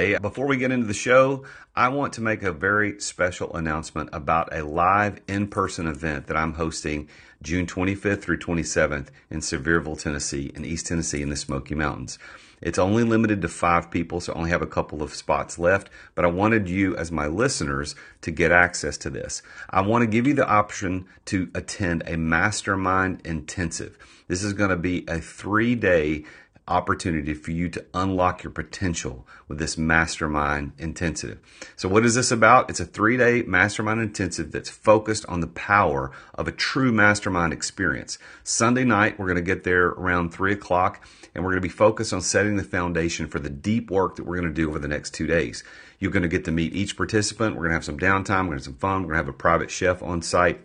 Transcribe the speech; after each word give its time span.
Hey, 0.00 0.16
before 0.16 0.46
we 0.46 0.56
get 0.56 0.72
into 0.72 0.86
the 0.86 0.94
show, 0.94 1.44
I 1.76 1.88
want 1.88 2.14
to 2.14 2.22
make 2.22 2.42
a 2.42 2.52
very 2.52 2.98
special 3.02 3.54
announcement 3.54 4.08
about 4.14 4.48
a 4.50 4.64
live 4.64 5.20
in 5.28 5.48
person 5.48 5.86
event 5.86 6.26
that 6.28 6.38
I'm 6.38 6.54
hosting 6.54 7.10
June 7.42 7.66
25th 7.66 8.22
through 8.22 8.38
27th 8.38 9.08
in 9.28 9.40
Sevierville, 9.40 10.02
Tennessee, 10.02 10.50
in 10.54 10.64
East 10.64 10.86
Tennessee 10.86 11.20
in 11.20 11.28
the 11.28 11.36
Smoky 11.36 11.74
Mountains. 11.74 12.18
It's 12.62 12.78
only 12.78 13.04
limited 13.04 13.42
to 13.42 13.48
five 13.48 13.90
people, 13.90 14.20
so 14.20 14.32
I 14.32 14.36
only 14.36 14.48
have 14.48 14.62
a 14.62 14.66
couple 14.66 15.02
of 15.02 15.14
spots 15.14 15.58
left, 15.58 15.90
but 16.14 16.24
I 16.24 16.28
wanted 16.28 16.66
you 16.70 16.96
as 16.96 17.12
my 17.12 17.26
listeners 17.26 17.94
to 18.22 18.30
get 18.30 18.52
access 18.52 18.96
to 18.98 19.10
this. 19.10 19.42
I 19.68 19.82
want 19.82 20.00
to 20.00 20.06
give 20.06 20.26
you 20.26 20.32
the 20.32 20.48
option 20.48 21.08
to 21.26 21.50
attend 21.54 22.04
a 22.06 22.16
mastermind 22.16 23.20
intensive. 23.26 23.98
This 24.28 24.42
is 24.42 24.54
going 24.54 24.70
to 24.70 24.76
be 24.76 25.04
a 25.08 25.20
three 25.20 25.74
day 25.74 26.24
opportunity 26.70 27.34
for 27.34 27.50
you 27.50 27.68
to 27.68 27.84
unlock 27.92 28.42
your 28.42 28.52
potential 28.52 29.26
with 29.48 29.58
this 29.58 29.76
mastermind 29.76 30.72
intensive. 30.78 31.38
So 31.76 31.88
what 31.88 32.06
is 32.06 32.14
this 32.14 32.30
about? 32.30 32.70
It's 32.70 32.80
a 32.80 32.86
three 32.86 33.16
day 33.16 33.42
mastermind 33.42 34.00
intensive 34.00 34.52
that's 34.52 34.70
focused 34.70 35.26
on 35.26 35.40
the 35.40 35.46
power 35.48 36.12
of 36.34 36.48
a 36.48 36.52
true 36.52 36.92
mastermind 36.92 37.52
experience. 37.52 38.18
Sunday 38.44 38.84
night, 38.84 39.18
we're 39.18 39.26
going 39.26 39.36
to 39.36 39.42
get 39.42 39.64
there 39.64 39.88
around 39.88 40.30
three 40.30 40.52
o'clock 40.52 41.04
and 41.34 41.44
we're 41.44 41.50
going 41.50 41.62
to 41.62 41.68
be 41.68 41.74
focused 41.74 42.12
on 42.12 42.22
setting 42.22 42.56
the 42.56 42.64
foundation 42.64 43.26
for 43.26 43.40
the 43.40 43.50
deep 43.50 43.90
work 43.90 44.16
that 44.16 44.24
we're 44.24 44.36
going 44.36 44.48
to 44.48 44.54
do 44.54 44.68
over 44.68 44.78
the 44.78 44.88
next 44.88 45.12
two 45.12 45.26
days. 45.26 45.64
You're 45.98 46.12
going 46.12 46.22
to 46.22 46.28
get 46.28 46.46
to 46.46 46.52
meet 46.52 46.74
each 46.74 46.96
participant. 46.96 47.56
We're 47.56 47.62
going 47.62 47.70
to 47.70 47.76
have 47.76 47.84
some 47.84 47.98
downtime. 47.98 48.44
We're 48.44 48.52
going 48.54 48.58
to 48.60 48.64
have 48.64 48.64
some 48.64 48.74
fun. 48.76 49.02
We're 49.02 49.14
going 49.14 49.24
to 49.24 49.26
have 49.26 49.28
a 49.28 49.32
private 49.34 49.70
chef 49.70 50.02
on 50.02 50.22
site 50.22 50.60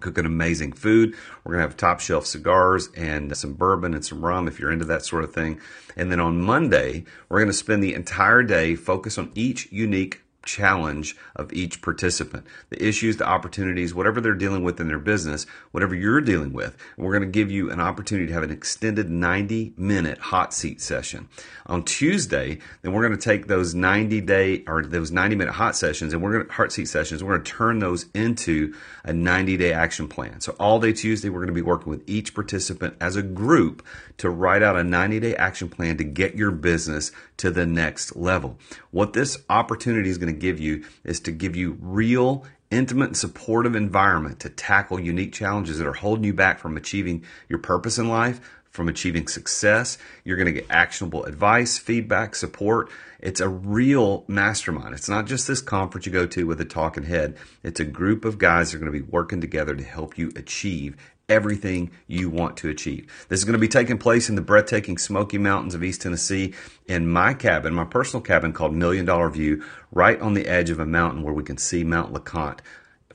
cooking 0.00 0.26
amazing 0.26 0.72
food. 0.72 1.14
We're 1.44 1.52
going 1.52 1.62
to 1.62 1.68
have 1.68 1.76
top 1.76 2.00
shelf 2.00 2.26
cigars 2.26 2.88
and 2.96 3.36
some 3.36 3.54
bourbon 3.54 3.94
and 3.94 4.04
some 4.04 4.24
rum 4.24 4.48
if 4.48 4.58
you're 4.58 4.72
into 4.72 4.84
that 4.86 5.04
sort 5.04 5.24
of 5.24 5.32
thing. 5.32 5.60
And 5.96 6.12
then 6.12 6.20
on 6.20 6.40
Monday, 6.40 7.04
we're 7.28 7.38
going 7.38 7.48
to 7.48 7.54
spend 7.54 7.82
the 7.82 7.94
entire 7.94 8.42
day 8.42 8.74
focus 8.74 9.18
on 9.18 9.32
each 9.34 9.70
unique 9.72 10.22
challenge 10.46 11.16
of 11.34 11.52
each 11.52 11.82
participant, 11.82 12.46
the 12.70 12.82
issues, 12.82 13.18
the 13.18 13.28
opportunities, 13.28 13.94
whatever 13.94 14.20
they're 14.20 14.34
dealing 14.34 14.62
with 14.62 14.80
in 14.80 14.88
their 14.88 14.98
business, 14.98 15.44
whatever 15.72 15.94
you're 15.94 16.22
dealing 16.22 16.54
with. 16.54 16.76
We're 16.96 17.12
going 17.12 17.30
to 17.30 17.38
give 17.38 17.50
you 17.50 17.70
an 17.70 17.80
opportunity 17.80 18.28
to 18.28 18.32
have 18.32 18.42
an 18.42 18.50
extended 18.50 19.10
90 19.10 19.74
minute 19.76 20.18
hot 20.18 20.54
seat 20.54 20.80
session. 20.80 21.28
On 21.66 21.82
Tuesday, 21.82 22.58
then 22.82 22.92
we're 22.92 23.06
going 23.06 23.18
to 23.18 23.22
take 23.22 23.48
those 23.48 23.74
90 23.74 24.22
day 24.22 24.64
or 24.66 24.82
those 24.82 25.10
90 25.10 25.36
minute 25.36 25.52
hot 25.52 25.76
sessions 25.76 26.14
and 26.14 26.22
we're 26.22 26.32
going 26.32 26.46
to 26.46 26.52
hot 26.52 26.72
seat 26.72 26.86
sessions. 26.86 27.22
We're 27.22 27.34
going 27.34 27.44
to 27.44 27.52
turn 27.52 27.80
those 27.80 28.06
into 28.14 28.74
a 29.04 29.12
90 29.12 29.56
day 29.56 29.72
action 29.72 30.08
plan. 30.08 30.40
So 30.40 30.54
all 30.58 30.78
day 30.78 30.92
Tuesday, 30.92 31.28
we're 31.28 31.40
going 31.40 31.48
to 31.48 31.52
be 31.52 31.62
working 31.62 31.90
with 31.90 32.08
each 32.08 32.34
participant 32.34 32.96
as 33.00 33.16
a 33.16 33.22
group 33.22 33.84
to 34.18 34.30
write 34.30 34.62
out 34.62 34.76
a 34.76 34.84
90 34.84 35.20
day 35.20 35.36
action 35.36 35.68
plan 35.68 35.96
to 35.96 36.04
get 36.04 36.36
your 36.36 36.50
business 36.50 37.12
to 37.38 37.50
the 37.50 37.66
next 37.66 38.16
level. 38.16 38.58
What 38.90 39.12
this 39.12 39.38
opportunity 39.50 40.08
is 40.08 40.18
going 40.18 40.32
to 40.32 40.35
give 40.36 40.60
you 40.60 40.84
is 41.04 41.20
to 41.20 41.32
give 41.32 41.56
you 41.56 41.76
real 41.80 42.44
intimate 42.70 43.08
and 43.08 43.16
supportive 43.16 43.74
environment 43.74 44.40
to 44.40 44.48
tackle 44.48 44.98
unique 44.98 45.32
challenges 45.32 45.78
that 45.78 45.86
are 45.86 45.92
holding 45.92 46.24
you 46.24 46.34
back 46.34 46.58
from 46.58 46.76
achieving 46.76 47.24
your 47.48 47.58
purpose 47.58 47.98
in 47.98 48.08
life, 48.08 48.40
from 48.70 48.88
achieving 48.88 49.26
success. 49.26 49.98
You're 50.24 50.36
going 50.36 50.52
to 50.52 50.60
get 50.60 50.66
actionable 50.70 51.24
advice, 51.24 51.78
feedback, 51.78 52.34
support. 52.34 52.90
It's 53.20 53.40
a 53.40 53.48
real 53.48 54.24
mastermind. 54.28 54.94
It's 54.94 55.08
not 55.08 55.26
just 55.26 55.48
this 55.48 55.62
conference 55.62 56.06
you 56.06 56.12
go 56.12 56.26
to 56.26 56.46
with 56.46 56.60
a 56.60 56.64
talking 56.64 57.04
head. 57.04 57.36
It's 57.62 57.80
a 57.80 57.84
group 57.84 58.24
of 58.24 58.38
guys 58.38 58.70
that 58.70 58.76
are 58.76 58.80
going 58.80 58.92
to 58.92 58.98
be 58.98 59.10
working 59.10 59.40
together 59.40 59.74
to 59.74 59.84
help 59.84 60.18
you 60.18 60.30
achieve 60.36 60.96
everything 61.28 61.90
you 62.06 62.30
want 62.30 62.56
to 62.58 62.68
achieve. 62.68 63.26
This 63.28 63.40
is 63.40 63.44
going 63.44 63.54
to 63.54 63.58
be 63.58 63.68
taking 63.68 63.98
place 63.98 64.28
in 64.28 64.36
the 64.36 64.40
breathtaking 64.40 64.98
Smoky 64.98 65.38
Mountains 65.38 65.74
of 65.74 65.82
East 65.82 66.02
Tennessee 66.02 66.54
in 66.86 67.08
my 67.08 67.34
cabin, 67.34 67.74
my 67.74 67.84
personal 67.84 68.22
cabin 68.22 68.52
called 68.52 68.74
Million 68.74 69.04
Dollar 69.04 69.28
View, 69.30 69.64
right 69.90 70.20
on 70.20 70.34
the 70.34 70.46
edge 70.46 70.70
of 70.70 70.78
a 70.78 70.86
mountain 70.86 71.22
where 71.22 71.34
we 71.34 71.42
can 71.42 71.58
see 71.58 71.82
Mount 71.82 72.12
LeConte 72.12 72.60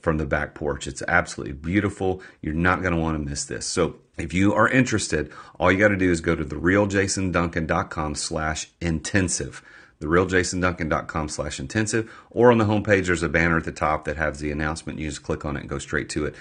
from 0.00 0.18
the 0.18 0.26
back 0.26 0.54
porch. 0.54 0.86
It's 0.86 1.02
absolutely 1.08 1.54
beautiful. 1.54 2.22
You're 2.42 2.54
not 2.54 2.82
going 2.82 2.94
to 2.94 3.00
want 3.00 3.16
to 3.16 3.30
miss 3.30 3.44
this. 3.44 3.64
So 3.66 3.96
if 4.18 4.34
you 4.34 4.52
are 4.52 4.68
interested, 4.68 5.32
all 5.58 5.72
you 5.72 5.78
got 5.78 5.88
to 5.88 5.96
do 5.96 6.10
is 6.10 6.20
go 6.20 6.34
to 6.34 6.44
therealjasonduncan.com 6.44 8.14
slash 8.16 8.68
intensive 8.80 9.62
therealjasonduncan.com 10.02 11.28
slash 11.28 11.60
intensive 11.60 12.12
or 12.30 12.50
on 12.50 12.58
the 12.58 12.64
homepage 12.64 13.06
there's 13.06 13.22
a 13.22 13.28
banner 13.28 13.56
at 13.56 13.64
the 13.64 13.72
top 13.72 14.04
that 14.04 14.16
has 14.16 14.40
the 14.40 14.50
announcement 14.50 14.98
you 14.98 15.08
just 15.08 15.22
click 15.22 15.44
on 15.44 15.56
it 15.56 15.60
and 15.60 15.68
go 15.68 15.78
straight 15.78 16.08
to 16.08 16.24
it 16.24 16.34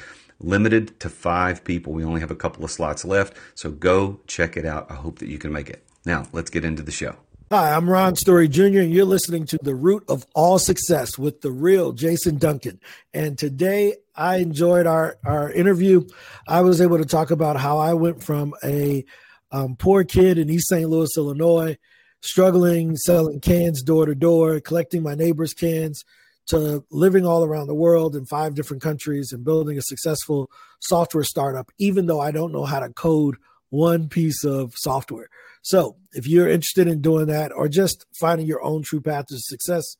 limited 0.43 0.99
to 0.99 1.09
five 1.09 1.63
people. 1.63 1.93
We 1.93 2.03
only 2.03 2.21
have 2.21 2.31
a 2.31 2.35
couple 2.35 2.63
of 2.63 2.71
slots 2.71 3.05
left, 3.05 3.35
so 3.55 3.71
go 3.71 4.19
check 4.27 4.57
it 4.57 4.65
out. 4.65 4.89
I 4.89 4.95
hope 4.95 5.19
that 5.19 5.29
you 5.29 5.37
can 5.37 5.51
make 5.51 5.69
it. 5.69 5.85
Now, 6.05 6.27
let's 6.33 6.49
get 6.49 6.65
into 6.65 6.83
the 6.83 6.91
show. 6.91 7.15
Hi, 7.51 7.73
I'm 7.73 7.89
Ron 7.89 8.15
Story 8.15 8.47
Jr., 8.47 8.79
and 8.79 8.93
you're 8.93 9.03
listening 9.03 9.45
to 9.47 9.59
The 9.61 9.75
Root 9.75 10.05
of 10.07 10.25
All 10.33 10.57
Success 10.57 11.17
with 11.17 11.41
the 11.41 11.51
real 11.51 11.91
Jason 11.91 12.37
Duncan. 12.37 12.79
And 13.13 13.37
today 13.37 13.95
I 14.15 14.37
enjoyed 14.37 14.87
our, 14.87 15.17
our 15.25 15.51
interview. 15.51 16.07
I 16.47 16.61
was 16.61 16.79
able 16.79 16.97
to 16.97 17.05
talk 17.05 17.29
about 17.29 17.57
how 17.57 17.77
I 17.77 17.93
went 17.93 18.23
from 18.23 18.53
a 18.63 19.03
um, 19.51 19.75
poor 19.75 20.05
kid 20.05 20.37
in 20.37 20.49
East 20.49 20.69
St. 20.69 20.89
Louis, 20.89 21.09
Illinois, 21.17 21.77
struggling, 22.21 22.95
selling 22.95 23.41
cans 23.41 23.83
door 23.83 24.05
to 24.05 24.15
door, 24.15 24.61
collecting 24.61 25.03
my 25.03 25.15
neighbors' 25.15 25.53
cans, 25.53 26.05
to 26.51 26.83
living 26.91 27.25
all 27.25 27.45
around 27.45 27.67
the 27.67 27.73
world 27.73 28.13
in 28.13 28.25
five 28.25 28.55
different 28.55 28.83
countries 28.83 29.31
and 29.31 29.45
building 29.45 29.77
a 29.77 29.81
successful 29.81 30.51
software 30.81 31.23
startup, 31.23 31.71
even 31.79 32.07
though 32.07 32.19
I 32.19 32.31
don't 32.31 32.51
know 32.51 32.65
how 32.65 32.81
to 32.81 32.89
code 32.89 33.37
one 33.69 34.09
piece 34.09 34.43
of 34.43 34.73
software. 34.75 35.29
So, 35.61 35.95
if 36.11 36.27
you're 36.27 36.49
interested 36.49 36.89
in 36.89 37.01
doing 37.01 37.27
that 37.27 37.53
or 37.55 37.69
just 37.69 38.05
finding 38.19 38.47
your 38.47 38.61
own 38.63 38.83
true 38.83 38.99
path 38.99 39.27
to 39.27 39.37
success, 39.39 39.95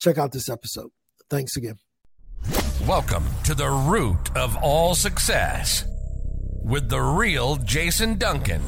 check 0.00 0.16
out 0.16 0.30
this 0.30 0.48
episode. 0.48 0.90
Thanks 1.28 1.56
again. 1.56 1.78
Welcome 2.86 3.24
to 3.44 3.54
the 3.54 3.68
root 3.68 4.36
of 4.36 4.56
all 4.62 4.94
success 4.94 5.84
with 6.62 6.88
the 6.88 7.00
real 7.00 7.56
Jason 7.56 8.16
Duncan 8.16 8.62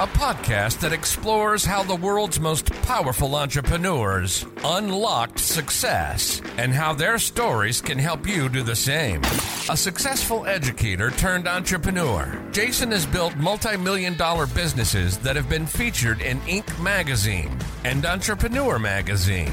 a 0.00 0.06
podcast 0.06 0.80
that 0.80 0.92
explores 0.92 1.64
how 1.64 1.82
the 1.82 1.94
world's 1.94 2.40
most 2.40 2.70
powerful 2.82 3.36
entrepreneurs 3.36 4.46
unlocked 4.64 5.38
success 5.38 6.40
and 6.56 6.72
how 6.72 6.94
their 6.94 7.18
stories 7.18 7.82
can 7.82 7.98
help 7.98 8.26
you 8.26 8.48
do 8.48 8.62
the 8.62 8.74
same. 8.74 9.22
A 9.68 9.76
successful 9.76 10.46
educator 10.46 11.10
turned 11.10 11.46
entrepreneur, 11.46 12.42
Jason 12.52 12.90
has 12.90 13.04
built 13.04 13.36
multi 13.36 13.76
million 13.76 14.16
dollar 14.16 14.46
businesses 14.46 15.18
that 15.18 15.36
have 15.36 15.48
been 15.50 15.66
featured 15.66 16.22
in 16.22 16.40
Inc. 16.40 16.82
magazine 16.82 17.56
and 17.84 18.04
Entrepreneur 18.06 18.78
magazine. 18.78 19.52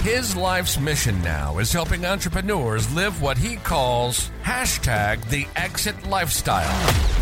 His 0.00 0.34
life's 0.34 0.80
mission 0.80 1.20
now 1.22 1.58
is 1.58 1.72
helping 1.72 2.06
entrepreneurs 2.06 2.92
live 2.94 3.20
what 3.20 3.38
he 3.38 3.56
calls 3.56 4.30
hashtag 4.42 5.28
the 5.28 5.46
exit 5.54 6.06
lifestyle. 6.06 7.21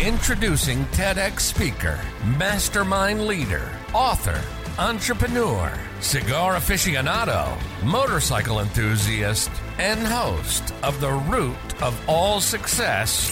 Introducing 0.00 0.84
TEDx 0.92 1.40
speaker, 1.40 1.98
mastermind 2.38 3.26
leader, 3.26 3.68
author, 3.92 4.40
entrepreneur, 4.78 5.76
cigar 5.98 6.54
aficionado, 6.54 7.58
motorcycle 7.82 8.60
enthusiast, 8.60 9.50
and 9.78 9.98
host 9.98 10.72
of 10.84 11.00
The 11.00 11.10
Root 11.10 11.82
of 11.82 12.00
All 12.08 12.40
Success, 12.40 13.28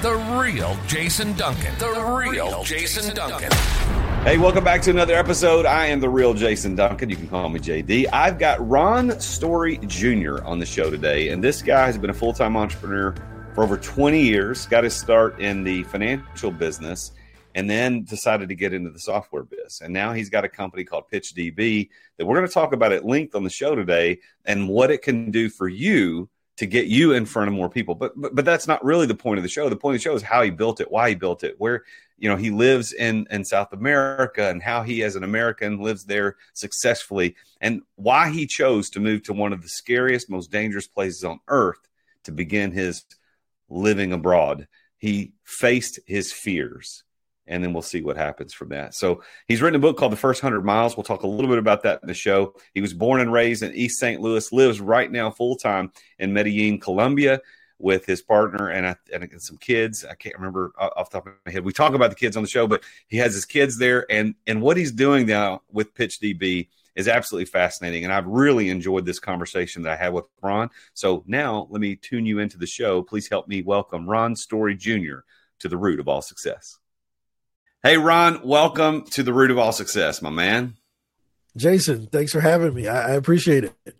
the 0.00 0.14
real 0.40 0.74
Jason 0.86 1.34
Duncan. 1.34 1.74
The, 1.78 1.92
the 1.92 2.02
real, 2.02 2.64
Jason 2.64 3.14
Duncan. 3.14 3.52
Hey, 4.24 4.38
welcome 4.38 4.64
back 4.64 4.80
to 4.82 4.90
another 4.90 5.16
episode. 5.16 5.66
I 5.66 5.84
am 5.84 6.00
the 6.00 6.08
real 6.08 6.32
Jason 6.32 6.76
Duncan. 6.76 7.10
You 7.10 7.16
can 7.16 7.28
call 7.28 7.50
me 7.50 7.60
JD. 7.60 8.06
I've 8.10 8.38
got 8.38 8.66
Ron 8.66 9.20
Story 9.20 9.76
Jr. 9.86 10.42
on 10.44 10.58
the 10.58 10.66
show 10.66 10.90
today, 10.90 11.28
and 11.28 11.44
this 11.44 11.60
guy 11.60 11.84
has 11.84 11.98
been 11.98 12.08
a 12.08 12.14
full 12.14 12.32
time 12.32 12.56
entrepreneur 12.56 13.14
for 13.54 13.64
over 13.64 13.76
20 13.76 14.20
years, 14.20 14.66
got 14.66 14.84
his 14.84 14.94
start 14.94 15.40
in 15.40 15.64
the 15.64 15.82
financial 15.84 16.50
business, 16.50 17.12
and 17.54 17.68
then 17.68 18.04
decided 18.04 18.48
to 18.48 18.54
get 18.54 18.72
into 18.72 18.90
the 18.90 18.98
software 18.98 19.42
biz. 19.42 19.80
And 19.80 19.92
now 19.92 20.12
he's 20.12 20.30
got 20.30 20.44
a 20.44 20.48
company 20.48 20.84
called 20.84 21.10
PitchDB 21.12 21.88
that 22.16 22.26
we're 22.26 22.36
going 22.36 22.46
to 22.46 22.52
talk 22.52 22.72
about 22.72 22.92
at 22.92 23.04
length 23.04 23.34
on 23.34 23.42
the 23.42 23.50
show 23.50 23.74
today 23.74 24.20
and 24.44 24.68
what 24.68 24.90
it 24.90 25.02
can 25.02 25.30
do 25.30 25.48
for 25.48 25.68
you 25.68 26.28
to 26.58 26.66
get 26.66 26.86
you 26.86 27.12
in 27.12 27.24
front 27.24 27.48
of 27.48 27.54
more 27.54 27.70
people. 27.70 27.94
But, 27.94 28.12
but 28.20 28.34
but 28.34 28.44
that's 28.44 28.68
not 28.68 28.84
really 28.84 29.06
the 29.06 29.14
point 29.14 29.38
of 29.38 29.42
the 29.42 29.48
show. 29.48 29.68
The 29.68 29.76
point 29.76 29.96
of 29.96 30.00
the 30.00 30.04
show 30.04 30.14
is 30.14 30.22
how 30.22 30.42
he 30.42 30.50
built 30.50 30.80
it, 30.80 30.90
why 30.90 31.08
he 31.08 31.14
built 31.14 31.42
it, 31.42 31.54
where 31.58 31.84
you 32.18 32.28
know 32.28 32.36
he 32.36 32.50
lives 32.50 32.92
in 32.92 33.26
in 33.30 33.44
South 33.44 33.72
America 33.72 34.48
and 34.48 34.62
how 34.62 34.82
he 34.82 35.02
as 35.02 35.16
an 35.16 35.24
American 35.24 35.80
lives 35.80 36.04
there 36.04 36.36
successfully 36.52 37.34
and 37.62 37.80
why 37.96 38.30
he 38.30 38.46
chose 38.46 38.90
to 38.90 39.00
move 39.00 39.22
to 39.22 39.32
one 39.32 39.54
of 39.54 39.62
the 39.62 39.68
scariest, 39.68 40.28
most 40.28 40.50
dangerous 40.52 40.86
places 40.86 41.24
on 41.24 41.40
earth 41.48 41.80
to 42.24 42.30
begin 42.30 42.70
his 42.72 43.04
living 43.70 44.12
abroad. 44.12 44.68
He 44.98 45.32
faced 45.44 46.00
his 46.06 46.32
fears, 46.32 47.04
and 47.46 47.64
then 47.64 47.72
we'll 47.72 47.82
see 47.82 48.02
what 48.02 48.16
happens 48.18 48.52
from 48.54 48.70
that. 48.70 48.94
So 48.94 49.22
he's 49.48 49.62
written 49.62 49.76
a 49.76 49.80
book 49.80 49.96
called 49.98 50.12
The 50.12 50.16
First 50.16 50.42
Hundred 50.42 50.64
Miles. 50.64 50.96
We'll 50.96 51.04
talk 51.04 51.22
a 51.22 51.28
little 51.28 51.48
bit 51.50 51.58
about 51.58 51.84
that 51.84 52.00
in 52.02 52.08
the 52.08 52.14
show. 52.14 52.54
He 52.74 52.82
was 52.82 52.94
born 52.94 53.20
and 53.20 53.32
raised 53.32 53.62
in 53.62 53.74
East 53.74 53.98
St. 54.00 54.20
Louis, 54.20 54.52
lives 54.52 54.80
right 54.80 55.10
now 55.10 55.30
full 55.30 55.56
time 55.56 55.92
in 56.18 56.32
Medellin, 56.34 56.80
Colombia. 56.80 57.40
with 57.78 58.06
his 58.06 58.22
partner 58.22 58.68
and, 58.70 58.96
and 59.12 59.42
some 59.42 59.56
kids. 59.56 60.04
I 60.04 60.14
can't 60.14 60.36
remember 60.36 60.72
off 60.78 61.10
the 61.10 61.18
top 61.18 61.26
of 61.26 61.34
my 61.46 61.52
head. 61.52 61.64
We 61.64 61.72
talk 61.72 61.94
about 61.94 62.10
the 62.10 62.16
kids 62.16 62.36
on 62.36 62.42
the 62.42 62.48
show, 62.48 62.66
but 62.66 62.82
he 63.08 63.16
has 63.18 63.34
his 63.34 63.44
kids 63.46 63.78
there, 63.78 64.06
and 64.10 64.34
and 64.46 64.62
what 64.62 64.76
he's 64.76 64.92
doing 64.92 65.26
now 65.26 65.62
with 65.72 65.94
PitchDB 65.94 66.68
is 67.00 67.08
absolutely 67.08 67.46
fascinating. 67.46 68.04
And 68.04 68.12
I've 68.12 68.26
really 68.26 68.68
enjoyed 68.68 69.06
this 69.06 69.18
conversation 69.18 69.82
that 69.82 69.92
I 69.92 69.96
had 69.96 70.12
with 70.12 70.26
Ron. 70.42 70.70
So 70.94 71.24
now 71.26 71.66
let 71.70 71.80
me 71.80 71.96
tune 71.96 72.26
you 72.26 72.38
into 72.38 72.58
the 72.58 72.66
show. 72.66 73.02
Please 73.02 73.28
help 73.28 73.48
me 73.48 73.62
welcome 73.62 74.08
Ron 74.08 74.36
Story 74.36 74.76
Jr. 74.76 75.20
to 75.60 75.68
the 75.68 75.76
root 75.76 75.98
of 75.98 76.08
all 76.08 76.22
success. 76.22 76.78
Hey, 77.82 77.96
Ron, 77.96 78.42
welcome 78.44 79.04
to 79.06 79.22
the 79.22 79.32
root 79.32 79.50
of 79.50 79.58
all 79.58 79.72
success, 79.72 80.20
my 80.20 80.30
man. 80.30 80.74
Jason, 81.56 82.06
thanks 82.06 82.30
for 82.30 82.40
having 82.40 82.74
me. 82.74 82.86
I, 82.86 83.08
I 83.08 83.12
appreciate 83.12 83.64
it. 83.64 83.96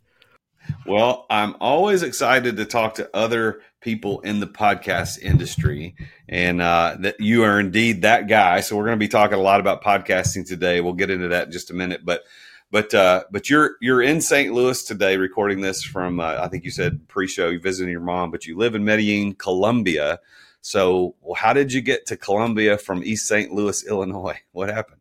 Well, 0.86 1.26
I'm 1.30 1.56
always 1.60 2.02
excited 2.02 2.58
to 2.58 2.64
talk 2.64 2.94
to 2.96 3.10
other 3.16 3.62
people 3.80 4.20
in 4.20 4.40
the 4.40 4.46
podcast 4.46 5.18
industry, 5.18 5.96
and 6.28 6.60
uh, 6.60 6.96
that 7.00 7.18
you 7.18 7.44
are 7.44 7.58
indeed 7.58 8.02
that 8.02 8.28
guy. 8.28 8.60
So 8.60 8.76
we're 8.76 8.84
going 8.84 8.98
to 8.98 9.04
be 9.04 9.08
talking 9.08 9.38
a 9.38 9.42
lot 9.42 9.60
about 9.60 9.82
podcasting 9.82 10.46
today. 10.46 10.80
We'll 10.80 10.92
get 10.92 11.10
into 11.10 11.28
that 11.28 11.46
in 11.46 11.52
just 11.52 11.70
a 11.70 11.74
minute, 11.74 12.02
but 12.04 12.24
but 12.70 12.94
uh, 12.94 13.24
but 13.30 13.50
you're 13.50 13.76
you're 13.80 14.02
in 14.02 14.20
St. 14.20 14.52
Louis 14.52 14.82
today, 14.84 15.16
recording 15.16 15.60
this 15.60 15.82
from 15.82 16.20
uh, 16.20 16.38
I 16.40 16.48
think 16.48 16.64
you 16.64 16.70
said 16.70 17.06
pre-show. 17.08 17.48
You 17.48 17.58
visiting 17.58 17.90
your 17.90 18.00
mom, 18.00 18.30
but 18.30 18.46
you 18.46 18.56
live 18.56 18.74
in 18.74 18.84
Medellin, 18.84 19.34
Colombia. 19.34 20.20
So, 20.62 21.14
well, 21.20 21.34
how 21.34 21.52
did 21.52 21.72
you 21.72 21.80
get 21.80 22.06
to 22.06 22.16
Colombia 22.16 22.76
from 22.76 23.02
East 23.02 23.26
St. 23.26 23.52
Louis, 23.52 23.86
Illinois? 23.86 24.38
What 24.52 24.68
happened? 24.68 25.00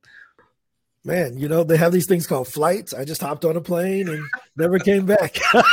Man, 1.04 1.38
you 1.38 1.48
know 1.48 1.64
they 1.64 1.78
have 1.78 1.92
these 1.92 2.08
things 2.08 2.28
called 2.28 2.48
flights. 2.48 2.94
I 2.94 3.06
just 3.06 3.22
hopped 3.22 3.46
on 3.46 3.56
a 3.56 3.62
plane 3.62 4.10
and 4.10 4.24
never 4.58 4.80
came 4.80 5.06
back. 5.06 5.38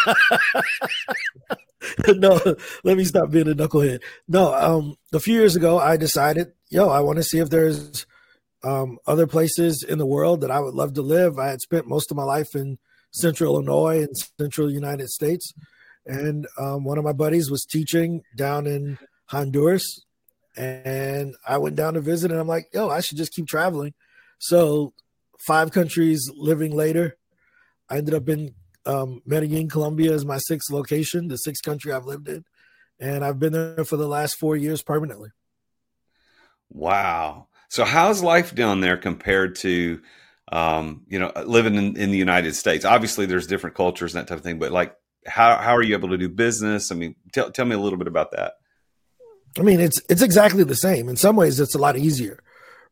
no, 2.09 2.41
let 2.85 2.97
me 2.97 3.05
stop 3.05 3.31
being 3.31 3.49
a 3.49 3.55
knucklehead. 3.55 4.03
No, 4.29 4.55
um, 4.55 4.97
a 5.13 5.21
few 5.21 5.35
years 5.35 5.57
ago, 5.57 5.79
I 5.79 5.97
decided, 5.97 6.53
yo, 6.69 6.89
I 6.89 7.01
want 7.01 7.17
to 7.17 7.25
see 7.25 7.39
if 7.39 7.51
there's 7.51 8.07
um, 8.67 8.99
other 9.07 9.27
places 9.27 9.85
in 9.89 9.99
the 9.99 10.07
world 10.07 10.41
that 10.41 10.51
I 10.51 10.59
would 10.59 10.75
love 10.75 10.95
to 10.95 11.03
live. 11.03 11.39
I 11.39 11.49
had 11.49 11.61
spent 11.61 11.87
most 11.87 12.11
of 12.11 12.17
my 12.17 12.25
life 12.25 12.55
in 12.55 12.79
central 13.13 13.55
Illinois 13.55 14.03
and 14.03 14.17
central 14.39 14.71
United 14.71 15.09
States. 15.09 15.53
And 16.05 16.47
um, 16.59 16.85
one 16.85 16.99
of 16.99 17.05
my 17.05 17.13
buddies 17.13 17.51
was 17.51 17.65
teaching 17.65 18.23
down 18.37 18.67
in 18.67 18.99
Honduras. 19.27 20.05
And 20.57 21.35
I 21.47 21.59
went 21.59 21.77
down 21.77 21.95
to 21.95 22.01
visit, 22.01 22.31
and 22.31 22.41
I'm 22.41 22.49
like, 22.49 22.69
yo, 22.73 22.89
I 22.89 23.01
should 23.01 23.19
just 23.19 23.33
keep 23.33 23.47
traveling. 23.47 23.93
So, 24.39 24.95
five 25.47 25.71
countries 25.71 26.31
living 26.35 26.75
later, 26.75 27.19
I 27.91 27.99
ended 27.99 28.15
up 28.15 28.29
in 28.29 28.55
um, 28.87 29.21
Medellin, 29.27 29.69
Colombia, 29.69 30.13
as 30.13 30.25
my 30.25 30.39
sixth 30.39 30.71
location, 30.71 31.29
the 31.29 31.37
sixth 31.37 31.63
country 31.63 31.93
I've 31.93 32.07
lived 32.07 32.29
in. 32.29 32.45
And 32.99 33.23
I've 33.23 33.39
been 33.39 33.53
there 33.53 33.85
for 33.85 33.99
the 33.99 34.09
last 34.09 34.39
four 34.39 34.57
years 34.57 34.83
permanently. 34.83 35.29
Wow. 36.71 37.49
So 37.69 37.85
how's 37.85 38.23
life 38.23 38.55
down 38.55 38.81
there 38.81 38.97
compared 38.97 39.57
to, 39.57 40.01
um, 40.53 41.03
you 41.09 41.19
know, 41.19 41.33
living 41.45 41.75
in, 41.75 41.97
in 41.97 42.11
the 42.11 42.19
United 42.19 42.55
States? 42.55 42.85
Obviously, 42.85 43.27
there's 43.27 43.47
different 43.47 43.77
cultures 43.77 44.15
and 44.15 44.23
that 44.23 44.29
type 44.29 44.39
of 44.39 44.45
thing, 44.45 44.59
but 44.59 44.73
like, 44.73 44.97
how 45.27 45.57
how 45.57 45.77
are 45.77 45.83
you 45.83 45.95
able 45.97 46.11
to 46.11 46.19
do 46.19 46.29
business? 46.29 46.93
I 46.93 46.95
mean, 46.95 47.17
tell 47.33 47.51
tell 47.51 47.67
me 47.67 47.75
a 47.75 47.79
little 47.79 47.99
bit 47.99 48.07
about 48.09 48.31
that. 48.33 48.55
I 49.59 49.63
mean, 49.63 49.81
it's 49.81 50.01
it's 50.09 50.23
exactly 50.23 50.65
the 50.65 50.77
same. 50.77 51.09
In 51.09 51.17
some 51.17 51.37
ways, 51.37 51.59
it's 51.61 51.75
a 51.75 51.79
lot 51.79 51.97
easier, 51.97 52.39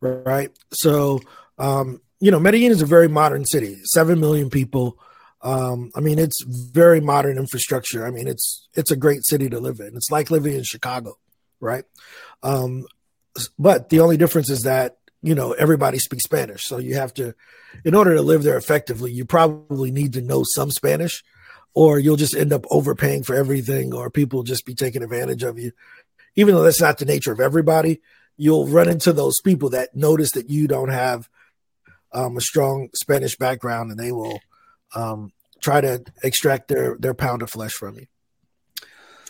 right? 0.01 0.51
So, 0.73 1.21
um, 1.59 2.01
you 2.21 2.31
know, 2.31 2.41
Medellin 2.41 2.73
is 2.73 2.83
a 2.83 2.87
very 2.87 3.09
modern 3.09 3.45
city, 3.45 3.81
seven 3.85 4.19
million 4.19 4.51
people. 4.51 4.99
Um, 5.43 5.91
I 5.95 6.01
mean, 6.01 6.19
it's 6.19 6.43
very 6.43 7.01
modern 7.01 7.37
infrastructure. 7.37 8.07
I 8.07 8.11
mean, 8.11 8.27
it's 8.27 8.69
it's 8.75 8.91
a 8.91 8.97
great 8.97 9.25
city 9.25 9.49
to 9.51 9.61
live 9.61 9.79
in. 9.81 9.95
It's 9.95 10.11
like 10.11 10.31
living 10.31 10.55
in 10.55 10.65
Chicago, 10.65 11.19
right? 11.61 11.85
Um, 12.43 12.87
but 13.59 13.89
the 13.89 14.01
only 14.01 14.17
difference 14.17 14.51
is 14.51 14.63
that 14.63 14.99
you 15.23 15.35
know 15.35 15.53
everybody 15.53 15.99
speaks 15.99 16.25
Spanish, 16.25 16.65
so 16.65 16.79
you 16.79 16.95
have 16.95 17.15
to, 17.15 17.35
in 17.85 17.95
order 17.95 18.15
to 18.15 18.23
live 18.23 18.43
there 18.43 18.57
effectively, 18.57 19.13
you 19.13 19.25
probably 19.25 19.91
need 19.91 20.13
to 20.15 20.21
know 20.21 20.43
some 20.45 20.71
Spanish, 20.71 21.25
or 21.75 21.99
you'll 21.99 22.17
just 22.17 22.37
end 22.37 22.53
up 22.53 22.65
overpaying 22.71 23.23
for 23.25 23.35
everything, 23.35 23.95
or 23.95 24.11
people 24.11 24.43
just 24.43 24.67
be 24.67 24.75
taking 24.75 25.03
advantage 25.03 25.43
of 25.43 25.59
you. 25.59 25.73
Even 26.37 26.55
though 26.55 26.63
that's 26.63 26.81
not 26.81 26.99
the 26.99 27.05
nature 27.05 27.33
of 27.33 27.41
everybody, 27.41 28.01
you'll 28.37 28.67
run 28.67 28.89
into 28.89 29.13
those 29.13 29.41
people 29.41 29.71
that 29.71 29.95
notice 29.95 30.33
that 30.33 30.51
you 30.51 30.67
don't 30.67 30.91
have 30.91 31.29
um, 32.13 32.37
a 32.37 32.41
strong 32.41 32.89
Spanish 32.95 33.37
background, 33.37 33.91
and 33.91 33.99
they 33.99 34.13
will 34.13 34.41
um, 34.95 35.33
try 35.61 35.81
to 35.81 36.05
extract 36.23 36.69
their 36.69 36.97
their 36.99 37.15
pound 37.15 37.43
of 37.43 37.51
flesh 37.51 37.73
from 37.73 37.97
you. 37.97 38.07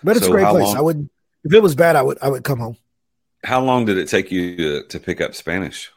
But 0.03 0.17
it's 0.17 0.27
so 0.27 0.33
a 0.33 0.35
great 0.35 0.49
place. 0.49 0.67
Long- 0.67 0.77
I 0.77 0.81
would, 0.81 1.11
if 1.45 1.53
it 1.53 1.63
was 1.63 1.75
bad, 1.75 1.97
I 1.97 2.03
would 2.03 2.19
I 2.21 2.29
would 2.29 2.45
come 2.45 2.59
home. 2.59 2.77
How 3.45 3.61
long 3.61 3.85
did 3.85 3.99
it 3.99 4.09
take 4.09 4.33
you 4.33 4.57
to, 4.57 4.83
to 4.85 4.99
pick 4.99 5.21
up 5.21 5.35
Spanish? 5.35 5.91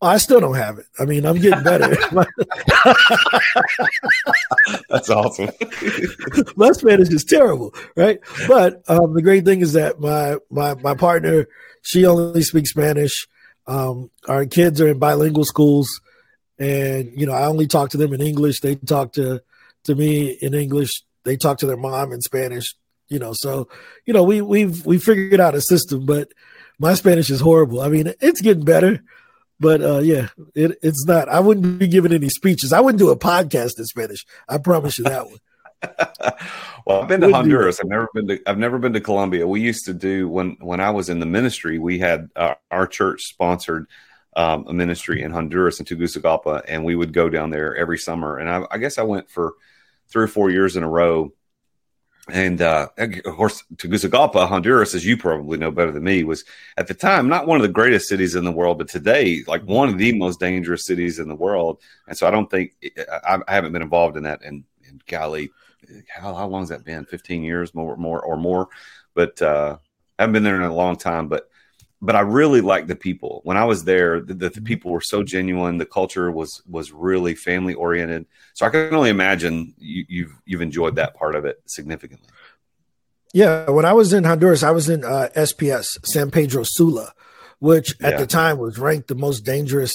I 0.00 0.18
still 0.18 0.40
don't 0.40 0.54
have 0.54 0.78
it. 0.78 0.86
I 0.98 1.04
mean, 1.04 1.26
I'm 1.26 1.38
getting 1.38 1.64
better. 1.64 1.88
That's 4.88 5.10
awesome. 5.10 5.50
my 6.56 6.70
Spanish 6.70 7.08
is 7.08 7.24
terrible, 7.24 7.74
right? 7.96 8.20
But 8.46 8.82
um, 8.88 9.14
the 9.14 9.22
great 9.22 9.44
thing 9.44 9.60
is 9.60 9.72
that 9.72 9.98
my 9.98 10.36
my 10.50 10.74
my 10.76 10.94
partner, 10.94 11.48
she 11.82 12.06
only 12.06 12.42
speaks 12.42 12.70
Spanish. 12.70 13.26
Um, 13.66 14.12
our 14.28 14.46
kids 14.46 14.80
are 14.80 14.88
in 14.88 15.00
bilingual 15.00 15.44
schools, 15.44 16.00
and 16.60 17.10
you 17.16 17.26
know, 17.26 17.32
I 17.32 17.46
only 17.46 17.66
talk 17.66 17.90
to 17.90 17.96
them 17.96 18.12
in 18.12 18.20
English. 18.20 18.60
They 18.60 18.76
talk 18.76 19.14
to 19.14 19.42
to 19.84 19.94
me 19.96 20.30
in 20.40 20.54
English. 20.54 21.02
They 21.24 21.36
talk 21.36 21.58
to 21.58 21.66
their 21.66 21.76
mom 21.76 22.12
in 22.12 22.20
Spanish 22.20 22.72
you 23.08 23.18
know, 23.18 23.32
so 23.34 23.68
you 24.04 24.12
know, 24.12 24.22
we 24.22 24.40
we've 24.40 24.84
we 24.84 24.98
figured 24.98 25.40
out 25.40 25.54
a 25.54 25.60
system, 25.60 26.06
but 26.06 26.32
my 26.78 26.94
Spanish 26.94 27.30
is 27.30 27.40
horrible. 27.40 27.80
I 27.80 27.88
mean, 27.88 28.12
it's 28.20 28.40
getting 28.40 28.64
better, 28.64 29.02
but 29.58 29.82
uh 29.82 29.98
yeah, 29.98 30.28
it, 30.54 30.78
it's 30.82 31.04
not. 31.06 31.28
I 31.28 31.40
wouldn't 31.40 31.78
be 31.78 31.88
giving 31.88 32.12
any 32.12 32.28
speeches. 32.28 32.72
I 32.72 32.80
wouldn't 32.80 33.00
do 33.00 33.10
a 33.10 33.18
podcast 33.18 33.78
in 33.78 33.84
Spanish. 33.84 34.24
I 34.48 34.58
promise 34.58 34.98
you 34.98 35.04
that 35.04 35.26
one. 35.26 35.38
well, 36.86 37.02
I've 37.02 37.08
been 37.08 37.20
to 37.20 37.30
Honduras. 37.30 37.80
I've 37.80 37.88
never 37.88 38.08
been 38.12 38.28
to. 38.28 38.40
I've 38.46 38.58
never 38.58 38.78
been 38.78 38.92
to 38.94 39.00
Colombia. 39.00 39.46
We 39.46 39.60
used 39.60 39.84
to 39.86 39.94
do 39.94 40.28
when 40.28 40.56
when 40.60 40.80
I 40.80 40.90
was 40.90 41.08
in 41.08 41.20
the 41.20 41.26
ministry. 41.26 41.78
We 41.78 41.98
had 41.98 42.30
uh, 42.34 42.54
our 42.70 42.86
church 42.86 43.22
sponsored 43.22 43.86
um, 44.34 44.66
a 44.68 44.72
ministry 44.72 45.22
in 45.22 45.30
Honduras 45.30 45.78
in 45.80 45.86
Tegucigalpa, 45.86 46.62
and 46.66 46.84
we 46.84 46.94
would 46.94 47.12
go 47.12 47.28
down 47.28 47.50
there 47.50 47.76
every 47.76 47.98
summer. 47.98 48.38
And 48.38 48.50
I, 48.50 48.64
I 48.70 48.78
guess 48.78 48.98
I 48.98 49.02
went 49.02 49.30
for 49.30 49.54
three 50.08 50.24
or 50.24 50.28
four 50.28 50.50
years 50.50 50.76
in 50.76 50.82
a 50.82 50.88
row 50.88 51.32
and 52.30 52.60
uh, 52.60 52.88
of 52.98 53.36
course, 53.36 53.64
Tegucigalpa, 53.76 54.46
Honduras, 54.46 54.94
as 54.94 55.04
you 55.04 55.16
probably 55.16 55.56
know 55.56 55.70
better 55.70 55.92
than 55.92 56.04
me, 56.04 56.24
was 56.24 56.44
at 56.76 56.86
the 56.86 56.94
time 56.94 57.28
not 57.28 57.46
one 57.46 57.56
of 57.56 57.62
the 57.62 57.72
greatest 57.72 58.08
cities 58.08 58.34
in 58.34 58.44
the 58.44 58.52
world, 58.52 58.78
but 58.78 58.88
today, 58.88 59.42
like 59.46 59.62
one 59.62 59.88
of 59.88 59.98
the 59.98 60.12
most 60.12 60.38
dangerous 60.38 60.84
cities 60.84 61.18
in 61.18 61.28
the 61.28 61.34
world. 61.34 61.80
And 62.06 62.16
so 62.16 62.26
I 62.26 62.30
don't 62.30 62.50
think 62.50 62.74
I, 63.26 63.38
I 63.48 63.54
haven't 63.54 63.72
been 63.72 63.82
involved 63.82 64.16
in 64.16 64.24
that. 64.24 64.42
And, 64.42 64.64
and 64.86 65.02
golly, 65.06 65.50
how, 66.08 66.34
how 66.34 66.46
long 66.46 66.62
has 66.62 66.68
that 66.68 66.84
been? 66.84 67.04
15 67.04 67.42
years 67.42 67.74
more, 67.74 67.96
more 67.96 68.20
or 68.20 68.36
more. 68.36 68.68
But 69.14 69.40
uh, 69.40 69.78
I 70.18 70.22
haven't 70.22 70.34
been 70.34 70.44
there 70.44 70.56
in 70.56 70.62
a 70.62 70.74
long 70.74 70.96
time. 70.96 71.28
But 71.28 71.47
but 72.00 72.14
I 72.14 72.20
really 72.20 72.60
liked 72.60 72.88
the 72.88 72.96
people. 72.96 73.40
When 73.44 73.56
I 73.56 73.64
was 73.64 73.84
there, 73.84 74.20
the, 74.20 74.34
the, 74.34 74.50
the, 74.50 74.60
people 74.60 74.92
were 74.92 75.00
so 75.00 75.22
genuine. 75.22 75.78
The 75.78 75.86
culture 75.86 76.30
was 76.30 76.62
was 76.68 76.92
really 76.92 77.34
family 77.34 77.74
oriented. 77.74 78.26
So 78.54 78.66
I 78.66 78.70
can 78.70 78.94
only 78.94 79.10
imagine 79.10 79.74
you, 79.78 80.04
you've 80.08 80.32
you've 80.44 80.62
enjoyed 80.62 80.96
that 80.96 81.14
part 81.14 81.34
of 81.34 81.44
it 81.44 81.60
significantly. 81.66 82.28
Yeah, 83.34 83.70
when 83.70 83.84
I 83.84 83.92
was 83.92 84.12
in 84.12 84.24
Honduras, 84.24 84.62
I 84.62 84.70
was 84.70 84.88
in 84.88 85.04
uh, 85.04 85.28
SPS 85.36 85.86
San 86.04 86.30
Pedro 86.30 86.62
Sula, 86.64 87.12
which 87.58 87.94
at 88.00 88.12
yeah. 88.12 88.18
the 88.18 88.26
time 88.26 88.58
was 88.58 88.78
ranked 88.78 89.08
the 89.08 89.14
most 89.14 89.40
dangerous 89.40 89.94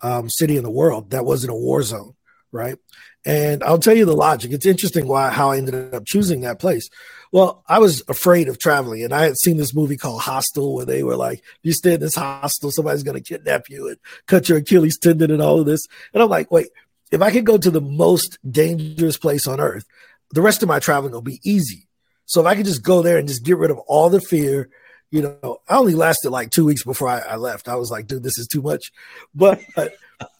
um, 0.00 0.30
city 0.30 0.56
in 0.56 0.62
the 0.62 0.70
world. 0.70 1.10
That 1.10 1.24
wasn't 1.24 1.52
a 1.52 1.56
war 1.56 1.82
zone, 1.82 2.14
right? 2.52 2.76
And 3.24 3.64
I'll 3.64 3.78
tell 3.78 3.96
you 3.96 4.04
the 4.04 4.14
logic. 4.14 4.52
It's 4.52 4.66
interesting 4.66 5.08
why 5.08 5.30
how 5.30 5.50
I 5.50 5.58
ended 5.58 5.92
up 5.92 6.04
choosing 6.06 6.42
that 6.42 6.60
place. 6.60 6.88
Well, 7.32 7.64
I 7.68 7.78
was 7.78 8.02
afraid 8.08 8.48
of 8.48 8.58
traveling, 8.58 9.02
and 9.02 9.12
I 9.12 9.24
had 9.24 9.36
seen 9.36 9.56
this 9.56 9.74
movie 9.74 9.96
called 9.96 10.22
Hostel, 10.22 10.74
where 10.74 10.86
they 10.86 11.02
were 11.02 11.16
like, 11.16 11.42
"You 11.62 11.72
stay 11.72 11.94
in 11.94 12.00
this 12.00 12.14
hostel, 12.14 12.70
somebody's 12.70 13.02
going 13.02 13.16
to 13.16 13.28
kidnap 13.28 13.68
you 13.68 13.88
and 13.88 13.96
cut 14.26 14.48
your 14.48 14.58
Achilles 14.58 14.98
tendon 14.98 15.30
and 15.30 15.42
all 15.42 15.60
of 15.60 15.66
this." 15.66 15.86
And 16.14 16.22
I'm 16.22 16.28
like, 16.28 16.50
"Wait, 16.50 16.68
if 17.10 17.20
I 17.22 17.30
could 17.30 17.46
go 17.46 17.58
to 17.58 17.70
the 17.70 17.80
most 17.80 18.38
dangerous 18.48 19.16
place 19.16 19.46
on 19.46 19.60
earth, 19.60 19.84
the 20.32 20.42
rest 20.42 20.62
of 20.62 20.68
my 20.68 20.78
traveling 20.78 21.12
will 21.12 21.22
be 21.22 21.40
easy. 21.44 21.88
So 22.26 22.40
if 22.40 22.46
I 22.46 22.54
could 22.54 22.66
just 22.66 22.82
go 22.82 23.02
there 23.02 23.18
and 23.18 23.28
just 23.28 23.44
get 23.44 23.58
rid 23.58 23.70
of 23.70 23.78
all 23.80 24.10
the 24.10 24.20
fear." 24.20 24.68
You 25.12 25.22
know, 25.22 25.60
I 25.68 25.76
only 25.76 25.94
lasted 25.94 26.30
like 26.30 26.50
two 26.50 26.64
weeks 26.64 26.82
before 26.82 27.08
I, 27.08 27.20
I 27.20 27.36
left. 27.36 27.68
I 27.68 27.76
was 27.76 27.92
like, 27.92 28.08
dude, 28.08 28.24
this 28.24 28.38
is 28.38 28.48
too 28.48 28.60
much. 28.60 28.90
But 29.36 29.60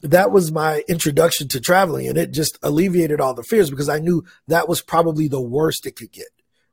that 0.03 0.33
was 0.33 0.51
my 0.51 0.83
introduction 0.89 1.47
to 1.49 1.61
traveling, 1.61 2.09
and 2.09 2.19
it 2.19 2.33
just 2.33 2.59
alleviated 2.65 3.21
all 3.21 3.33
the 3.33 3.45
fears 3.45 3.71
because 3.71 3.89
I 3.89 4.01
knew 4.01 4.25
that 4.49 4.69
was 4.69 4.83
probably 4.83 5.29
the 5.29 5.41
worst 5.41 5.87
it 5.87 5.95
could 5.95 6.11
get 6.11 6.27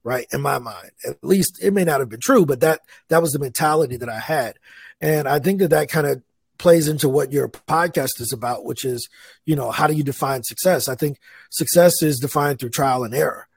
right 0.03 0.27
in 0.31 0.41
my 0.41 0.59
mind 0.59 0.91
at 1.07 1.23
least 1.23 1.63
it 1.63 1.73
may 1.73 1.83
not 1.83 1.99
have 1.99 2.09
been 2.09 2.19
true 2.19 2.45
but 2.45 2.59
that 2.59 2.81
that 3.09 3.21
was 3.21 3.31
the 3.31 3.39
mentality 3.39 3.97
that 3.97 4.09
i 4.09 4.19
had 4.19 4.57
and 5.01 5.27
i 5.27 5.39
think 5.39 5.59
that 5.59 5.69
that 5.69 5.89
kind 5.89 6.07
of 6.07 6.21
plays 6.57 6.87
into 6.87 7.09
what 7.09 7.31
your 7.31 7.49
podcast 7.49 8.21
is 8.21 8.31
about 8.31 8.63
which 8.63 8.85
is 8.85 9.09
you 9.45 9.55
know 9.55 9.71
how 9.71 9.87
do 9.87 9.93
you 9.93 10.03
define 10.03 10.43
success 10.43 10.87
i 10.87 10.95
think 10.95 11.17
success 11.49 12.01
is 12.01 12.19
defined 12.19 12.59
through 12.59 12.69
trial 12.69 13.03
and 13.03 13.13
error 13.13 13.47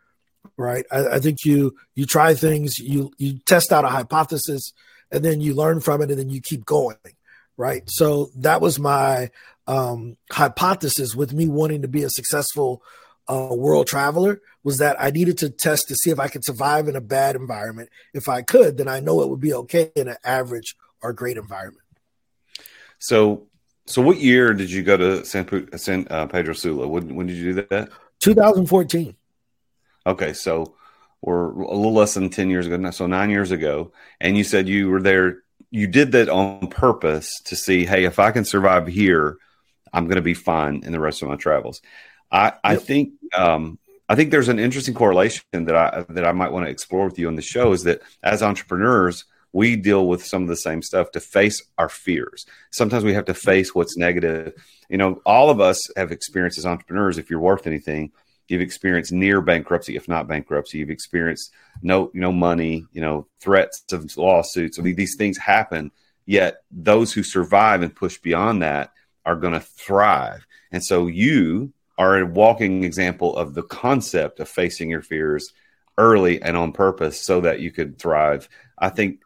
right? 0.56 0.84
I, 0.90 1.06
I 1.08 1.18
think 1.18 1.44
you 1.44 1.76
you 1.94 2.06
try 2.06 2.34
things, 2.34 2.78
you 2.78 3.12
you 3.18 3.38
test 3.40 3.72
out 3.72 3.84
a 3.84 3.88
hypothesis, 3.88 4.72
and 5.10 5.24
then 5.24 5.40
you 5.40 5.54
learn 5.54 5.80
from 5.80 6.02
it, 6.02 6.10
and 6.10 6.18
then 6.18 6.30
you 6.30 6.40
keep 6.40 6.64
going, 6.64 6.96
right? 7.56 7.82
So 7.86 8.30
that 8.36 8.60
was 8.60 8.78
my 8.78 9.30
um, 9.66 10.16
hypothesis 10.30 11.14
with 11.14 11.32
me 11.32 11.48
wanting 11.48 11.82
to 11.82 11.88
be 11.88 12.02
a 12.02 12.10
successful 12.10 12.82
uh, 13.28 13.48
world 13.50 13.86
traveler 13.86 14.40
was 14.62 14.78
that 14.78 14.96
I 15.00 15.10
needed 15.10 15.38
to 15.38 15.50
test 15.50 15.88
to 15.88 15.96
see 15.96 16.10
if 16.10 16.18
I 16.18 16.28
could 16.28 16.44
survive 16.44 16.88
in 16.88 16.96
a 16.96 17.00
bad 17.00 17.36
environment. 17.36 17.90
If 18.14 18.28
I 18.28 18.42
could, 18.42 18.76
then 18.76 18.88
I 18.88 19.00
know 19.00 19.20
it 19.22 19.28
would 19.28 19.40
be 19.40 19.54
okay 19.54 19.92
in 19.94 20.08
an 20.08 20.16
average 20.24 20.76
or 21.02 21.12
great 21.12 21.36
environment. 21.36 21.82
So, 22.98 23.46
so 23.86 24.02
what 24.02 24.18
year 24.18 24.54
did 24.54 24.70
you 24.70 24.82
go 24.82 24.96
to 24.96 25.24
San, 25.24 25.78
San 25.78 26.06
uh, 26.10 26.26
Pedro 26.26 26.54
Sula? 26.54 26.88
When, 26.88 27.14
when 27.14 27.26
did 27.26 27.36
you 27.36 27.54
do 27.54 27.66
that? 27.70 27.90
2014. 28.20 29.14
Okay, 30.06 30.32
so 30.32 30.74
we're 31.20 31.50
a 31.50 31.74
little 31.74 31.92
less 31.92 32.14
than 32.14 32.30
10 32.30 32.50
years 32.50 32.66
ago. 32.66 32.90
So 32.90 33.06
nine 33.06 33.30
years 33.30 33.50
ago, 33.50 33.92
and 34.20 34.36
you 34.36 34.44
said 34.44 34.68
you 34.68 34.90
were 34.90 35.02
there. 35.02 35.42
You 35.70 35.86
did 35.86 36.12
that 36.12 36.28
on 36.28 36.68
purpose 36.68 37.40
to 37.44 37.56
see, 37.56 37.84
hey, 37.84 38.04
if 38.04 38.18
I 38.18 38.30
can 38.30 38.44
survive 38.44 38.86
here, 38.86 39.36
I'm 39.92 40.04
going 40.04 40.16
to 40.16 40.22
be 40.22 40.34
fine 40.34 40.82
in 40.84 40.92
the 40.92 41.00
rest 41.00 41.22
of 41.22 41.28
my 41.28 41.36
travels. 41.36 41.82
I, 42.30 42.52
I 42.64 42.72
yep. 42.74 42.82
think 42.82 43.12
um, 43.36 43.78
I 44.08 44.14
think 44.14 44.30
there's 44.30 44.48
an 44.48 44.58
interesting 44.58 44.94
correlation 44.94 45.42
that 45.52 45.76
I 45.76 46.04
that 46.08 46.24
I 46.24 46.32
might 46.32 46.52
want 46.52 46.66
to 46.66 46.70
explore 46.70 47.06
with 47.06 47.18
you 47.18 47.28
on 47.28 47.36
the 47.36 47.42
show 47.42 47.72
is 47.72 47.84
that 47.84 48.02
as 48.22 48.42
entrepreneurs, 48.42 49.24
we 49.52 49.74
deal 49.76 50.06
with 50.06 50.24
some 50.24 50.42
of 50.42 50.48
the 50.48 50.56
same 50.56 50.82
stuff 50.82 51.10
to 51.12 51.20
face 51.20 51.62
our 51.78 51.88
fears. 51.88 52.46
Sometimes 52.70 53.04
we 53.04 53.14
have 53.14 53.24
to 53.26 53.34
face 53.34 53.74
what's 53.74 53.96
negative. 53.96 54.52
You 54.88 54.98
know, 54.98 55.20
all 55.26 55.50
of 55.50 55.60
us 55.60 55.88
have 55.96 56.12
experienced 56.12 56.58
as 56.58 56.66
entrepreneurs. 56.66 57.18
If 57.18 57.30
you're 57.30 57.40
worth 57.40 57.66
anything, 57.66 58.12
you've 58.48 58.60
experienced 58.60 59.12
near 59.12 59.40
bankruptcy, 59.40 59.96
if 59.96 60.08
not 60.08 60.28
bankruptcy. 60.28 60.78
You've 60.78 60.90
experienced 60.90 61.52
no 61.82 62.10
no 62.14 62.30
money. 62.32 62.84
You 62.92 63.00
know, 63.00 63.26
threats 63.40 63.84
of 63.92 64.16
lawsuits. 64.16 64.78
I 64.78 64.82
mean, 64.82 64.96
these 64.96 65.16
things 65.16 65.38
happen. 65.38 65.90
Yet 66.26 66.62
those 66.70 67.12
who 67.12 67.22
survive 67.22 67.82
and 67.82 67.94
push 67.94 68.18
beyond 68.18 68.62
that 68.62 68.92
are 69.24 69.36
going 69.36 69.52
to 69.52 69.60
thrive. 69.60 70.46
And 70.72 70.84
so 70.84 71.06
you 71.06 71.72
are 71.98 72.18
a 72.18 72.26
walking 72.26 72.84
example 72.84 73.36
of 73.36 73.54
the 73.54 73.62
concept 73.62 74.40
of 74.40 74.48
facing 74.48 74.90
your 74.90 75.02
fears 75.02 75.52
early 75.98 76.42
and 76.42 76.56
on 76.56 76.72
purpose 76.72 77.18
so 77.18 77.40
that 77.40 77.60
you 77.60 77.70
could 77.70 77.98
thrive. 77.98 78.48
I 78.78 78.90
think. 78.90 79.22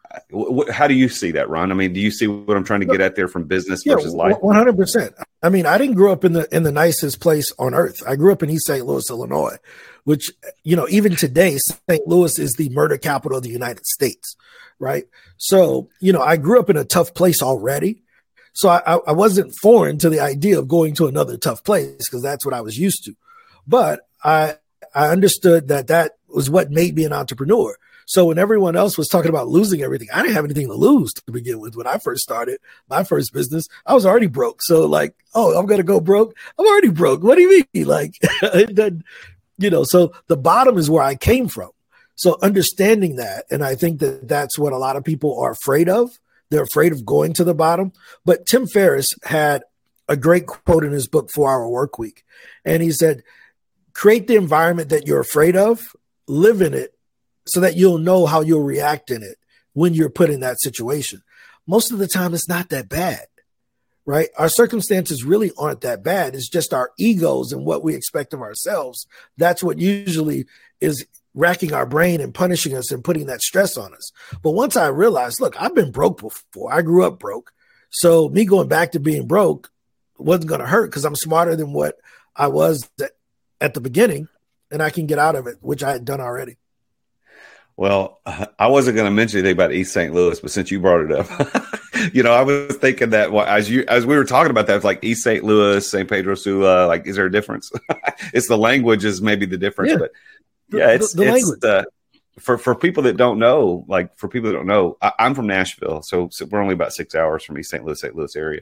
how 0.71 0.87
do 0.87 0.93
you 0.93 1.09
see 1.09 1.31
that, 1.31 1.49
Ron? 1.49 1.71
I 1.71 1.75
mean, 1.75 1.91
do 1.93 1.99
you 1.99 2.11
see 2.11 2.27
what 2.27 2.55
I'm 2.55 2.63
trying 2.63 2.79
to 2.81 2.85
get 2.85 3.01
at 3.01 3.15
there 3.15 3.27
from 3.27 3.43
business 3.45 3.85
yeah, 3.85 3.95
versus 3.95 4.13
life? 4.13 4.37
100. 4.39 4.77
percent 4.77 5.13
I 5.43 5.49
mean, 5.49 5.65
I 5.65 5.77
didn't 5.77 5.95
grow 5.95 6.11
up 6.11 6.23
in 6.23 6.33
the 6.33 6.47
in 6.55 6.63
the 6.63 6.71
nicest 6.71 7.19
place 7.19 7.51
on 7.59 7.73
earth. 7.73 8.01
I 8.07 8.15
grew 8.15 8.31
up 8.31 8.43
in 8.43 8.49
East 8.49 8.67
St. 8.67 8.85
Louis, 8.85 9.09
Illinois, 9.09 9.57
which 10.05 10.31
you 10.63 10.75
know, 10.75 10.87
even 10.89 11.15
today, 11.15 11.57
St. 11.57 12.07
Louis 12.07 12.39
is 12.39 12.53
the 12.53 12.69
murder 12.69 12.97
capital 12.97 13.37
of 13.37 13.43
the 13.43 13.49
United 13.49 13.85
States, 13.85 14.37
right? 14.79 15.05
So, 15.37 15.89
you 15.99 16.13
know, 16.13 16.21
I 16.21 16.37
grew 16.37 16.59
up 16.59 16.69
in 16.69 16.77
a 16.77 16.85
tough 16.85 17.13
place 17.13 17.41
already. 17.41 18.03
So 18.53 18.69
I, 18.69 18.97
I 19.07 19.11
wasn't 19.13 19.55
foreign 19.55 19.97
to 19.99 20.09
the 20.09 20.19
idea 20.19 20.59
of 20.59 20.67
going 20.67 20.93
to 20.95 21.07
another 21.07 21.37
tough 21.37 21.63
place 21.63 21.97
because 21.97 22.21
that's 22.21 22.45
what 22.45 22.53
I 22.53 22.61
was 22.61 22.77
used 22.77 23.05
to. 23.05 23.15
But 23.67 24.01
I 24.23 24.55
I 24.93 25.07
understood 25.09 25.69
that 25.69 25.87
that 25.87 26.17
was 26.27 26.49
what 26.49 26.71
made 26.71 26.95
me 26.95 27.05
an 27.05 27.13
entrepreneur. 27.13 27.77
So 28.05 28.25
when 28.25 28.37
everyone 28.37 28.75
else 28.75 28.97
was 28.97 29.07
talking 29.07 29.29
about 29.29 29.47
losing 29.47 29.81
everything, 29.81 30.09
I 30.13 30.21
didn't 30.21 30.33
have 30.33 30.43
anything 30.43 30.67
to 30.67 30.73
lose 30.73 31.13
to 31.13 31.31
begin 31.31 31.59
with. 31.59 31.77
When 31.77 31.87
I 31.87 31.97
first 31.97 32.23
started 32.23 32.59
my 32.89 33.05
first 33.05 33.31
business, 33.31 33.67
I 33.85 33.93
was 33.93 34.05
already 34.05 34.27
broke. 34.27 34.61
So 34.61 34.85
like, 34.85 35.15
oh, 35.33 35.57
I'm 35.57 35.65
gonna 35.65 35.83
go 35.83 36.01
broke. 36.01 36.35
I'm 36.59 36.65
already 36.65 36.89
broke. 36.89 37.23
What 37.23 37.35
do 37.35 37.41
you 37.41 37.49
mean? 37.73 37.87
Like, 37.87 38.15
you 39.57 39.69
know. 39.69 39.83
So 39.83 40.13
the 40.27 40.37
bottom 40.37 40.77
is 40.77 40.89
where 40.89 41.03
I 41.03 41.15
came 41.15 41.47
from. 41.47 41.69
So 42.15 42.37
understanding 42.41 43.15
that, 43.15 43.45
and 43.49 43.63
I 43.63 43.75
think 43.75 43.99
that 43.99 44.27
that's 44.27 44.59
what 44.59 44.73
a 44.73 44.77
lot 44.77 44.95
of 44.95 45.03
people 45.03 45.39
are 45.39 45.51
afraid 45.51 45.87
of 45.87 46.19
they're 46.51 46.63
afraid 46.63 46.91
of 46.91 47.05
going 47.05 47.33
to 47.33 47.43
the 47.43 47.55
bottom. 47.55 47.93
But 48.23 48.45
Tim 48.45 48.67
Ferriss 48.67 49.07
had 49.23 49.63
a 50.07 50.17
great 50.17 50.45
quote 50.45 50.83
in 50.83 50.91
his 50.91 51.07
book, 51.07 51.29
Four 51.33 51.49
Hour 51.49 51.67
Work 51.69 51.97
Week. 51.97 52.23
And 52.63 52.83
he 52.83 52.91
said, 52.91 53.23
create 53.93 54.27
the 54.27 54.35
environment 54.35 54.89
that 54.89 55.07
you're 55.07 55.21
afraid 55.21 55.55
of, 55.55 55.81
live 56.27 56.61
in 56.61 56.73
it 56.73 56.93
so 57.47 57.61
that 57.61 57.77
you'll 57.77 57.97
know 57.97 58.25
how 58.25 58.41
you'll 58.41 58.61
react 58.61 59.09
in 59.09 59.23
it 59.23 59.37
when 59.73 59.93
you're 59.93 60.09
put 60.09 60.29
in 60.29 60.41
that 60.41 60.61
situation. 60.61 61.23
Most 61.65 61.91
of 61.91 61.97
the 61.97 62.07
time, 62.07 62.33
it's 62.33 62.49
not 62.49 62.69
that 62.69 62.89
bad, 62.89 63.25
right? 64.05 64.29
Our 64.37 64.49
circumstances 64.49 65.23
really 65.23 65.51
aren't 65.57 65.81
that 65.81 66.03
bad. 66.03 66.35
It's 66.35 66.49
just 66.49 66.73
our 66.73 66.91
egos 66.99 67.53
and 67.53 67.65
what 67.65 67.83
we 67.83 67.95
expect 67.95 68.33
of 68.33 68.41
ourselves. 68.41 69.07
That's 69.37 69.63
what 69.63 69.79
usually 69.79 70.45
is 70.81 71.05
racking 71.33 71.73
our 71.73 71.85
brain 71.85 72.19
and 72.21 72.33
punishing 72.33 72.75
us 72.75 72.91
and 72.91 73.03
putting 73.03 73.27
that 73.27 73.41
stress 73.41 73.77
on 73.77 73.93
us. 73.93 74.11
But 74.41 74.51
once 74.51 74.75
I 74.75 74.87
realized, 74.87 75.39
look, 75.39 75.59
I've 75.61 75.75
been 75.75 75.91
broke 75.91 76.21
before. 76.21 76.73
I 76.73 76.81
grew 76.81 77.05
up 77.05 77.19
broke. 77.19 77.53
So 77.89 78.29
me 78.29 78.45
going 78.45 78.67
back 78.67 78.91
to 78.91 78.99
being 78.99 79.27
broke 79.27 79.71
wasn't 80.17 80.47
going 80.47 80.61
to 80.61 80.67
hurt 80.67 80.89
because 80.89 81.05
I'm 81.05 81.15
smarter 81.15 81.55
than 81.55 81.73
what 81.73 81.97
I 82.35 82.47
was 82.47 82.89
at 83.59 83.73
the 83.73 83.81
beginning 83.81 84.27
and 84.71 84.81
I 84.81 84.89
can 84.89 85.05
get 85.05 85.19
out 85.19 85.35
of 85.35 85.47
it, 85.47 85.57
which 85.61 85.83
I 85.83 85.91
had 85.91 86.05
done 86.05 86.21
already. 86.21 86.57
Well, 87.77 88.19
I 88.59 88.67
wasn't 88.67 88.95
going 88.95 89.07
to 89.07 89.11
mention 89.11 89.39
anything 89.39 89.53
about 89.55 89.73
East 89.73 89.93
St. 89.93 90.13
Louis, 90.13 90.39
but 90.39 90.51
since 90.51 90.71
you 90.71 90.79
brought 90.79 91.01
it 91.01 91.11
up, 91.11 91.73
you 92.13 92.21
know, 92.21 92.31
I 92.31 92.43
was 92.43 92.75
thinking 92.77 93.11
that 93.11 93.31
well, 93.31 93.45
as 93.45 93.69
you 93.69 93.85
as 93.87 94.05
we 94.05 94.15
were 94.15 94.23
talking 94.23 94.51
about 94.51 94.67
that, 94.67 94.75
it's 94.75 94.85
like 94.85 95.03
East 95.03 95.23
St. 95.23 95.43
Louis, 95.43 95.89
St. 95.89 96.07
Pedro 96.07 96.35
Sula. 96.35 96.85
Like, 96.85 97.07
is 97.07 97.15
there 97.15 97.25
a 97.25 97.31
difference? 97.31 97.71
it's 98.33 98.47
the 98.47 98.57
language 98.57 99.03
is 99.03 99.21
maybe 99.21 99.45
the 99.45 99.57
difference, 99.57 99.91
yeah. 99.91 99.97
but 99.97 100.11
yeah, 100.71 100.91
it's 100.91 101.13
the, 101.13 101.25
the 101.25 101.35
it's 101.35 101.63
uh, 101.63 101.83
for 102.39 102.57
for 102.57 102.75
people 102.75 103.03
that 103.03 103.17
don't 103.17 103.39
know, 103.39 103.85
like 103.87 104.17
for 104.17 104.27
people 104.27 104.49
that 104.49 104.57
don't 104.57 104.67
know, 104.67 104.97
I, 105.01 105.13
am 105.19 105.35
from 105.35 105.47
Nashville, 105.47 106.01
so, 106.01 106.29
so, 106.31 106.45
we're 106.45 106.61
only 106.61 106.73
about 106.73 106.93
six 106.93 107.15
hours 107.15 107.43
from 107.43 107.57
East 107.57 107.71
St. 107.71 107.83
Louis, 107.83 107.99
St. 107.99 108.15
Louis 108.15 108.35
area, 108.35 108.61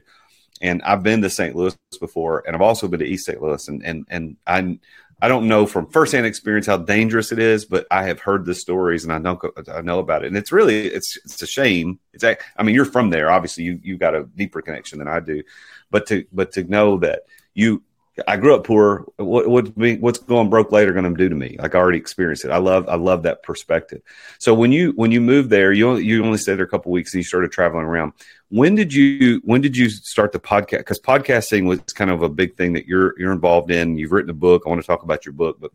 and 0.60 0.82
I've 0.82 1.02
been 1.02 1.22
to 1.22 1.30
St. 1.30 1.54
Louis 1.54 1.76
before, 1.98 2.42
and 2.46 2.54
I've 2.54 2.62
also 2.62 2.88
been 2.88 3.00
to 3.00 3.06
East 3.06 3.26
St. 3.26 3.40
Louis, 3.40 3.68
and 3.68 3.84
and 3.84 4.06
and 4.10 4.36
I 4.46 4.78
I 5.22 5.28
don't 5.28 5.48
know 5.48 5.66
from 5.66 5.86
firsthand 5.90 6.26
experience 6.26 6.66
how 6.66 6.78
dangerous 6.78 7.30
it 7.30 7.38
is, 7.38 7.64
but 7.66 7.86
I 7.90 8.04
have 8.04 8.20
heard 8.20 8.46
the 8.46 8.54
stories 8.54 9.04
and 9.04 9.12
I 9.12 9.18
know 9.18 9.38
I 9.72 9.82
know 9.82 9.98
about 9.98 10.24
it, 10.24 10.28
and 10.28 10.36
it's 10.36 10.52
really 10.52 10.86
it's 10.86 11.18
it's 11.24 11.42
a 11.42 11.46
shame. 11.46 12.00
It's 12.12 12.24
I 12.24 12.62
mean 12.62 12.74
you're 12.74 12.84
from 12.84 13.10
there, 13.10 13.30
obviously 13.30 13.64
you 13.64 13.78
you 13.82 13.98
got 13.98 14.14
a 14.14 14.24
deeper 14.24 14.62
connection 14.62 14.98
than 14.98 15.08
I 15.08 15.20
do, 15.20 15.42
but 15.90 16.06
to 16.06 16.24
but 16.32 16.52
to 16.52 16.64
know 16.64 16.98
that 16.98 17.22
you 17.54 17.82
I 18.26 18.36
grew 18.36 18.54
up 18.54 18.64
poor. 18.64 19.06
What, 19.16 19.48
what 19.48 19.68
what's 19.76 20.18
going 20.18 20.50
broke 20.50 20.72
later 20.72 20.92
going 20.92 21.04
to 21.04 21.16
do 21.16 21.28
to 21.28 21.34
me? 21.34 21.56
Like 21.58 21.74
I 21.74 21.78
already 21.78 21.98
experienced 21.98 22.44
it. 22.44 22.50
I 22.50 22.58
love 22.58 22.88
I 22.88 22.96
love 22.96 23.22
that 23.24 23.42
perspective. 23.42 24.02
So 24.38 24.54
when 24.54 24.72
you 24.72 24.92
when 24.96 25.12
you 25.12 25.20
moved 25.20 25.50
there, 25.50 25.72
you 25.72 25.96
you 25.96 26.24
only 26.24 26.38
stayed 26.38 26.56
there 26.56 26.64
a 26.64 26.68
couple 26.68 26.92
weeks 26.92 27.12
and 27.12 27.20
you 27.20 27.24
started 27.24 27.52
traveling 27.52 27.84
around. 27.84 28.12
When 28.48 28.74
did 28.74 28.92
you 28.92 29.40
when 29.44 29.60
did 29.60 29.76
you 29.76 29.90
start 29.90 30.32
the 30.32 30.40
podcast? 30.40 30.78
Because 30.78 31.00
podcasting 31.00 31.66
was 31.66 31.80
kind 31.94 32.10
of 32.10 32.22
a 32.22 32.28
big 32.28 32.56
thing 32.56 32.72
that 32.74 32.86
you're 32.86 33.18
you're 33.18 33.32
involved 33.32 33.70
in. 33.70 33.98
You've 33.98 34.12
written 34.12 34.30
a 34.30 34.34
book. 34.34 34.62
I 34.66 34.68
want 34.68 34.80
to 34.80 34.86
talk 34.86 35.02
about 35.02 35.24
your 35.24 35.32
book, 35.32 35.58
but 35.60 35.70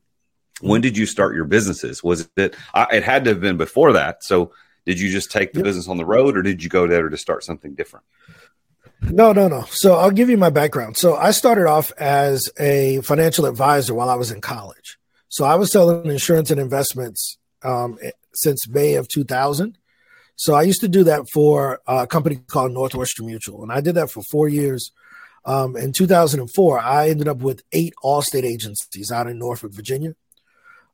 when 0.61 0.81
did 0.81 0.97
you 0.97 1.05
start 1.05 1.35
your 1.35 1.45
businesses? 1.45 2.03
Was 2.03 2.29
it 2.37 2.55
I, 2.73 2.87
it 2.91 3.03
had 3.03 3.23
to 3.25 3.31
have 3.31 3.41
been 3.41 3.57
before 3.57 3.93
that? 3.93 4.23
So 4.23 4.53
did 4.85 4.99
you 4.99 5.09
just 5.09 5.31
take 5.31 5.51
the 5.51 5.59
yep. 5.59 5.65
business 5.65 5.87
on 5.87 5.97
the 5.97 6.05
road, 6.05 6.37
or 6.37 6.41
did 6.41 6.63
you 6.63 6.69
go 6.69 6.87
there 6.87 7.09
to 7.09 7.17
start 7.17 7.43
something 7.43 7.73
different? 7.73 8.05
No, 9.01 9.33
no, 9.33 9.47
no. 9.47 9.61
So 9.69 9.95
I'll 9.95 10.11
give 10.11 10.29
you 10.29 10.37
my 10.37 10.49
background. 10.49 10.97
So 10.97 11.15
I 11.15 11.31
started 11.31 11.67
off 11.67 11.91
as 11.97 12.49
a 12.59 13.01
financial 13.01 13.45
advisor 13.45 13.93
while 13.93 14.09
I 14.09 14.15
was 14.15 14.31
in 14.31 14.41
college. 14.41 14.97
So 15.29 15.45
I 15.45 15.55
was 15.55 15.71
selling 15.71 16.09
insurance 16.09 16.49
and 16.51 16.59
investments 16.59 17.37
um, 17.63 17.97
since 18.33 18.67
May 18.67 18.95
of 18.95 19.07
2000. 19.07 19.77
So 20.37 20.53
I 20.53 20.63
used 20.63 20.81
to 20.81 20.87
do 20.87 21.03
that 21.05 21.29
for 21.33 21.81
a 21.87 22.05
company 22.07 22.37
called 22.47 22.73
Northwestern 22.73 23.25
Mutual, 23.25 23.63
and 23.63 23.71
I 23.71 23.79
did 23.79 23.95
that 23.95 24.11
for 24.11 24.21
four 24.21 24.49
years. 24.49 24.91
Um, 25.45 25.77
in 25.77 25.93
2004, 25.93 26.79
I 26.79 27.09
ended 27.09 27.27
up 27.27 27.37
with 27.37 27.63
eight 27.71 27.93
Allstate 28.03 28.43
agencies 28.43 29.11
out 29.11 29.27
in 29.27 29.39
Norfolk, 29.39 29.71
Virginia. 29.71 30.15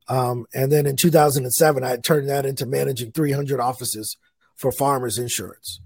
Um, 0.07 0.45
and 0.53 0.71
then 0.71 0.85
in 0.85 0.95
2007, 0.95 1.83
I 1.83 1.97
turned 1.97 2.29
that 2.29 2.45
into 2.45 2.65
managing 2.65 3.13
300 3.13 3.59
offices 3.59 4.17
for 4.55 4.71
Farmers 4.71 5.17
Insurance 5.17 5.79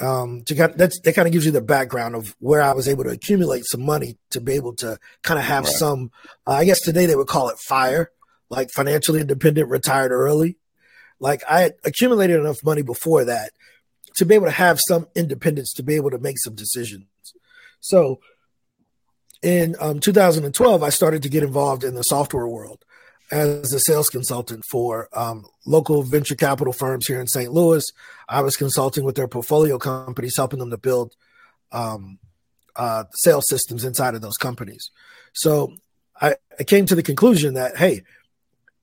um, 0.00 0.42
to 0.44 0.54
kind 0.54 0.72
of, 0.72 0.78
that's 0.78 1.00
that 1.00 1.14
kind 1.14 1.26
of 1.26 1.32
gives 1.32 1.46
you 1.46 1.52
the 1.52 1.60
background 1.60 2.14
of 2.14 2.34
where 2.40 2.62
I 2.62 2.72
was 2.72 2.88
able 2.88 3.04
to 3.04 3.10
accumulate 3.10 3.64
some 3.66 3.82
money 3.82 4.16
to 4.30 4.40
be 4.40 4.54
able 4.54 4.74
to 4.76 4.98
kind 5.22 5.38
of 5.38 5.46
have 5.46 5.64
right. 5.64 5.72
some. 5.72 6.10
Uh, 6.46 6.52
I 6.52 6.64
guess 6.64 6.80
today 6.80 7.06
they 7.06 7.16
would 7.16 7.28
call 7.28 7.48
it 7.48 7.58
fire, 7.58 8.10
like 8.50 8.70
financially 8.70 9.20
independent, 9.20 9.68
retired 9.68 10.10
early. 10.10 10.56
Like 11.20 11.42
I 11.48 11.60
had 11.60 11.74
accumulated 11.84 12.40
enough 12.40 12.64
money 12.64 12.82
before 12.82 13.24
that 13.24 13.52
to 14.16 14.24
be 14.24 14.34
able 14.34 14.46
to 14.46 14.52
have 14.52 14.80
some 14.80 15.06
independence 15.14 15.72
to 15.74 15.82
be 15.82 15.94
able 15.94 16.10
to 16.10 16.18
make 16.18 16.38
some 16.38 16.54
decisions. 16.54 17.06
So 17.80 18.20
in 19.42 19.76
um, 19.80 20.00
2012, 20.00 20.82
I 20.82 20.88
started 20.88 21.22
to 21.22 21.28
get 21.28 21.42
involved 21.42 21.84
in 21.84 21.94
the 21.94 22.02
software 22.02 22.48
world 22.48 22.84
as 23.34 23.72
a 23.72 23.80
sales 23.80 24.08
consultant 24.08 24.64
for 24.70 25.08
um, 25.12 25.44
local 25.66 26.04
venture 26.04 26.36
capital 26.36 26.72
firms 26.72 27.06
here 27.06 27.20
in 27.20 27.26
St. 27.26 27.52
Louis. 27.52 27.84
I 28.28 28.40
was 28.42 28.56
consulting 28.56 29.04
with 29.04 29.16
their 29.16 29.26
portfolio 29.26 29.76
companies, 29.76 30.36
helping 30.36 30.60
them 30.60 30.70
to 30.70 30.78
build 30.78 31.16
um, 31.72 32.20
uh, 32.76 33.04
sales 33.12 33.46
systems 33.48 33.84
inside 33.84 34.14
of 34.14 34.22
those 34.22 34.36
companies. 34.36 34.90
So 35.32 35.74
I, 36.20 36.36
I 36.60 36.62
came 36.62 36.86
to 36.86 36.94
the 36.94 37.02
conclusion 37.02 37.54
that, 37.54 37.76
hey, 37.76 38.02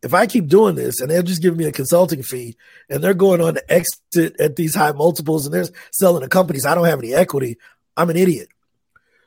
if 0.03 0.13
I 0.13 0.27
keep 0.27 0.47
doing 0.47 0.75
this 0.75 0.99
and 0.99 1.09
they're 1.09 1.23
just 1.23 1.41
giving 1.41 1.57
me 1.57 1.65
a 1.65 1.71
consulting 1.71 2.21
fee 2.21 2.57
and 2.89 3.01
they're 3.01 3.13
going 3.13 3.39
on 3.39 3.53
to 3.53 3.73
exit 3.73 4.35
at 4.37 4.57
these 4.57 4.75
high 4.75 4.91
multiples 4.91 5.45
and 5.45 5.53
they're 5.53 5.73
selling 5.91 6.23
to 6.23 6.27
companies 6.27 6.65
I 6.65 6.75
don't 6.75 6.87
have 6.87 6.99
any 6.99 7.13
equity, 7.13 7.57
I'm 7.95 8.09
an 8.09 8.17
idiot. 8.17 8.49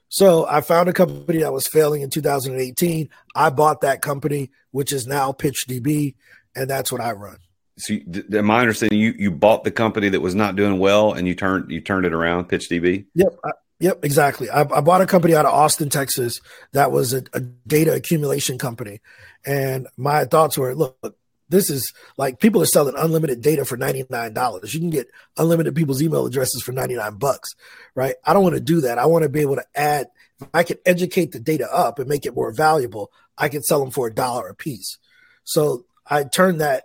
So 0.09 0.47
I 0.47 0.61
found 0.61 0.89
a 0.89 0.93
company 0.93 1.39
that 1.39 1.53
was 1.53 1.67
failing 1.67 2.03
in 2.03 2.11
2018. 2.11 3.09
I 3.35 3.51
bought 3.51 3.81
that 3.81 4.03
company, 4.03 4.51
which 4.71 4.93
is 4.93 5.07
now 5.07 5.33
PitchDB, 5.33 6.15
and 6.55 6.71
that's 6.71 6.93
what 6.93 7.01
I 7.01 7.13
run. 7.13 7.39
So, 7.77 7.95
am 8.33 8.51
I 8.51 8.61
understanding 8.61 8.99
you 8.99 9.15
you 9.19 9.31
bought 9.33 9.65
the 9.65 9.73
company 9.73 10.09
that 10.09 10.21
was 10.21 10.35
not 10.35 10.55
doing 10.55 10.79
well 10.79 11.13
and 11.13 11.27
you 11.27 11.35
turned 11.35 11.71
you 11.71 11.81
turned 11.81 12.07
it 12.07 12.13
around, 12.13 12.49
PitchDB? 12.49 13.07
Yep, 13.15 13.37
I, 13.45 13.51
yep, 13.81 14.05
exactly. 14.05 14.49
I, 14.49 14.61
I, 14.61 14.81
bought 14.81 15.01
a 15.01 15.07
company 15.07 15.35
out 15.35 15.45
of 15.45 15.53
Austin, 15.53 15.91
Texas, 15.91 16.41
that 16.73 16.93
was 16.93 17.13
a, 17.13 17.25
a 17.33 17.41
data 17.41 17.93
accumulation 17.93 18.59
company, 18.59 19.01
and 19.45 19.89
my 19.97 20.25
thoughts 20.25 20.57
were, 20.57 20.77
look, 20.77 21.17
this 21.55 21.71
is 21.71 21.93
like 22.17 22.41
people 22.41 22.61
are 22.61 22.67
selling 22.67 22.95
unlimited 22.97 23.41
data 23.41 23.65
for 23.65 23.77
$99. 23.77 24.75
You 24.75 24.81
can 24.81 24.91
get 24.91 25.09
unlimited 25.37 25.75
people's 25.75 26.03
email 26.03 26.27
addresses 26.27 26.63
for 26.63 26.73
99 26.73 27.17
bucks, 27.17 27.55
right? 27.95 28.17
I 28.25 28.33
don't 28.33 28.43
want 28.43 28.57
to 28.57 28.61
do 28.61 28.81
that. 28.83 28.99
I 28.99 29.07
want 29.07 29.23
to 29.23 29.29
be 29.29 29.41
able 29.41 29.57
to 29.57 29.65
add, 29.75 30.09
I 30.53 30.65
can 30.65 30.79
educate 30.85 31.31
the 31.33 31.39
data 31.39 31.69
up 31.73 31.99
and 31.99 32.09
make 32.09 32.27
it 32.27 32.35
more 32.35 32.53
valuable. 32.53 33.13
I 33.39 33.49
can 33.49 33.63
sell 33.63 33.81
them 33.81 33.93
for 33.93 34.09
a 34.09 34.15
dollar 34.15 34.49
a 34.49 34.55
piece. 34.55 34.99
So 35.45 35.85
I 36.07 36.25
turned 36.25 36.61
that 36.61 36.85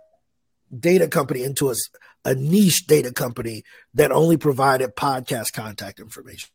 data 0.76 1.08
company 1.08 1.42
into 1.42 1.70
a, 1.70 1.74
a 2.24 2.36
niche 2.36 2.86
data 2.86 3.12
company 3.12 3.64
that 3.94 4.12
only 4.12 4.36
provided 4.36 4.94
podcast 4.94 5.52
contact 5.52 5.98
information. 5.98 6.50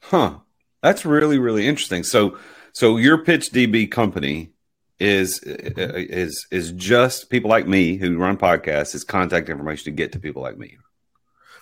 Huh. 0.00 0.40
That's 0.82 1.06
really, 1.06 1.38
really 1.38 1.66
interesting. 1.66 2.02
So, 2.02 2.38
so 2.72 2.98
your 2.98 3.24
PitchDB 3.24 3.90
company 3.90 4.50
is 4.98 5.40
is 5.44 6.46
is 6.50 6.72
just 6.72 7.28
people 7.28 7.50
like 7.50 7.66
me 7.66 7.96
who 7.96 8.16
run 8.16 8.36
podcasts 8.36 8.94
is 8.94 9.04
contact 9.04 9.48
information 9.48 9.84
to 9.84 9.90
get 9.90 10.12
to 10.12 10.18
people 10.18 10.42
like 10.42 10.56
me. 10.56 10.78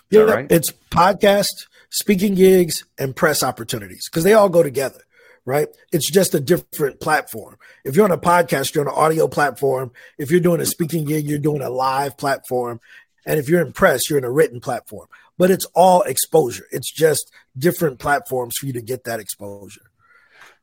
Is 0.09 0.17
yeah, 0.17 0.21
right? 0.21 0.51
it's 0.51 0.71
podcast, 0.91 1.67
speaking 1.89 2.35
gigs, 2.35 2.85
and 2.97 3.15
press 3.15 3.43
opportunities 3.43 4.07
because 4.09 4.23
they 4.23 4.33
all 4.33 4.49
go 4.49 4.63
together, 4.63 5.01
right? 5.43 5.67
It's 5.91 6.09
just 6.09 6.33
a 6.33 6.39
different 6.39 7.01
platform. 7.01 7.57
If 7.83 7.95
you're 7.95 8.05
on 8.05 8.11
a 8.11 8.17
podcast, 8.17 8.73
you're 8.73 8.87
on 8.87 8.93
an 8.93 8.99
audio 8.99 9.27
platform. 9.27 9.91
If 10.17 10.31
you're 10.31 10.39
doing 10.39 10.61
a 10.61 10.65
speaking 10.65 11.05
gig, 11.05 11.25
you're 11.25 11.39
doing 11.39 11.61
a 11.61 11.69
live 11.69 12.17
platform. 12.17 12.79
And 13.25 13.39
if 13.39 13.49
you're 13.49 13.65
in 13.65 13.73
press, 13.73 14.09
you're 14.09 14.19
in 14.19 14.23
a 14.23 14.31
written 14.31 14.61
platform. 14.61 15.07
But 15.37 15.51
it's 15.51 15.65
all 15.75 16.03
exposure. 16.03 16.65
It's 16.71 16.91
just 16.91 17.31
different 17.57 17.99
platforms 17.99 18.55
for 18.57 18.67
you 18.67 18.73
to 18.73 18.81
get 18.81 19.03
that 19.05 19.19
exposure. 19.19 19.81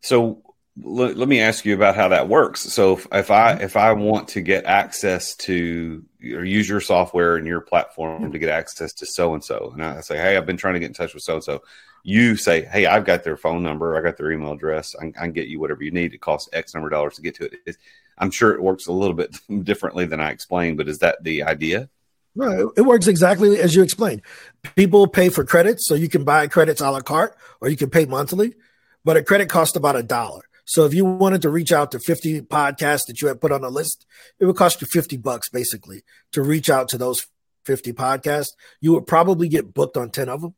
So 0.01 0.43
let, 0.81 1.17
let 1.17 1.29
me 1.29 1.41
ask 1.41 1.65
you 1.65 1.75
about 1.75 1.97
how 1.97 2.09
that 2.09 2.29
works. 2.29 2.61
So 2.61 2.95
if, 2.95 3.07
if, 3.13 3.31
I 3.31 3.53
mm-hmm. 3.53 3.63
if 3.63 3.77
I 3.77 3.93
want 3.93 4.29
to 4.29 4.41
get 4.41 4.65
access 4.65 5.35
to 5.37 6.05
or 6.25 6.45
use 6.45 6.69
your 6.69 6.81
software 6.81 7.37
and 7.37 7.47
your 7.47 7.61
platform 7.61 8.23
mm-hmm. 8.23 8.33
to 8.33 8.39
get 8.39 8.49
access 8.49 8.93
to 8.95 9.07
so 9.07 9.35
and 9.35 9.45
so, 9.45 9.71
and 9.75 9.85
I 9.85 10.01
say, 10.01 10.17
hey, 10.17 10.37
I've 10.37 10.47
been 10.47 10.57
trying 10.57 10.75
to 10.75 10.81
get 10.81 10.87
in 10.87 10.95
touch 10.95 11.15
with 11.15 11.23
so 11.23 11.35
and 11.35 11.45
so, 11.45 11.63
you 12.05 12.37
say, 12.37 12.65
hey, 12.65 12.87
I've 12.87 13.05
got 13.05 13.23
their 13.23 13.37
phone 13.37 13.63
number, 13.63 13.97
I 13.97 14.03
got 14.03 14.17
their 14.17 14.33
email 14.33 14.53
address, 14.53 14.95
I, 15.01 15.07
I, 15.07 15.11
can 15.11 15.33
get 15.33 15.49
you 15.49 15.61
whatever 15.61 15.85
you 15.85 15.91
need. 15.91 16.15
It 16.15 16.21
costs 16.21 16.49
X 16.53 16.75
number 16.75 16.89
of 16.89 16.93
dollars 16.93 17.15
to 17.17 17.23
get 17.23 17.37
to 17.37 17.45
it. 17.45 17.55
It's, 17.67 17.79
I'm 18.19 18.31
sure 18.31 18.53
it 18.53 18.63
works 18.63 18.87
a 18.87 18.93
little 18.93 19.15
bit 19.15 19.37
differently 19.65 20.07
than 20.07 20.21
I 20.21 20.31
explained, 20.31 20.79
but 20.79 20.89
is 20.89 20.99
that 20.99 21.23
the 21.23 21.45
idea? 21.45 21.89
No, 22.35 22.73
it 22.77 22.83
works 22.83 23.09
exactly 23.09 23.59
as 23.61 23.75
you 23.75 23.83
explained. 23.83 24.23
People 24.75 25.07
pay 25.07 25.29
for 25.29 25.45
credits, 25.45 25.87
so 25.87 25.95
you 25.95 26.09
can 26.09 26.25
buy 26.25 26.47
credits 26.47 26.81
a 26.81 26.91
la 26.91 27.01
carte, 27.01 27.37
or 27.61 27.69
you 27.69 27.77
can 27.77 27.91
pay 27.91 28.07
monthly. 28.07 28.55
But 29.05 29.17
a 29.17 29.23
credit 29.23 29.51
costs 29.51 29.77
about 29.77 29.97
a 29.97 30.03
dollar. 30.03 30.43
So 30.65 30.85
if 30.85 30.95
you 30.95 31.05
wanted 31.05 31.43
to 31.43 31.51
reach 31.51 31.73
out 31.73 31.91
to 31.93 31.99
50 31.99 32.43
podcasts 32.43 33.07
that 33.07 33.21
you 33.21 33.29
had 33.29 33.41
put 33.41 33.53
on 33.53 33.65
a 33.65 33.69
list, 33.69 34.07
it 34.39 34.47
would 34.47 34.57
cost 34.57 34.81
you 34.81 34.87
50 34.87 35.17
bucks 35.17 35.49
basically 35.49 36.03
to 36.33 36.43
reach 36.43 36.71
out 36.71 36.89
to 36.91 36.99
those 36.99 37.27
50 37.65 37.93
podcasts. 37.93 38.51
You 38.81 38.93
would 38.93 39.07
probably 39.07 39.49
get 39.49 39.75
booked 39.75 39.97
on 39.97 40.11
10 40.11 40.29
of 40.29 40.41
them, 40.41 40.55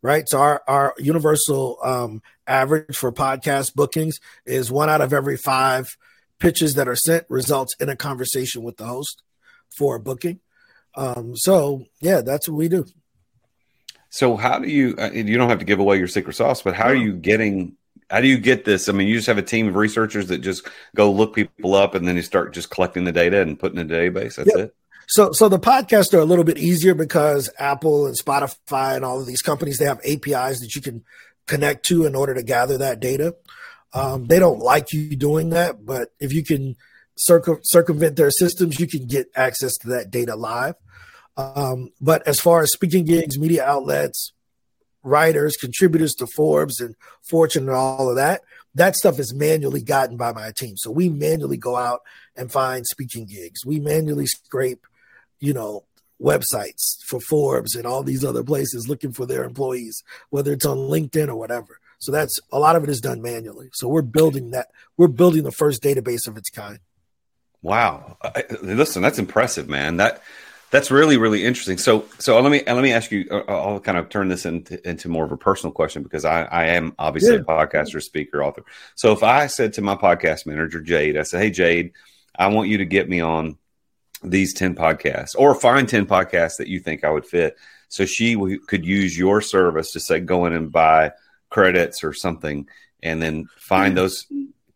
right? 0.00 0.28
So 0.28 0.38
our, 0.38 0.62
our 0.68 0.94
universal 0.98 1.78
um, 1.82 2.22
average 2.46 2.96
for 2.96 3.12
podcast 3.12 3.74
bookings 3.74 4.18
is 4.46 4.70
one 4.70 4.88
out 4.88 5.00
of 5.00 5.12
every 5.12 5.36
five 5.36 5.96
pitches 6.38 6.74
that 6.74 6.88
are 6.88 6.96
sent 6.96 7.24
results 7.28 7.74
in 7.80 7.88
a 7.88 7.96
conversation 7.96 8.62
with 8.62 8.76
the 8.76 8.84
host 8.84 9.22
for 9.70 9.96
a 9.96 10.00
booking. 10.00 10.40
Um, 10.94 11.36
so 11.36 11.86
yeah, 12.00 12.20
that's 12.20 12.48
what 12.48 12.56
we 12.56 12.68
do. 12.68 12.84
So 14.10 14.36
how 14.36 14.58
do 14.58 14.68
you? 14.68 14.94
Uh, 14.98 15.10
you 15.10 15.38
don't 15.38 15.48
have 15.48 15.60
to 15.60 15.64
give 15.64 15.78
away 15.78 15.96
your 15.96 16.06
secret 16.06 16.34
sauce, 16.34 16.60
but 16.60 16.74
how 16.74 16.84
are 16.84 16.94
you 16.94 17.14
getting 17.14 17.76
how 18.12 18.20
do 18.20 18.28
you 18.28 18.38
get 18.38 18.66
this? 18.66 18.90
I 18.90 18.92
mean, 18.92 19.08
you 19.08 19.16
just 19.16 19.26
have 19.26 19.38
a 19.38 19.42
team 19.42 19.68
of 19.68 19.74
researchers 19.74 20.26
that 20.26 20.38
just 20.38 20.68
go 20.94 21.10
look 21.10 21.34
people 21.34 21.74
up 21.74 21.94
and 21.94 22.06
then 22.06 22.14
you 22.14 22.22
start 22.22 22.52
just 22.52 22.68
collecting 22.68 23.04
the 23.04 23.12
data 23.12 23.40
and 23.40 23.58
putting 23.58 23.78
in 23.78 23.90
a 23.90 23.94
database. 23.94 24.36
That's 24.36 24.50
yep. 24.54 24.58
it. 24.58 24.76
So, 25.08 25.32
so 25.32 25.48
the 25.48 25.58
podcasts 25.58 26.12
are 26.12 26.20
a 26.20 26.24
little 26.26 26.44
bit 26.44 26.58
easier 26.58 26.94
because 26.94 27.48
Apple 27.58 28.06
and 28.06 28.14
Spotify 28.16 28.96
and 28.96 29.04
all 29.04 29.18
of 29.18 29.26
these 29.26 29.40
companies 29.40 29.78
they 29.78 29.86
have 29.86 29.98
APIs 30.04 30.60
that 30.60 30.74
you 30.74 30.82
can 30.82 31.04
connect 31.46 31.86
to 31.86 32.04
in 32.04 32.14
order 32.14 32.34
to 32.34 32.42
gather 32.42 32.76
that 32.78 33.00
data. 33.00 33.34
Um, 33.94 34.26
they 34.26 34.38
don't 34.38 34.60
like 34.60 34.92
you 34.92 35.16
doing 35.16 35.50
that, 35.50 35.84
but 35.84 36.10
if 36.20 36.34
you 36.34 36.44
can 36.44 36.76
circum- 37.16 37.60
circumvent 37.62 38.16
their 38.16 38.30
systems, 38.30 38.78
you 38.78 38.86
can 38.86 39.06
get 39.06 39.28
access 39.34 39.76
to 39.78 39.88
that 39.88 40.10
data 40.10 40.36
live. 40.36 40.74
Um, 41.38 41.90
but 41.98 42.26
as 42.28 42.40
far 42.40 42.60
as 42.60 42.72
speaking 42.72 43.06
gigs, 43.06 43.38
media 43.38 43.64
outlets, 43.64 44.32
writers, 45.02 45.56
contributors 45.56 46.14
to 46.14 46.26
Forbes 46.26 46.80
and 46.80 46.94
Fortune 47.22 47.68
and 47.68 47.76
all 47.76 48.08
of 48.08 48.16
that. 48.16 48.42
That 48.74 48.96
stuff 48.96 49.18
is 49.18 49.34
manually 49.34 49.82
gotten 49.82 50.16
by 50.16 50.32
my 50.32 50.52
team. 50.56 50.76
So 50.76 50.90
we 50.90 51.08
manually 51.08 51.58
go 51.58 51.76
out 51.76 52.02
and 52.36 52.50
find 52.50 52.86
speaking 52.86 53.26
gigs. 53.26 53.66
We 53.66 53.80
manually 53.80 54.26
scrape, 54.26 54.86
you 55.40 55.52
know, 55.52 55.84
websites 56.20 57.02
for 57.04 57.20
Forbes 57.20 57.74
and 57.74 57.84
all 57.84 58.02
these 58.02 58.24
other 58.24 58.44
places 58.44 58.88
looking 58.88 59.12
for 59.12 59.26
their 59.26 59.44
employees, 59.44 60.02
whether 60.30 60.52
it's 60.52 60.64
on 60.64 60.78
LinkedIn 60.78 61.28
or 61.28 61.36
whatever. 61.36 61.78
So 61.98 62.10
that's 62.10 62.38
a 62.50 62.58
lot 62.58 62.76
of 62.76 62.82
it 62.82 62.90
is 62.90 63.00
done 63.00 63.22
manually. 63.22 63.70
So 63.74 63.88
we're 63.88 64.02
building 64.02 64.50
that. 64.50 64.68
We're 64.96 65.08
building 65.08 65.44
the 65.44 65.52
first 65.52 65.82
database 65.82 66.26
of 66.26 66.36
its 66.36 66.50
kind. 66.50 66.78
Wow. 67.60 68.16
I, 68.22 68.44
listen, 68.60 69.02
that's 69.02 69.18
impressive, 69.18 69.68
man. 69.68 69.98
That 69.98 70.22
that's 70.72 70.90
really 70.90 71.18
really 71.18 71.44
interesting. 71.44 71.76
So 71.76 72.06
so 72.18 72.40
let 72.40 72.50
me 72.50 72.62
let 72.66 72.82
me 72.82 72.92
ask 72.92 73.12
you. 73.12 73.28
Uh, 73.30 73.44
I'll 73.46 73.78
kind 73.78 73.98
of 73.98 74.08
turn 74.08 74.28
this 74.28 74.46
into 74.46 74.88
into 74.88 75.10
more 75.10 75.22
of 75.22 75.30
a 75.30 75.36
personal 75.36 75.70
question 75.70 76.02
because 76.02 76.24
I 76.24 76.44
I 76.44 76.64
am 76.68 76.94
obviously 76.98 77.34
yeah. 77.34 77.40
a 77.40 77.44
podcaster, 77.44 78.02
speaker, 78.02 78.42
author. 78.42 78.64
So 78.94 79.12
if 79.12 79.22
I 79.22 79.46
said 79.48 79.74
to 79.74 79.82
my 79.82 79.96
podcast 79.96 80.46
manager 80.46 80.80
Jade, 80.80 81.18
I 81.18 81.22
said, 81.22 81.42
"Hey 81.42 81.50
Jade, 81.50 81.92
I 82.36 82.46
want 82.46 82.70
you 82.70 82.78
to 82.78 82.86
get 82.86 83.06
me 83.06 83.20
on 83.20 83.58
these 84.24 84.54
ten 84.54 84.74
podcasts, 84.74 85.36
or 85.36 85.54
find 85.54 85.86
ten 85.86 86.06
podcasts 86.06 86.56
that 86.56 86.68
you 86.68 86.80
think 86.80 87.04
I 87.04 87.10
would 87.10 87.26
fit." 87.26 87.58
So 87.88 88.06
she 88.06 88.32
w- 88.32 88.58
could 88.60 88.86
use 88.86 89.16
your 89.16 89.42
service 89.42 89.92
to 89.92 90.00
say 90.00 90.20
go 90.20 90.46
in 90.46 90.54
and 90.54 90.72
buy 90.72 91.12
credits 91.50 92.02
or 92.02 92.14
something, 92.14 92.66
and 93.02 93.20
then 93.20 93.46
find 93.58 93.88
mm-hmm. 93.88 93.96
those 93.96 94.26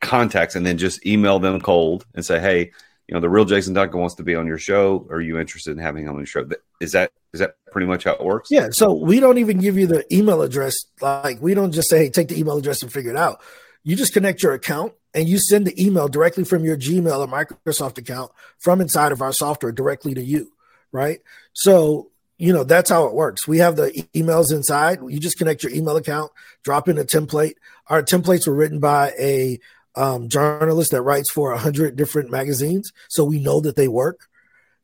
contacts, 0.02 0.56
and 0.56 0.66
then 0.66 0.76
just 0.76 1.06
email 1.06 1.38
them 1.38 1.58
cold 1.58 2.04
and 2.14 2.22
say, 2.22 2.38
"Hey." 2.38 2.72
You 3.08 3.14
know, 3.14 3.20
the 3.20 3.30
real 3.30 3.44
Jason 3.44 3.72
Duncan 3.72 4.00
wants 4.00 4.16
to 4.16 4.24
be 4.24 4.34
on 4.34 4.46
your 4.46 4.58
show. 4.58 5.06
Are 5.10 5.20
you 5.20 5.38
interested 5.38 5.70
in 5.70 5.78
having 5.78 6.04
him 6.04 6.10
on 6.10 6.18
your 6.18 6.26
show? 6.26 6.48
Is 6.80 6.92
that 6.92 7.12
is 7.32 7.40
that 7.40 7.54
pretty 7.70 7.86
much 7.86 8.04
how 8.04 8.12
it 8.12 8.24
works? 8.24 8.50
Yeah. 8.50 8.68
So 8.72 8.94
we 8.94 9.20
don't 9.20 9.38
even 9.38 9.58
give 9.58 9.78
you 9.78 9.86
the 9.86 10.04
email 10.12 10.42
address. 10.42 10.74
Like 11.00 11.40
we 11.40 11.54
don't 11.54 11.72
just 11.72 11.88
say, 11.88 11.98
hey, 11.98 12.10
take 12.10 12.28
the 12.28 12.38
email 12.38 12.56
address 12.56 12.82
and 12.82 12.92
figure 12.92 13.12
it 13.12 13.16
out. 13.16 13.40
You 13.84 13.94
just 13.94 14.12
connect 14.12 14.42
your 14.42 14.54
account 14.54 14.92
and 15.14 15.28
you 15.28 15.38
send 15.38 15.66
the 15.66 15.84
email 15.84 16.08
directly 16.08 16.44
from 16.44 16.64
your 16.64 16.76
Gmail 16.76 17.20
or 17.20 17.28
Microsoft 17.28 17.98
account 17.98 18.32
from 18.58 18.80
inside 18.80 19.12
of 19.12 19.22
our 19.22 19.32
software 19.32 19.72
directly 19.72 20.14
to 20.14 20.22
you. 20.22 20.50
Right. 20.90 21.20
So 21.52 22.10
you 22.38 22.52
know 22.52 22.64
that's 22.64 22.90
how 22.90 23.06
it 23.06 23.14
works 23.14 23.48
we 23.48 23.56
have 23.56 23.76
the 23.76 23.90
emails 24.14 24.52
inside 24.52 24.98
you 25.08 25.18
just 25.18 25.38
connect 25.38 25.62
your 25.62 25.72
email 25.72 25.96
account 25.96 26.30
drop 26.64 26.86
in 26.86 26.98
a 26.98 27.02
template 27.02 27.54
our 27.86 28.02
templates 28.02 28.46
were 28.46 28.54
written 28.54 28.78
by 28.78 29.10
a 29.18 29.58
um, 29.96 30.28
journalist 30.28 30.90
that 30.92 31.02
writes 31.02 31.30
for 31.30 31.52
a 31.52 31.58
hundred 31.58 31.96
different 31.96 32.30
magazines, 32.30 32.92
so 33.08 33.24
we 33.24 33.40
know 33.40 33.60
that 33.60 33.76
they 33.76 33.88
work. 33.88 34.28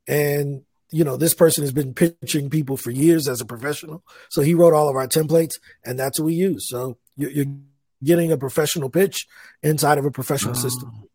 And 0.08 0.62
you 0.90 1.04
know, 1.04 1.16
this 1.16 1.34
person 1.34 1.64
has 1.64 1.72
been 1.72 1.94
pitching 1.94 2.50
people 2.50 2.76
for 2.76 2.90
years 2.90 3.26
as 3.28 3.40
a 3.40 3.46
professional, 3.46 4.02
so 4.28 4.42
he 4.42 4.54
wrote 4.54 4.74
all 4.74 4.88
of 4.88 4.96
our 4.96 5.08
templates, 5.08 5.54
and 5.84 5.98
that's 5.98 6.18
what 6.18 6.26
we 6.26 6.34
use. 6.34 6.68
So 6.68 6.98
you're, 7.16 7.30
you're 7.30 7.54
getting 8.04 8.32
a 8.32 8.36
professional 8.36 8.90
pitch 8.90 9.26
inside 9.62 9.98
of 9.98 10.04
a 10.04 10.10
professional 10.10 10.56
oh. 10.56 10.60
system. 10.60 11.08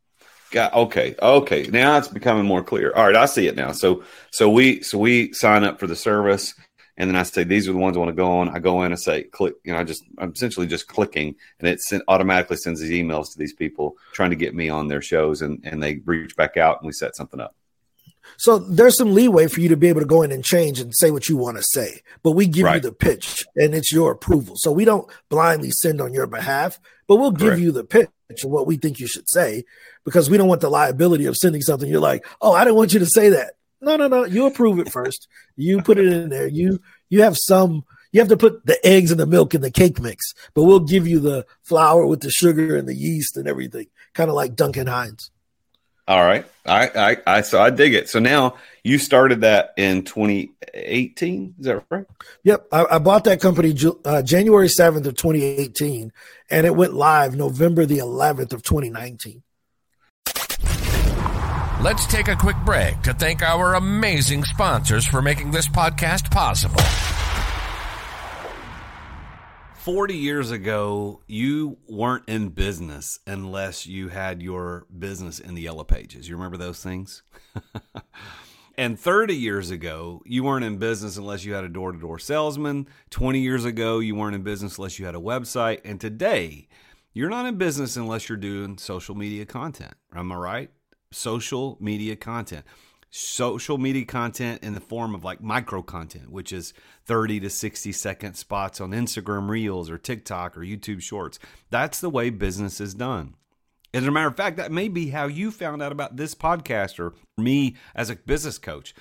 Got 0.52 0.74
okay, 0.74 1.16
okay. 1.22 1.68
Now 1.68 1.98
it's 1.98 2.08
becoming 2.08 2.46
more 2.46 2.64
clear. 2.64 2.94
All 2.96 3.06
right, 3.06 3.16
I 3.18 3.26
see 3.26 3.48
it 3.48 3.58
now. 3.58 3.74
So, 3.74 4.04
so 4.32 4.50
we, 4.50 4.82
so 4.82 4.98
we 4.98 5.34
sign 5.34 5.66
up 5.66 5.78
for 5.78 5.88
the 5.88 5.96
service 5.96 6.54
and 6.98 7.10
then 7.10 7.16
I 7.16 7.24
say 7.24 7.44
these 7.44 7.68
are 7.68 7.74
the 7.74 7.78
ones 7.78 7.96
I 7.96 8.00
want 8.00 8.10
to 8.10 8.16
go 8.16 8.40
on. 8.40 8.50
I 8.50 8.60
go 8.60 8.84
in 8.84 8.92
and 8.92 9.00
say 9.00 9.24
click. 9.24 9.54
You 9.64 9.74
know, 9.74 9.80
I 9.80 9.84
just 9.84 10.04
I'm 10.18 10.32
essentially 10.32 10.68
just 10.68 10.88
clicking, 10.88 11.36
and 11.60 11.68
it 11.70 11.80
sent, 11.82 12.04
automatically 12.08 12.58
sends 12.58 12.82
these 12.82 12.92
emails 12.92 13.32
to 13.32 13.38
these 13.38 13.54
people 13.54 13.96
trying 14.14 14.32
to 14.32 14.36
get 14.36 14.56
me 14.56 14.70
on 14.70 14.88
their 14.88 15.02
shows, 15.02 15.42
and 15.42 15.60
and 15.64 15.82
they 15.82 16.02
reach 16.06 16.36
back 16.36 16.58
out 16.58 16.82
and 16.82 16.88
we 16.88 16.94
set 16.94 17.16
something 17.16 17.40
up. 17.40 17.56
So 18.36 18.60
there's 18.60 18.98
some 18.98 19.14
leeway 19.14 19.48
for 19.48 19.62
you 19.62 19.70
to 19.70 19.78
be 19.78 19.88
able 19.88 20.02
to 20.02 20.08
go 20.08 20.22
in 20.22 20.32
and 20.32 20.44
change 20.44 20.80
and 20.80 20.94
say 20.94 21.12
what 21.12 21.30
you 21.30 21.38
want 21.38 21.58
to 21.58 21.64
say, 21.64 22.02
but 22.24 22.32
we 22.32 22.46
give 22.46 22.66
right. 22.66 22.76
you 22.76 22.82
the 22.82 22.92
pitch 22.92 23.46
and 23.56 23.74
it's 23.74 23.92
your 23.92 24.12
approval. 24.12 24.56
So 24.58 24.72
we 24.72 24.86
don't 24.86 25.10
blindly 25.30 25.72
send 25.72 26.02
on 26.02 26.14
your 26.14 26.28
behalf, 26.28 26.80
but 27.08 27.16
we'll 27.16 27.32
give 27.32 27.48
Correct. 27.48 27.62
you 27.62 27.72
the 27.72 27.86
pitch 27.86 28.10
of 28.44 28.50
what 28.50 28.68
we 28.68 28.76
think 28.76 29.00
you 29.00 29.08
should 29.08 29.30
say 29.30 29.64
because 30.04 30.30
we 30.30 30.38
don't 30.38 30.48
want 30.48 30.62
the 30.62 30.70
liability 30.70 31.26
of 31.26 31.36
sending 31.36 31.62
something. 31.62 31.90
You're 31.90 32.02
like, 32.02 32.26
oh, 32.42 32.54
I 32.54 32.64
didn't 32.64 32.76
want 32.76 32.94
you 32.94 33.00
to 33.00 33.06
say 33.06 33.30
that. 33.30 33.54
No, 33.82 33.96
no, 33.96 34.08
no. 34.08 34.26
You 34.26 34.46
approve 34.48 34.80
it 34.80 34.92
first. 34.92 35.28
you 35.56 35.82
put 35.82 35.98
it 35.98 36.08
in 36.08 36.30
there. 36.30 36.48
You 36.48 36.82
you 37.10 37.24
have 37.24 37.38
some. 37.38 37.86
You 38.12 38.22
have 38.22 38.30
to 38.30 38.38
put 38.38 38.66
the 38.66 38.84
eggs 38.86 39.12
and 39.12 39.20
the 39.20 39.26
milk 39.26 39.54
in 39.54 39.62
the 39.62 39.70
cake 39.70 40.02
mix, 40.02 40.34
but 40.54 40.64
we'll 40.64 40.80
give 40.80 41.08
you 41.08 41.20
the 41.20 41.46
flour 41.62 42.08
with 42.08 42.22
the 42.22 42.32
sugar 42.32 42.76
and 42.76 42.88
the 42.88 42.96
yeast 42.96 43.36
and 43.36 43.48
everything, 43.48 43.88
kind 44.14 44.30
of 44.30 44.36
like 44.36 44.56
Duncan 44.56 44.88
Hines. 44.88 45.30
All 46.08 46.24
right. 46.24 46.46
I, 46.66 46.88
I, 46.88 47.18
I, 47.28 47.42
so 47.42 47.62
I 47.62 47.70
dig 47.70 47.94
it. 47.94 48.10
So 48.10 48.20
now 48.20 48.56
you 48.82 48.98
started 48.98 49.42
that 49.42 49.74
in 49.76 50.04
2018. 50.04 51.56
Is 51.60 51.66
that 51.66 51.84
right? 51.90 52.06
Yep. 52.44 52.68
I, 52.72 52.86
I 52.92 53.00
bought 53.00 53.26
that 53.26 53.42
company 53.42 53.76
uh, 54.06 54.22
January 54.22 54.68
7th 54.68 55.06
of 55.06 55.16
2018, 55.16 56.14
and 56.50 56.66
it 56.66 56.74
went 56.74 56.94
live 56.94 57.36
November 57.36 57.86
the 57.86 57.98
11th 57.98 58.54
of 58.54 58.64
2019. 58.64 59.44
Let's 61.80 62.08
take 62.08 62.28
a 62.28 62.36
quick 62.36 62.58
break 62.66 63.04
to 63.04 63.14
thank 63.14 63.44
our 63.44 63.76
amazing 63.76 64.44
sponsors 64.46 65.06
for 65.06 65.22
making 65.22 65.52
this 65.52 65.68
podcast 65.68 66.32
possible. 66.32 66.82
40 69.76 70.16
years 70.16 70.50
ago, 70.50 71.22
you 71.28 71.78
weren't 71.88 72.28
in 72.28 72.50
business 72.50 73.20
unless 73.28 73.86
you 73.86 74.08
had 74.08 74.42
your 74.42 74.88
business 74.98 75.40
in 75.40 75.54
the 75.54 75.62
yellow 75.62 75.84
pages. 75.84 76.28
You 76.28 76.36
remember 76.36 76.58
those 76.58 76.82
things? 76.82 77.22
and 78.76 79.00
30 79.00 79.36
years 79.36 79.70
ago, 79.70 80.24
you 80.26 80.44
weren't 80.44 80.66
in 80.66 80.78
business 80.78 81.18
unless 81.18 81.46
you 81.46 81.54
had 81.54 81.64
a 81.64 81.70
door 81.70 81.92
to 81.92 82.00
door 82.00 82.18
salesman. 82.18 82.88
20 83.12 83.40
years 83.40 83.66
ago, 83.66 84.00
you 84.00 84.16
weren't 84.16 84.34
in 84.34 84.42
business 84.42 84.80
unless 84.80 84.98
you 84.98 85.06
had 85.06 85.14
a 85.14 85.20
website. 85.20 85.82
And 85.86 86.02
today, 86.02 86.70
you're 87.14 87.30
not 87.30 87.46
in 87.46 87.58
business 87.58 87.96
unless 87.98 88.30
you're 88.30 88.38
doing 88.40 88.80
social 88.80 89.14
media 89.14 89.46
content. 89.46 89.94
Am 90.16 90.32
I 90.32 90.36
right? 90.36 90.72
Social 91.18 91.78
media 91.80 92.16
content 92.16 92.66
social 93.10 93.78
media 93.78 94.06
content 94.06 94.62
in 94.64 94.74
the 94.74 94.80
form 94.80 95.16
of 95.16 95.24
like 95.24 95.42
micro 95.42 95.82
content, 95.82 96.30
which 96.30 96.52
is 96.52 96.74
30 97.06 97.40
to 97.42 97.50
60 97.50 97.92
second 97.92 98.34
spots 98.36 98.82
on 98.82 98.92
Instagram 98.92 99.50
Reels 99.50 99.90
or 99.90 99.98
TikTok 99.98 100.58
or 100.58 100.62
YouTube 100.62 101.02
Shorts. 101.02 101.40
That's 101.70 102.00
the 102.00 102.10
way 102.10 102.30
business 102.30 102.82
is 102.82 102.94
done. 102.94 103.36
As 103.94 104.06
a 104.06 104.12
matter 104.12 104.28
of 104.28 104.36
fact, 104.36 104.58
that 104.58 104.72
may 104.72 104.90
be 104.90 105.10
how 105.10 105.28
you 105.28 105.50
found 105.52 105.82
out 105.82 105.92
about 105.92 106.18
this 106.18 106.36
podcast 106.36 107.00
or 107.00 107.14
me 107.38 107.78
as 107.96 108.10
a 108.10 108.16
business 108.16 108.58
coach. 108.58 108.94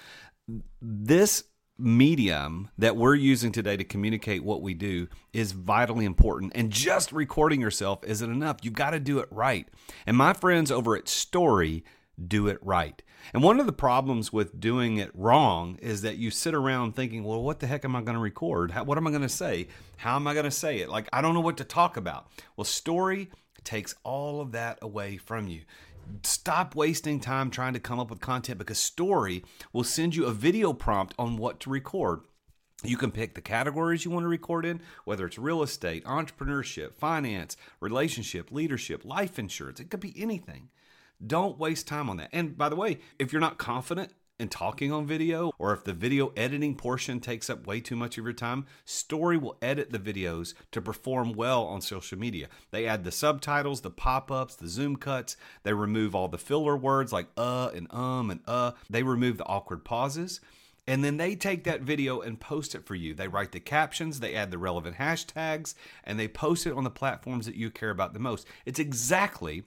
This 0.81 1.45
medium 1.79 2.71
that 2.79 2.97
we're 2.97 3.15
using 3.15 3.53
today 3.53 3.77
to 3.77 3.85
communicate 3.85 4.43
what 4.43 4.63
we 4.63 4.73
do 4.73 5.09
is 5.33 5.53
vitally 5.53 6.07
important. 6.07 6.53
And 6.55 6.71
just 6.71 7.13
recording 7.13 7.61
yourself 7.61 8.03
isn't 8.05 8.31
enough. 8.31 8.59
You've 8.63 8.75
got 8.75 8.91
to 8.91 9.01
do 9.01 9.19
it 9.19 9.29
right. 9.31 9.69
And 10.07 10.17
my 10.17 10.33
friends 10.33 10.71
over 10.71 10.97
at 10.97 11.05
Storyy 11.05 11.83
do 12.25 12.49
it 12.49 12.59
right. 12.63 13.03
And 13.35 13.43
one 13.43 13.61
of 13.61 13.67
the 13.67 13.73
problems 13.73 14.33
with 14.33 14.61
doing 14.61 14.99
it 14.99 15.11
wrong 15.15 15.79
is 15.83 16.03
that 16.03 16.17
you 16.17 16.31
sit 16.31 16.55
around 16.55 16.95
thinking, 16.95 17.25
well, 17.25 17.43
what 17.43 17.61
the 17.61 17.67
heck 17.67 17.85
am 17.85 17.97
I 17.97 18.03
going 18.03 18.15
to 18.15 18.21
record? 18.21 18.71
How, 18.71 18.85
what 18.85 18.99
am 18.99 19.07
I 19.07 19.11
going 19.11 19.23
to 19.23 19.29
say? 19.29 19.69
How 19.99 20.17
am 20.17 20.27
I 20.27 20.33
going 20.33 20.45
to 20.45 20.51
say 20.51 20.79
it? 20.79 20.89
Like, 20.89 21.09
I 21.13 21.21
don't 21.21 21.35
know 21.35 21.41
what 21.41 21.57
to 21.59 21.65
talk 21.65 21.97
about. 21.97 22.29
Well, 22.57 22.65
storyy 22.65 23.29
takes 23.65 23.95
all 24.05 24.41
of 24.41 24.53
that 24.53 24.79
away 24.81 25.17
from 25.17 25.49
you. 25.49 25.63
Stop 26.23 26.77
wasting 26.77 27.19
time 27.19 27.51
trying 27.51 27.73
to 27.73 27.81
come 27.81 27.99
up 27.99 28.11
with 28.11 28.21
content 28.21 28.59
because 28.59 28.79
storyy 28.79 29.45
will 29.73 29.85
send 29.85 30.15
you 30.15 30.27
a 30.27 30.33
video 30.33 30.73
prompt 30.73 31.15
on 31.19 31.37
what 31.37 31.59
to 31.61 31.71
record. 31.71 32.21
You 32.85 32.97
can 32.97 33.11
pick 33.11 33.35
the 33.35 33.41
categories 33.41 34.05
you 34.05 34.11
want 34.11 34.25
to 34.25 34.29
record 34.29 34.65
in, 34.65 34.81
whether 35.05 35.27
it's 35.27 35.39
real 35.39 35.63
estate, 35.63 36.05
entrepreneurship, 36.05 36.95
finance, 36.95 37.57
relationship, 37.81 38.53
leadership, 38.53 39.05
life 39.05 39.39
insurance. 39.39 39.81
It 39.81 39.91
could 39.91 40.01
be 40.01 40.15
anything. 40.17 40.69
Don't 41.25 41.59
waste 41.59 41.87
time 41.87 42.11
on 42.11 42.17
that. 42.19 42.31
And 42.33 42.57
by 42.57 42.69
the 42.69 42.77
way, 42.77 42.99
if 43.19 43.33
you're 43.33 43.41
not 43.41 43.59
confident 43.59 44.13
in 44.39 44.49
talking 44.49 44.93
on 44.93 45.07
video, 45.07 45.51
or 45.59 45.73
if 45.73 45.85
the 45.85 45.95
video 45.95 46.31
editing 46.37 46.75
portion 46.75 47.21
takes 47.21 47.49
up 47.49 47.67
way 47.67 47.81
too 47.81 47.97
much 47.97 48.19
of 48.19 48.25
your 48.25 48.35
time, 48.35 48.67
Storyy 48.87 49.41
will 49.41 49.57
edit 49.63 49.93
the 49.93 49.99
videos 49.99 50.53
to 50.73 50.83
perform 50.83 51.33
well 51.33 51.65
on 51.65 51.81
social 51.81 52.19
media. 52.19 52.49
They 52.71 52.87
add 52.87 53.05
the 53.05 53.13
subtitles, 53.13 53.81
the 53.81 53.91
pop 53.91 54.31
ups, 54.31 54.55
the 54.55 54.69
zoom 54.69 54.97
cuts. 54.97 55.39
They 55.63 55.73
remove 55.73 56.15
all 56.15 56.29
the 56.29 56.37
filler 56.37 56.77
words 56.77 57.13
like 57.13 57.29
uh 57.37 57.71
and 57.75 57.87
um 57.93 58.31
and 58.31 58.41
uh. 58.47 58.73
They 58.91 59.03
remove 59.03 59.39
the 59.39 59.47
awkward 59.47 59.85
pauses. 59.85 60.41
And 60.87 61.03
then 61.03 61.17
they 61.17 61.35
take 61.35 61.65
that 61.65 61.81
video 61.81 62.21
and 62.21 62.39
post 62.39 62.75
it 62.75 62.87
for 62.87 62.95
you. 62.95 63.13
They 63.13 63.27
write 63.27 63.51
the 63.51 63.59
captions, 63.59 64.21
they 64.21 64.35
add 64.35 64.53
the 64.53 64.59
relevant 64.59 64.97
hashtags, 64.97 65.75
and 66.05 66.21
they 66.21 66.29
post 66.29 66.65
it 66.67 66.75
on 66.75 66.85
the 66.85 66.91
platforms 66.91 67.47
that 67.47 67.57
you 67.57 67.71
care 67.71 67.91
about 67.91 68.13
the 68.13 68.21
most. 68.21 68.47
It's 68.65 68.79
exactly 68.79 69.65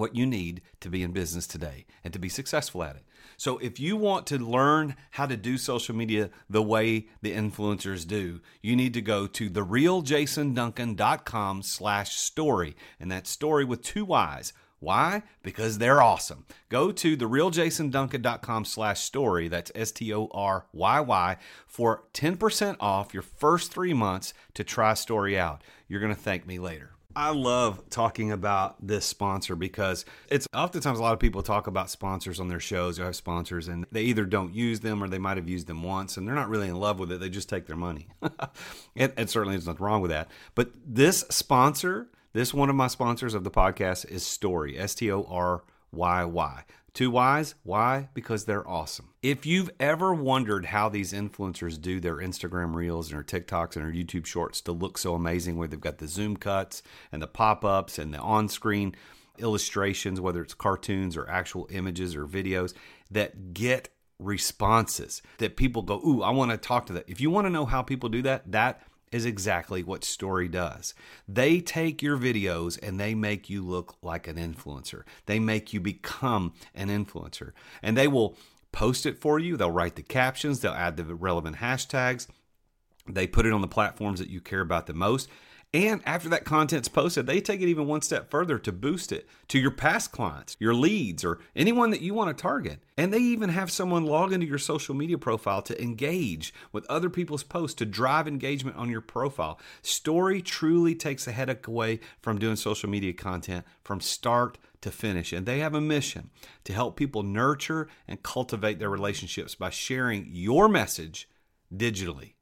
what 0.00 0.16
you 0.16 0.26
need 0.26 0.62
to 0.80 0.88
be 0.88 1.02
in 1.02 1.12
business 1.12 1.46
today 1.46 1.86
and 2.02 2.12
to 2.12 2.18
be 2.18 2.28
successful 2.28 2.82
at 2.82 2.96
it. 2.96 3.04
So 3.36 3.58
if 3.58 3.78
you 3.78 3.96
want 3.96 4.26
to 4.26 4.38
learn 4.38 4.96
how 5.12 5.26
to 5.26 5.36
do 5.36 5.56
social 5.56 5.94
media 5.94 6.30
the 6.48 6.62
way 6.62 7.06
the 7.22 7.32
influencers 7.32 8.04
do, 8.06 8.40
you 8.60 8.76
need 8.76 8.92
to 8.94 9.00
go 9.00 9.26
to 9.28 9.48
therealjasonduncan.com 9.48 11.62
slash 11.62 12.18
storyy. 12.18 12.74
And 12.98 13.10
that 13.10 13.26
story 13.26 13.64
with 13.64 13.82
two 13.82 14.04
Y's. 14.04 14.52
Why? 14.80 15.22
Because 15.42 15.78
they're 15.78 16.02
awesome. 16.02 16.46
Go 16.70 16.90
to 16.90 17.16
therealjasonduncan.com 17.16 18.64
slash 18.64 19.10
storyy. 19.10 19.50
That's 19.50 19.70
S-T-O-R-Y-Y 19.74 21.36
for 21.66 22.04
10% 22.14 22.76
off 22.80 23.14
your 23.14 23.22
first 23.22 23.72
three 23.72 23.94
months 23.94 24.34
to 24.54 24.64
try 24.64 24.92
storyy 24.92 25.36
out. 25.36 25.62
You're 25.86 26.00
going 26.00 26.14
to 26.14 26.20
thank 26.20 26.46
me 26.46 26.58
later. 26.58 26.92
I 27.16 27.30
love 27.30 27.90
talking 27.90 28.30
about 28.30 28.86
this 28.86 29.04
sponsor 29.04 29.56
because 29.56 30.04
it's 30.28 30.46
oftentimes 30.54 30.98
a 30.98 31.02
lot 31.02 31.12
of 31.12 31.18
people 31.18 31.42
talk 31.42 31.66
about 31.66 31.90
sponsors 31.90 32.38
on 32.38 32.48
their 32.48 32.60
shows 32.60 33.00
or 33.00 33.04
have 33.04 33.16
sponsors 33.16 33.68
and 33.68 33.86
they 33.90 34.02
either 34.02 34.24
don't 34.24 34.54
use 34.54 34.80
them 34.80 35.02
or 35.02 35.08
they 35.08 35.18
might 35.18 35.36
have 35.36 35.48
used 35.48 35.66
them 35.66 35.82
once 35.82 36.16
and 36.16 36.26
they're 36.26 36.34
not 36.34 36.48
really 36.48 36.68
in 36.68 36.76
love 36.76 36.98
with 37.00 37.10
it. 37.10 37.20
They 37.20 37.28
just 37.28 37.48
take 37.48 37.66
their 37.66 37.76
money. 37.76 38.08
and, 38.96 39.12
and 39.16 39.28
certainly 39.28 39.56
there's 39.56 39.66
nothing 39.66 39.84
wrong 39.84 40.00
with 40.00 40.10
that. 40.10 40.30
But 40.54 40.70
this 40.86 41.20
sponsor, 41.30 42.08
this 42.32 42.54
one 42.54 42.70
of 42.70 42.76
my 42.76 42.86
sponsors 42.86 43.34
of 43.34 43.44
the 43.44 43.50
podcast 43.50 44.08
is 44.08 44.22
Storyy, 44.22 44.78
S 44.78 44.94
T 44.94 45.10
O 45.10 45.26
R 45.28 45.64
Y 45.92 46.24
Y. 46.24 46.64
Two 46.92 47.10
Y's. 47.10 47.54
Why? 47.62 48.08
Because 48.14 48.44
they're 48.44 48.68
awesome. 48.68 49.10
If 49.22 49.46
you've 49.46 49.70
ever 49.78 50.14
wondered 50.14 50.66
how 50.66 50.88
these 50.88 51.12
influencers 51.12 51.80
do 51.80 52.00
their 52.00 52.16
Instagram 52.16 52.74
reels 52.74 53.10
and 53.10 53.16
their 53.16 53.24
TikToks 53.40 53.76
and 53.76 53.84
their 53.84 53.92
YouTube 53.92 54.26
shorts 54.26 54.60
to 54.62 54.72
look 54.72 54.98
so 54.98 55.14
amazing, 55.14 55.56
where 55.56 55.68
they've 55.68 55.80
got 55.80 55.98
the 55.98 56.08
zoom 56.08 56.36
cuts 56.36 56.82
and 57.12 57.22
the 57.22 57.26
pop 57.26 57.64
ups 57.64 57.98
and 57.98 58.12
the 58.12 58.18
on 58.18 58.48
screen 58.48 58.94
illustrations, 59.38 60.20
whether 60.20 60.42
it's 60.42 60.54
cartoons 60.54 61.16
or 61.16 61.28
actual 61.28 61.68
images 61.70 62.16
or 62.16 62.26
videos 62.26 62.74
that 63.10 63.54
get 63.54 63.88
responses 64.18 65.22
that 65.38 65.56
people 65.56 65.82
go, 65.82 66.00
Ooh, 66.06 66.22
I 66.22 66.30
want 66.30 66.50
to 66.50 66.56
talk 66.56 66.86
to 66.86 66.92
that. 66.94 67.08
If 67.08 67.20
you 67.20 67.30
want 67.30 67.46
to 67.46 67.50
know 67.50 67.66
how 67.66 67.82
people 67.82 68.08
do 68.08 68.22
that, 68.22 68.50
that 68.52 68.82
is 69.12 69.24
exactly 69.24 69.82
what 69.82 70.02
Storyy 70.02 70.50
does. 70.50 70.94
They 71.26 71.60
take 71.60 72.02
your 72.02 72.16
videos 72.16 72.78
and 72.82 72.98
they 72.98 73.14
make 73.14 73.50
you 73.50 73.62
look 73.62 73.96
like 74.02 74.28
an 74.28 74.36
influencer. 74.36 75.02
They 75.26 75.38
make 75.38 75.72
you 75.72 75.80
become 75.80 76.52
an 76.74 76.88
influencer. 76.88 77.52
And 77.82 77.96
they 77.96 78.08
will 78.08 78.36
post 78.72 79.06
it 79.06 79.18
for 79.18 79.38
you. 79.38 79.56
They'll 79.56 79.70
write 79.70 79.96
the 79.96 80.02
captions, 80.02 80.60
they'll 80.60 80.72
add 80.72 80.96
the 80.96 81.14
relevant 81.14 81.56
hashtags. 81.56 82.28
They 83.08 83.26
put 83.26 83.46
it 83.46 83.52
on 83.52 83.60
the 83.60 83.68
platforms 83.68 84.20
that 84.20 84.30
you 84.30 84.40
care 84.40 84.60
about 84.60 84.86
the 84.86 84.94
most. 84.94 85.28
And 85.72 86.02
after 86.04 86.28
that 86.30 86.44
content's 86.44 86.88
posted, 86.88 87.26
they 87.26 87.40
take 87.40 87.60
it 87.60 87.68
even 87.68 87.86
one 87.86 88.02
step 88.02 88.28
further 88.28 88.58
to 88.58 88.72
boost 88.72 89.12
it 89.12 89.28
to 89.48 89.58
your 89.58 89.70
past 89.70 90.10
clients, 90.10 90.56
your 90.58 90.74
leads, 90.74 91.24
or 91.24 91.38
anyone 91.54 91.90
that 91.90 92.00
you 92.00 92.12
want 92.12 92.36
to 92.36 92.42
target. 92.42 92.82
And 92.98 93.14
they 93.14 93.20
even 93.20 93.50
have 93.50 93.70
someone 93.70 94.04
log 94.04 94.32
into 94.32 94.46
your 94.46 94.58
social 94.58 94.96
media 94.96 95.16
profile 95.16 95.62
to 95.62 95.80
engage 95.80 96.52
with 96.72 96.90
other 96.90 97.08
people's 97.08 97.44
posts 97.44 97.76
to 97.76 97.86
drive 97.86 98.26
engagement 98.26 98.76
on 98.76 98.90
your 98.90 99.00
profile. 99.00 99.60
Storyy 99.80 100.44
truly 100.44 100.96
takes 100.96 101.24
the 101.24 101.32
headache 101.32 101.68
away 101.68 102.00
from 102.20 102.40
doing 102.40 102.56
social 102.56 102.90
media 102.90 103.12
content 103.12 103.64
from 103.84 104.00
start 104.00 104.58
to 104.80 104.90
finish. 104.90 105.32
And 105.32 105.46
they 105.46 105.60
have 105.60 105.74
a 105.74 105.80
mission 105.80 106.30
to 106.64 106.72
help 106.72 106.96
people 106.96 107.22
nurture 107.22 107.86
and 108.08 108.24
cultivate 108.24 108.80
their 108.80 108.90
relationships 108.90 109.54
by 109.54 109.70
sharing 109.70 110.26
your 110.32 110.68
message 110.68 111.28
digitally. 111.72 112.32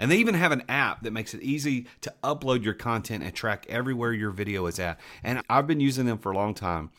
And 0.00 0.10
they 0.10 0.16
even 0.16 0.34
have 0.34 0.50
an 0.50 0.64
app 0.68 1.02
that 1.02 1.12
makes 1.12 1.34
it 1.34 1.42
easy 1.42 1.86
to 2.00 2.12
upload 2.24 2.64
your 2.64 2.74
content 2.74 3.22
and 3.22 3.32
track 3.32 3.66
everywhere 3.68 4.12
your 4.12 4.30
video 4.30 4.66
is 4.66 4.80
at. 4.80 4.98
And 5.22 5.42
I've 5.48 5.66
been 5.66 5.78
using 5.78 6.06
them 6.06 6.18
for 6.18 6.32
a 6.32 6.34
long 6.34 6.54
time. 6.54 6.90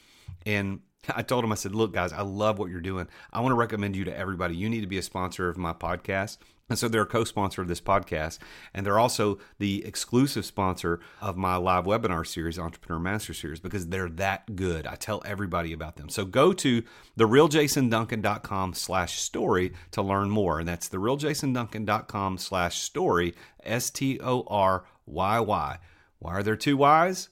And 0.45 0.81
I 1.15 1.23
told 1.23 1.43
them, 1.43 1.51
I 1.51 1.55
said, 1.55 1.75
look, 1.75 1.93
guys, 1.93 2.13
I 2.13 2.21
love 2.21 2.59
what 2.59 2.69
you're 2.69 2.79
doing. 2.79 3.07
I 3.33 3.41
want 3.41 3.51
to 3.51 3.57
recommend 3.57 3.95
you 3.95 4.05
to 4.05 4.15
everybody. 4.15 4.55
You 4.55 4.69
need 4.69 4.81
to 4.81 4.87
be 4.87 4.99
a 4.99 5.03
sponsor 5.03 5.49
of 5.49 5.57
my 5.57 5.73
podcast. 5.73 6.37
And 6.71 6.79
so 6.79 6.87
they're 6.87 7.01
a 7.01 7.05
co 7.05 7.25
sponsor 7.25 7.61
of 7.61 7.67
this 7.67 7.81
podcast. 7.81 8.39
And 8.73 8.85
they're 8.85 8.97
also 8.97 9.39
the 9.59 9.83
exclusive 9.85 10.45
sponsor 10.45 11.01
of 11.19 11.35
my 11.35 11.57
live 11.57 11.83
webinar 11.83 12.25
series, 12.25 12.57
Entrepreneur 12.57 12.97
Master 12.97 13.33
Series, 13.33 13.59
because 13.59 13.87
they're 13.87 14.07
that 14.07 14.55
good. 14.55 14.87
I 14.87 14.95
tell 14.95 15.21
everybody 15.25 15.73
about 15.73 15.97
them. 15.97 16.07
So 16.07 16.23
go 16.23 16.53
to 16.53 16.81
therealjasonduncan.com 17.19 18.73
slash 18.73 19.19
storyy 19.19 19.73
to 19.91 20.01
learn 20.01 20.29
more. 20.29 20.59
And 20.59 20.67
that's 20.67 20.87
therealjasonduncan.com 20.87 22.37
slash 22.37 22.89
storyy, 22.89 23.35
S 23.65 23.89
T 23.89 24.17
O 24.21 24.45
R 24.47 24.85
Y 25.05 25.39
Y. 25.41 25.77
Why 26.19 26.31
are 26.31 26.43
there 26.43 26.55
two 26.55 26.77
Y's? 26.77 27.27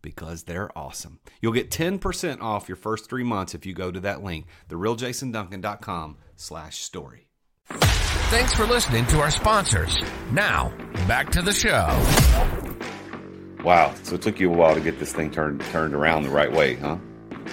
Because 0.00 0.44
they're 0.44 0.70
awesome. 0.74 1.20
You'll 1.42 1.52
get 1.52 1.70
10% 1.70 2.40
off 2.40 2.66
your 2.66 2.76
first 2.76 3.10
three 3.10 3.24
months 3.24 3.54
if 3.54 3.66
you 3.66 3.74
go 3.74 3.90
to 3.90 4.00
that 4.00 4.24
link, 4.24 4.46
therealjasonduncan.com 4.70 6.16
slash 6.36 6.88
storyy. 6.90 7.24
Thanks 7.70 8.54
for 8.54 8.64
listening 8.66 9.06
to 9.06 9.20
our 9.20 9.30
sponsors. 9.30 9.98
Now, 10.32 10.72
back 11.08 11.30
to 11.30 11.42
the 11.42 11.52
show. 11.52 11.86
Wow. 13.64 13.94
So 14.02 14.14
it 14.14 14.22
took 14.22 14.40
you 14.40 14.52
a 14.52 14.56
while 14.56 14.74
to 14.74 14.80
get 14.80 14.98
this 14.98 15.12
thing 15.12 15.30
turned 15.30 15.60
turned 15.72 15.94
around 15.94 16.22
the 16.22 16.30
right 16.30 16.52
way, 16.52 16.76
huh? 16.76 16.98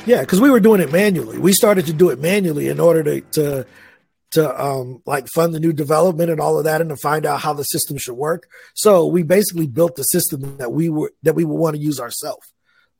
Yeah, 0.06 0.22
because 0.22 0.40
we 0.40 0.50
were 0.50 0.60
doing 0.60 0.82
it 0.82 0.92
manually. 0.92 1.38
We 1.38 1.54
started 1.54 1.88
to 1.88 1.94
do 1.94 2.10
it 2.10 2.20
manually 2.20 2.68
in 2.68 2.80
order 2.80 3.04
to 3.04 3.22
to 3.22 3.66
to 4.32 4.64
um 4.64 5.02
like 5.06 5.28
fund 5.34 5.54
the 5.54 5.60
new 5.60 5.74
development 5.74 6.30
and 6.30 6.40
all 6.40 6.58
of 6.58 6.66
that 6.66 6.82
and 6.82 6.90
to 6.90 6.98
find 6.98 7.26
out 7.26 7.42
how 7.42 7.54
the 7.54 7.64
system 7.64 7.98
should 7.98 8.16
work. 8.16 8.48
So 8.74 9.06
we 9.08 9.24
basically 9.24 9.68
built 9.68 9.96
the 9.96 10.04
system 10.04 10.58
that 10.58 10.72
we 10.72 10.90
were 10.90 11.12
that 11.24 11.36
we 11.36 11.44
would 11.44 11.58
want 11.58 11.76
to 11.76 11.82
use 11.82 12.00
ourselves 12.00 12.48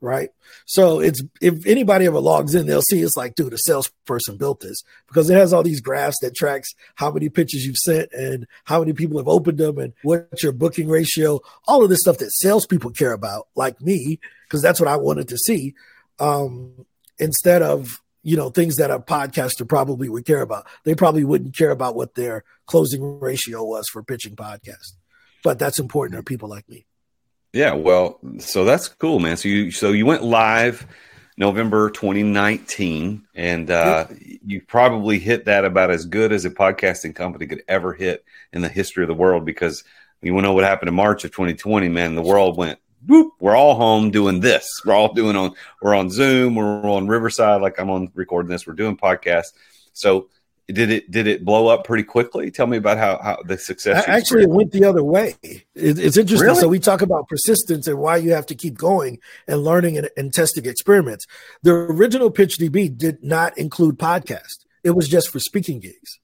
right? 0.00 0.30
So 0.66 1.00
it's 1.00 1.22
if 1.40 1.66
anybody 1.66 2.06
ever 2.06 2.20
logs 2.20 2.54
in, 2.54 2.66
they'll 2.66 2.82
see 2.82 3.00
it's 3.00 3.16
like, 3.16 3.34
dude, 3.34 3.52
a 3.52 3.58
salesperson 3.58 4.36
built 4.36 4.60
this 4.60 4.82
because 5.08 5.28
it 5.28 5.36
has 5.36 5.52
all 5.52 5.62
these 5.62 5.80
graphs 5.80 6.18
that 6.20 6.34
tracks 6.34 6.74
how 6.94 7.10
many 7.10 7.28
pitches 7.28 7.64
you've 7.64 7.76
sent 7.76 8.12
and 8.12 8.46
how 8.64 8.80
many 8.80 8.92
people 8.92 9.18
have 9.18 9.28
opened 9.28 9.58
them 9.58 9.78
and 9.78 9.92
what's 10.02 10.42
your 10.42 10.52
booking 10.52 10.88
ratio, 10.88 11.40
all 11.66 11.82
of 11.82 11.90
this 11.90 12.00
stuff 12.00 12.18
that 12.18 12.32
salespeople 12.32 12.90
care 12.90 13.12
about, 13.12 13.48
like 13.54 13.80
me, 13.80 14.20
because 14.44 14.62
that's 14.62 14.80
what 14.80 14.88
I 14.88 14.96
wanted 14.96 15.28
to 15.28 15.38
see. 15.38 15.74
Um, 16.18 16.86
instead 17.18 17.62
of 17.62 18.02
you 18.22 18.36
know 18.36 18.50
things 18.50 18.76
that 18.76 18.90
a 18.90 18.98
podcaster 18.98 19.68
probably 19.68 20.08
would 20.08 20.26
care 20.26 20.42
about, 20.42 20.66
they 20.84 20.94
probably 20.94 21.24
wouldn't 21.24 21.56
care 21.56 21.70
about 21.70 21.96
what 21.96 22.14
their 22.14 22.44
closing 22.66 23.20
ratio 23.20 23.64
was 23.64 23.86
for 23.88 24.02
pitching 24.02 24.36
podcast. 24.36 24.94
But 25.44 25.58
that's 25.58 25.78
important 25.78 26.18
to 26.18 26.24
people 26.24 26.48
like 26.48 26.68
me. 26.68 26.87
Yeah, 27.52 27.72
well, 27.74 28.18
so 28.38 28.64
that's 28.64 28.88
cool, 28.88 29.20
man. 29.20 29.36
So 29.36 29.48
you 29.48 29.70
so 29.70 29.92
you 29.92 30.04
went 30.04 30.22
live 30.22 30.86
November 31.38 31.88
2019, 31.90 33.26
and 33.34 33.70
uh, 33.70 34.06
yep. 34.10 34.18
you 34.44 34.60
probably 34.60 35.18
hit 35.18 35.46
that 35.46 35.64
about 35.64 35.90
as 35.90 36.04
good 36.04 36.32
as 36.32 36.44
a 36.44 36.50
podcasting 36.50 37.14
company 37.14 37.46
could 37.46 37.62
ever 37.68 37.94
hit 37.94 38.24
in 38.52 38.60
the 38.60 38.68
history 38.68 39.02
of 39.02 39.08
the 39.08 39.14
world. 39.14 39.46
Because 39.46 39.82
you 40.20 40.38
know 40.38 40.52
what 40.52 40.64
happened 40.64 40.88
in 40.88 40.94
March 40.94 41.24
of 41.24 41.30
2020, 41.30 41.88
man, 41.88 42.14
the 42.14 42.22
world 42.22 42.56
went. 42.56 42.78
Whoop, 43.06 43.32
we're 43.38 43.56
all 43.56 43.76
home 43.76 44.10
doing 44.10 44.40
this. 44.40 44.68
We're 44.84 44.94
all 44.94 45.14
doing 45.14 45.36
on. 45.36 45.52
We're 45.80 45.94
on 45.94 46.10
Zoom. 46.10 46.54
We're 46.54 46.82
on 46.82 47.06
Riverside, 47.06 47.62
like 47.62 47.78
I'm 47.80 47.88
on 47.88 48.10
recording 48.14 48.50
this. 48.50 48.66
We're 48.66 48.74
doing 48.74 48.96
podcasts. 48.96 49.52
So 49.94 50.28
did 50.68 50.90
it 50.90 51.10
did 51.10 51.26
it 51.26 51.44
blow 51.44 51.68
up 51.68 51.84
pretty 51.84 52.02
quickly? 52.04 52.50
Tell 52.50 52.66
me 52.66 52.76
about 52.76 52.98
how, 52.98 53.18
how 53.22 53.38
the 53.44 53.56
success. 53.56 54.04
Actually, 54.06 54.42
it 54.42 54.50
went 54.50 54.70
the 54.70 54.84
other 54.84 55.02
way. 55.02 55.34
It, 55.42 55.62
it's 55.74 56.16
interesting. 56.16 56.46
Really? 56.46 56.60
So 56.60 56.68
we 56.68 56.78
talk 56.78 57.00
about 57.00 57.26
persistence 57.26 57.86
and 57.86 57.98
why 57.98 58.16
you 58.18 58.32
have 58.32 58.46
to 58.46 58.54
keep 58.54 58.76
going 58.76 59.18
and 59.46 59.64
learning 59.64 59.96
and, 59.96 60.10
and 60.16 60.32
testing 60.32 60.66
experiments. 60.66 61.26
The 61.62 61.72
original 61.72 62.30
PitchDB 62.30 62.96
did 62.96 63.24
not 63.24 63.56
include 63.56 63.98
podcast. 63.98 64.66
It 64.84 64.90
was 64.90 65.08
just 65.08 65.30
for 65.30 65.40
speaking 65.40 65.80
gigs, 65.80 66.20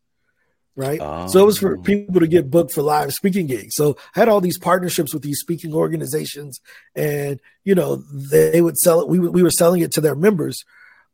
right? 0.76 1.00
So 1.30 1.40
it 1.40 1.46
was 1.46 1.59
for 1.59 1.78
oh. 1.78 1.80
people 1.80 2.20
to 2.20 2.26
get 2.26 2.50
booked 2.50 2.72
for 2.72 2.83
live 2.83 3.14
speaking 3.14 3.46
gigs. 3.46 3.74
So 3.74 3.96
I 4.14 4.20
had 4.20 4.28
all 4.28 4.42
these 4.42 4.59
partnerships 4.59 5.14
with 5.14 5.22
these 5.22 5.40
speaking 5.40 5.72
organizations, 5.72 6.61
and 6.94 7.40
you 7.64 7.74
know 7.74 7.96
they 8.12 8.61
would 8.61 8.76
sell 8.76 9.00
it. 9.00 9.09
We 9.09 9.18
we 9.20 9.42
were 9.42 9.50
selling 9.50 9.80
it 9.80 9.92
to 9.92 10.02
their 10.02 10.14
members 10.14 10.64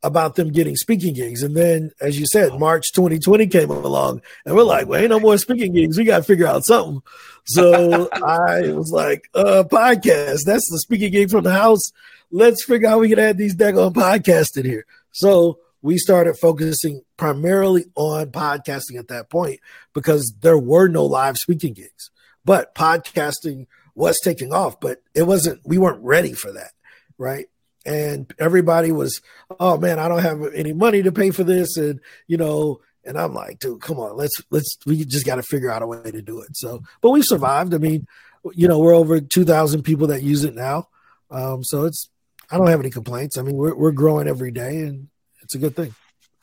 about 0.03 0.35
them 0.35 0.51
getting 0.51 0.77
speaking 0.77 1.15
gigs. 1.15 1.43
And 1.43 1.57
then, 1.57 1.91
as 2.01 2.19
you 2.19 2.27
said, 2.27 2.59
March 2.59 2.93
2020 2.93 3.47
came 3.49 3.71
along, 3.71 4.23
and 4.45 4.55
we're 4.55 4.63
like, 4.63 4.87
well, 4.87 5.01
ain't 5.01 5.11
no 5.11 5.21
more 5.21 5.39
speaking 5.39 5.73
gigs. 5.73 5.99
We 5.99 6.05
got 6.05 6.19
to 6.19 6.23
figure 6.23 6.47
out 6.47 6.65
something. 6.65 7.03
So 7.45 8.09
I 8.13 8.73
was 8.73 8.91
like, 8.93 9.29
uh, 9.35 9.65
podcast. 9.71 10.45
That's 10.47 10.69
the 10.71 10.81
speaking 10.83 11.13
gig 11.13 11.31
from 11.31 11.45
the 11.45 11.53
house. 11.53 11.93
Let's 12.31 12.65
figure 12.65 12.89
out 12.89 12.93
how 12.93 12.99
we 13.01 13.09
can 13.09 13.19
add 13.19 13.37
these 13.37 13.57
daggone 13.57 13.93
podcasts 13.93 14.57
in 14.57 14.65
here. 14.65 14.87
So 15.13 15.59
we 15.83 15.99
started 15.99 16.37
focusing 16.37 17.03
primarily 17.17 17.87
on 17.97 18.31
podcasting 18.31 18.99
at 18.99 19.09
that 19.09 19.31
point 19.31 19.61
because 19.95 20.35
there 20.41 20.59
were 20.59 20.89
no 20.89 21.05
live 21.05 21.37
speaking 21.37 21.75
gigs. 21.75 22.11
But 22.45 22.75
podcasting 22.75 23.67
was 23.95 24.19
taking 24.23 24.53
off, 24.53 24.81
but 24.81 25.03
it 25.15 25.25
wasn't, 25.25 25.61
we 25.65 25.77
weren't 25.77 26.03
ready 26.03 26.33
for 26.33 26.53
that. 26.53 26.73
Right 27.19 27.50
and 27.85 28.33
everybody 28.39 28.93
was, 28.93 29.21
oh 29.59 29.79
man, 29.79 29.99
I 29.99 30.09
don't 30.09 30.23
have 30.23 30.43
any 30.55 30.73
money 30.73 31.03
to 31.03 31.13
pay 31.13 31.31
for 31.31 31.45
this, 31.45 31.77
and 31.77 32.01
you 32.27 32.37
know, 32.37 32.81
and 33.05 33.19
I'm 33.19 33.35
like, 33.35 33.59
dude, 33.59 33.81
come 33.81 33.99
on, 33.99 34.17
let's 34.17 34.43
let's 34.51 34.77
we 34.87 35.05
just 35.05 35.27
got 35.27 35.37
to 35.37 35.43
figure 35.43 35.71
out 35.71 35.83
a 35.83 35.87
way 35.87 36.11
to 36.11 36.23
do 36.23 36.41
it. 36.41 36.57
So, 36.57 36.83
but 37.01 37.11
we 37.11 37.23
survived. 37.23 37.75
I 37.75 37.79
mean, 37.79 38.07
you 38.53 38.69
know, 38.69 38.79
we're 38.79 38.95
over 38.95 39.21
two 39.21 39.45
thousand 39.45 39.83
people 39.83 40.09
that 40.09 40.23
use 40.23 40.45
it 40.45 40.55
now, 40.55 40.89
um, 41.31 41.65
so 41.65 41.85
it's 41.85 42.09
I 42.51 42.59
don't 42.59 42.69
have 42.69 42.81
any 42.81 42.91
complaints. 42.91 43.39
I 43.39 43.43
mean, 43.43 43.57
we're 43.57 43.75
we're 43.75 43.93
growing 43.93 44.29
every 44.29 44.51
day, 44.51 44.81
and 44.81 45.09
it's 45.43 45.55
a 45.55 45.59
good 45.59 45.77
thing. 45.77 45.95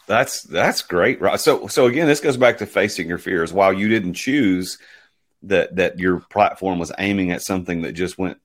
That's 0.07 0.41
that's 0.43 0.81
great, 0.81 1.21
right? 1.21 1.39
So 1.39 1.67
so 1.67 1.85
again, 1.85 2.07
this 2.07 2.21
goes 2.21 2.37
back 2.37 2.59
to 2.59 2.65
facing 2.65 3.07
your 3.07 3.17
fears. 3.17 3.53
While 3.53 3.73
you 3.73 3.89
didn't 3.89 4.13
choose 4.13 4.77
that 5.43 5.75
that 5.75 5.99
your 5.99 6.21
platform 6.21 6.79
was 6.79 6.91
aiming 6.97 7.31
at 7.31 7.41
something 7.41 7.81
that 7.83 7.91
just 7.91 8.17
went 8.17 8.39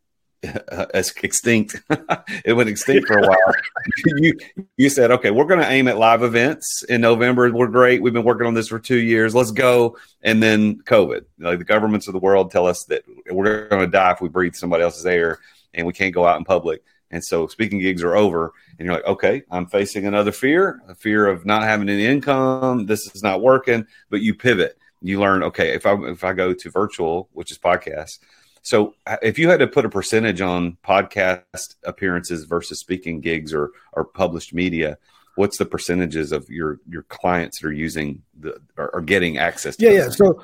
Uh, 0.44 0.86
as 0.92 1.12
extinct. 1.22 1.80
it 2.44 2.54
went 2.54 2.68
extinct 2.68 3.06
for 3.06 3.18
a 3.18 3.28
while. 3.28 3.54
you 4.16 4.36
you 4.76 4.88
said, 4.88 5.12
okay, 5.12 5.30
we're 5.30 5.44
going 5.44 5.60
to 5.60 5.70
aim 5.70 5.86
at 5.86 5.98
live 5.98 6.24
events 6.24 6.82
in 6.88 7.00
November. 7.00 7.52
We're 7.52 7.68
great. 7.68 8.02
We've 8.02 8.12
been 8.12 8.24
working 8.24 8.48
on 8.48 8.54
this 8.54 8.66
for 8.66 8.80
two 8.80 8.98
years. 8.98 9.36
Let's 9.36 9.52
go. 9.52 9.96
And 10.22 10.42
then 10.42 10.82
COVID. 10.82 11.26
Like 11.38 11.58
the 11.58 11.64
governments 11.64 12.08
of 12.08 12.12
the 12.12 12.18
world 12.18 12.50
tell 12.50 12.66
us 12.66 12.84
that 12.86 13.04
we're 13.30 13.68
going 13.68 13.82
to 13.82 13.86
die 13.86 14.10
if 14.10 14.20
we 14.20 14.28
breathe 14.28 14.56
somebody 14.56 14.82
else's 14.82 15.06
air, 15.06 15.38
and 15.74 15.86
we 15.86 15.92
can't 15.92 16.12
go 16.12 16.26
out 16.26 16.38
in 16.38 16.44
public. 16.44 16.82
And 17.12 17.22
so 17.22 17.46
speaking 17.46 17.78
gigs 17.78 18.02
are 18.02 18.16
over, 18.16 18.52
and 18.80 18.86
you're 18.86 18.96
like, 18.96 19.06
okay, 19.06 19.42
I'm 19.48 19.66
facing 19.66 20.06
another 20.06 20.32
fear, 20.32 20.82
a 20.88 20.96
fear 20.96 21.28
of 21.28 21.46
not 21.46 21.62
having 21.62 21.88
any 21.88 22.04
income. 22.04 22.86
This 22.86 23.14
is 23.14 23.22
not 23.22 23.42
working. 23.42 23.86
But 24.10 24.22
you 24.22 24.34
pivot. 24.34 24.76
You 25.02 25.20
learn, 25.20 25.44
okay, 25.44 25.74
if 25.74 25.86
I 25.86 25.94
if 26.08 26.24
I 26.24 26.32
go 26.32 26.52
to 26.52 26.70
virtual, 26.70 27.28
which 27.32 27.52
is 27.52 27.58
podcasts 27.58 28.18
so, 28.62 28.94
uh, 29.06 29.16
if 29.22 29.38
you 29.38 29.48
had 29.48 29.58
to 29.58 29.66
put 29.66 29.84
a 29.84 29.88
percentage 29.88 30.40
on 30.40 30.78
podcast 30.84 31.74
appearances 31.84 32.44
versus 32.44 32.78
speaking 32.78 33.20
gigs 33.20 33.52
or 33.52 33.70
or 33.92 34.04
published 34.04 34.54
media, 34.54 34.98
what's 35.34 35.58
the 35.58 35.66
percentages 35.66 36.30
of 36.30 36.48
your 36.48 36.78
your 36.88 37.02
clients 37.02 37.60
that 37.60 37.68
are 37.68 37.72
using 37.72 38.22
the 38.38 38.60
or, 38.76 39.00
getting 39.00 39.36
access? 39.36 39.76
to 39.76 39.84
Yeah, 39.84 39.90
yeah. 39.90 40.08
So, 40.10 40.42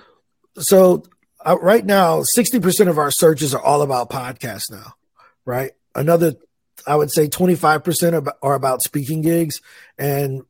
so 0.59 1.05
uh, 1.47 1.59
right 1.61 1.87
now, 1.87 2.23
sixty 2.25 2.59
percent 2.59 2.91
of 2.91 2.99
our 2.99 3.13
searches 3.13 3.55
are 3.55 3.63
all 3.63 3.83
about 3.83 4.11
podcasts 4.11 4.71
now. 4.71 4.95
Right. 5.45 5.73
Another, 5.95 6.35
I 6.87 6.97
would 6.97 7.13
say, 7.13 7.29
twenty 7.29 7.55
five 7.55 7.85
percent 7.85 8.29
are 8.43 8.55
about 8.55 8.83
speaking 8.83 9.23
gigs, 9.23 9.61
and 9.97 10.43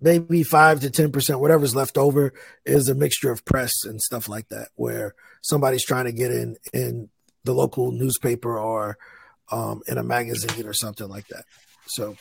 maybe 0.00 0.42
five 0.42 0.80
to 0.80 0.90
ten 0.90 1.12
percent, 1.12 1.40
whatever's 1.40 1.74
left 1.74 1.98
over, 1.98 2.32
is 2.64 2.88
a 2.88 2.94
mixture 2.94 3.30
of 3.30 3.44
press 3.44 3.72
and 3.84 4.00
stuff 4.00 4.28
like 4.28 4.48
that, 4.48 4.68
where 4.74 5.14
somebody's 5.42 5.84
trying 5.84 6.06
to 6.06 6.12
get 6.12 6.30
in 6.30 6.56
in 6.72 7.08
the 7.44 7.54
local 7.54 7.92
newspaper 7.92 8.58
or 8.58 8.98
um, 9.50 9.82
in 9.86 9.98
a 9.98 10.02
magazine 10.02 10.66
or 10.66 10.72
something 10.72 11.08
like 11.08 11.26
that. 11.28 11.44
So, 11.86 12.16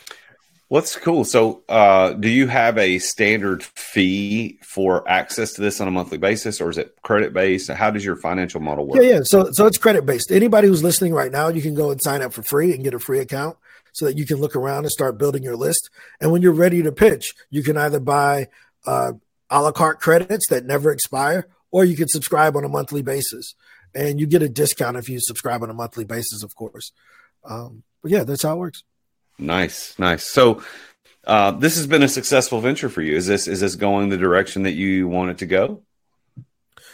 what's 0.70 0.96
cool? 0.96 1.26
So, 1.26 1.64
uh, 1.68 2.14
do 2.14 2.30
you 2.30 2.48
have 2.48 2.78
a 2.78 3.00
standard 3.00 3.64
fee 3.64 4.60
for 4.64 5.08
access 5.10 5.54
to 5.54 5.62
this 5.62 5.82
on 5.82 5.88
a 5.88 5.92
monthly 5.92 6.18
basis, 6.18 6.62
or 6.62 6.70
is 6.70 6.78
it 6.78 6.96
credit 7.02 7.34
based? 7.34 7.70
How 7.70 7.92
does 7.92 8.06
your 8.06 8.16
financial 8.16 8.62
model 8.62 8.88
work? 8.88 9.02
Yeah, 9.02 9.10
yeah. 9.10 9.20
So, 9.24 9.52
so 9.52 9.66
it's 9.66 9.78
credit 9.78 10.06
based. 10.06 10.32
Anybody 10.32 10.68
who's 10.68 10.84
listening 10.84 11.14
right 11.14 11.32
now, 11.32 11.50
you 11.50 11.62
can 11.62 11.76
go 11.76 11.92
and 11.92 12.02
sign 12.02 12.22
up 12.22 12.34
for 12.34 12.44
free 12.44 12.74
and 12.74 12.84
get 12.84 12.94
a 12.94 13.00
free 13.00 13.20
account 13.20 13.58
so 13.98 14.06
that 14.06 14.18
you 14.18 14.26
can 14.26 14.38
look 14.38 14.56
around 14.56 14.84
and 14.84 14.92
start 14.92 15.18
building 15.18 15.42
your 15.42 15.56
list. 15.56 15.90
And 16.22 16.32
when 16.32 16.44
you're 16.44 16.54
ready 16.54 16.84
to 16.84 16.92
pitch, 16.92 17.34
you 17.50 17.64
can 17.64 17.78
either 17.78 18.00
buy 18.00 18.48
uh, 18.86 19.14
a 19.50 19.62
la 19.62 19.72
carte 19.72 20.00
credits 20.00 20.48
that 20.50 20.66
never 20.66 20.92
expire, 20.92 21.48
or 21.72 21.84
you 21.84 21.96
can 21.96 22.08
subscribe 22.08 22.56
on 22.56 22.64
a 22.64 22.70
monthly 22.70 23.02
basis 23.02 23.56
and 23.96 24.20
you 24.20 24.28
get 24.28 24.44
a 24.44 24.50
discount 24.50 24.98
if 24.98 25.10
you 25.10 25.20
subscribe 25.20 25.64
on 25.64 25.72
a 25.72 25.74
monthly 25.74 26.06
basis, 26.06 26.44
of 26.44 26.56
course. 26.56 26.92
Um, 27.44 27.84
but 28.04 28.12
yeah, 28.12 28.24
that's 28.24 28.44
how 28.44 28.54
it 28.54 28.60
works. 28.60 28.84
Nice, 29.40 29.98
nice. 29.98 30.24
So 30.24 30.62
uh, 31.26 31.52
this 31.52 31.76
has 31.76 31.88
been 31.88 32.04
a 32.04 32.08
successful 32.08 32.62
venture 32.62 32.90
for 32.90 33.02
you. 33.02 33.16
Is 33.16 33.26
this 33.26 33.48
is 33.48 33.62
this 33.62 33.76
going 33.76 34.10
the 34.10 34.18
direction 34.18 34.64
that 34.64 34.74
you 34.74 35.08
want 35.08 35.32
it 35.32 35.40
to 35.40 35.46
go? 35.48 35.82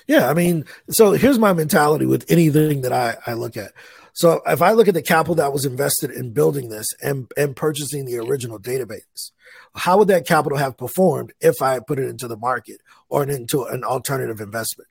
Yeah, 0.08 0.30
I 0.30 0.34
mean, 0.34 0.66
so 0.89 1.12
here's 1.12 1.39
my 1.39 1.54
mentality 1.54 2.06
with 2.06 2.30
anything 2.30 2.82
that 2.82 2.92
I, 2.92 3.16
I 3.26 3.34
look 3.34 3.56
at. 3.56 3.72
So 4.13 4.41
if 4.45 4.62
I 4.62 4.71
look 4.71 4.88
at 4.88 4.93
the 4.93 5.02
capital 5.02 5.36
that 5.36 5.54
was 5.54 5.65
invested 5.65 6.12
in 6.12 6.34
building 6.34 6.69
this 6.69 6.88
and, 7.02 7.32
and 7.36 7.56
purchasing 7.56 8.06
the 8.06 8.19
original 8.19 8.60
database, 8.60 9.32
how 9.76 9.97
would 9.97 10.08
that 10.10 10.28
capital 10.28 10.60
have 10.60 10.78
performed 10.78 11.34
if 11.41 11.62
I 11.62 11.80
put 11.80 11.97
it 11.97 12.08
into 12.08 12.28
the 12.28 12.38
market 12.38 12.80
or 13.10 13.23
into 13.23 13.63
an 13.63 13.84
alternative 13.84 14.39
investment? 14.39 14.89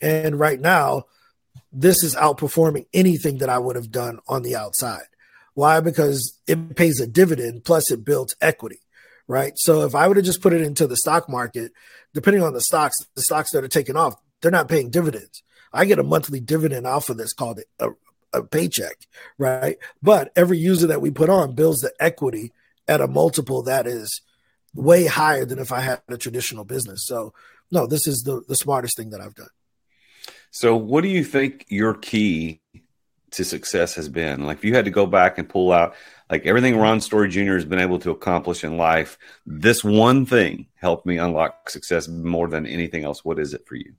And 0.00 0.38
right 0.38 0.60
now, 0.60 1.04
this 1.72 2.02
is 2.02 2.16
outperforming 2.16 2.86
anything 2.92 3.38
that 3.38 3.48
I 3.48 3.58
would 3.58 3.76
have 3.76 3.92
done 3.92 4.18
on 4.26 4.42
the 4.42 4.56
outside. 4.56 5.06
Why? 5.54 5.78
Because 5.78 6.36
it 6.48 6.74
pays 6.74 7.00
a 7.00 7.06
dividend 7.06 7.64
plus 7.64 7.92
it 7.92 8.04
builds 8.04 8.34
equity, 8.40 8.80
right? 9.28 9.52
So 9.56 9.86
if 9.86 9.94
I 9.94 10.08
would 10.08 10.16
have 10.16 10.26
just 10.26 10.42
put 10.42 10.52
it 10.52 10.62
into 10.62 10.88
the 10.88 10.96
stock 10.96 11.28
market, 11.28 11.70
depending 12.12 12.42
on 12.42 12.54
the 12.54 12.60
stocks, 12.60 12.96
the 13.14 13.22
stocks 13.22 13.52
that 13.52 13.62
are 13.62 13.68
taking 13.68 13.96
off, 13.96 14.16
they're 14.40 14.50
not 14.50 14.68
paying 14.68 14.90
dividends. 14.90 15.44
I 15.72 15.84
get 15.84 16.00
a 16.00 16.04
monthly 16.04 16.40
dividend 16.40 16.86
off 16.86 17.08
of 17.08 17.16
this 17.16 17.32
called 17.32 17.60
a, 17.78 17.90
a 18.34 18.42
paycheck, 18.42 19.06
right? 19.38 19.78
But 20.02 20.32
every 20.36 20.58
user 20.58 20.86
that 20.88 21.00
we 21.00 21.10
put 21.10 21.30
on 21.30 21.54
builds 21.54 21.80
the 21.80 21.92
equity 22.00 22.52
at 22.86 23.00
a 23.00 23.06
multiple 23.06 23.62
that 23.62 23.86
is 23.86 24.20
way 24.74 25.06
higher 25.06 25.44
than 25.44 25.58
if 25.58 25.72
I 25.72 25.80
had 25.80 26.02
a 26.08 26.18
traditional 26.18 26.64
business. 26.64 27.06
So, 27.06 27.32
no, 27.70 27.86
this 27.86 28.06
is 28.06 28.22
the, 28.22 28.42
the 28.48 28.56
smartest 28.56 28.96
thing 28.96 29.10
that 29.10 29.20
I've 29.20 29.34
done. 29.34 29.48
So, 30.50 30.76
what 30.76 31.02
do 31.02 31.08
you 31.08 31.24
think 31.24 31.66
your 31.68 31.94
key 31.94 32.60
to 33.32 33.44
success 33.44 33.94
has 33.94 34.08
been? 34.08 34.44
Like, 34.46 34.58
if 34.58 34.64
you 34.64 34.74
had 34.74 34.84
to 34.84 34.90
go 34.90 35.06
back 35.06 35.38
and 35.38 35.48
pull 35.48 35.72
out, 35.72 35.94
like 36.30 36.46
everything 36.46 36.76
Ron 36.76 37.00
Story 37.00 37.28
Jr. 37.28 37.54
has 37.54 37.64
been 37.64 37.80
able 37.80 37.98
to 38.00 38.10
accomplish 38.10 38.64
in 38.64 38.76
life, 38.76 39.18
this 39.46 39.82
one 39.82 40.26
thing 40.26 40.66
helped 40.74 41.06
me 41.06 41.18
unlock 41.18 41.70
success 41.70 42.08
more 42.08 42.48
than 42.48 42.66
anything 42.66 43.04
else. 43.04 43.24
What 43.24 43.38
is 43.38 43.54
it 43.54 43.66
for 43.66 43.76
you? 43.76 43.94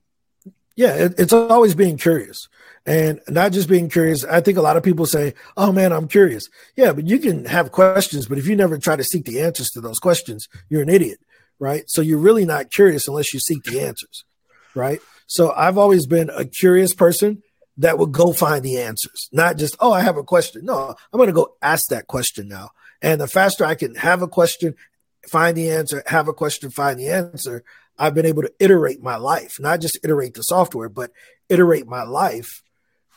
Yeah, 0.76 0.94
it, 0.94 1.14
it's 1.18 1.32
always 1.32 1.74
being 1.74 1.96
curious 1.96 2.48
and 2.86 3.20
not 3.28 3.52
just 3.52 3.68
being 3.68 3.88
curious. 3.88 4.24
I 4.24 4.40
think 4.40 4.56
a 4.56 4.62
lot 4.62 4.76
of 4.76 4.82
people 4.82 5.06
say, 5.06 5.34
Oh 5.56 5.72
man, 5.72 5.92
I'm 5.92 6.06
curious. 6.06 6.48
Yeah, 6.76 6.92
but 6.92 7.06
you 7.06 7.18
can 7.18 7.46
have 7.46 7.72
questions, 7.72 8.26
but 8.26 8.38
if 8.38 8.46
you 8.46 8.54
never 8.54 8.78
try 8.78 8.96
to 8.96 9.04
seek 9.04 9.24
the 9.24 9.40
answers 9.40 9.70
to 9.70 9.80
those 9.80 9.98
questions, 9.98 10.48
you're 10.68 10.82
an 10.82 10.88
idiot, 10.88 11.18
right? 11.58 11.84
So 11.88 12.00
you're 12.00 12.18
really 12.18 12.44
not 12.44 12.70
curious 12.70 13.08
unless 13.08 13.34
you 13.34 13.40
seek 13.40 13.64
the 13.64 13.80
answers, 13.80 14.24
right? 14.74 15.00
So 15.26 15.52
I've 15.52 15.78
always 15.78 16.06
been 16.06 16.30
a 16.30 16.44
curious 16.44 16.94
person 16.94 17.42
that 17.78 17.98
would 17.98 18.12
go 18.12 18.32
find 18.32 18.62
the 18.62 18.78
answers, 18.78 19.28
not 19.32 19.56
just, 19.56 19.76
Oh, 19.80 19.92
I 19.92 20.02
have 20.02 20.16
a 20.16 20.22
question. 20.22 20.64
No, 20.64 20.94
I'm 21.12 21.18
going 21.18 21.26
to 21.26 21.32
go 21.32 21.56
ask 21.60 21.88
that 21.88 22.06
question 22.06 22.48
now. 22.48 22.70
And 23.02 23.20
the 23.20 23.26
faster 23.26 23.64
I 23.64 23.74
can 23.74 23.94
have 23.96 24.22
a 24.22 24.28
question, 24.28 24.74
find 25.28 25.56
the 25.56 25.70
answer, 25.70 26.02
have 26.06 26.28
a 26.28 26.32
question, 26.32 26.70
find 26.70 26.98
the 26.98 27.08
answer, 27.08 27.64
I've 27.98 28.14
been 28.14 28.26
able 28.26 28.42
to 28.42 28.52
iterate 28.58 29.02
my 29.02 29.16
life, 29.16 29.56
not 29.60 29.80
just 29.80 29.98
iterate 30.02 30.34
the 30.34 30.42
software, 30.42 30.88
but 30.88 31.10
iterate 31.48 31.86
my 31.86 32.02
life 32.02 32.62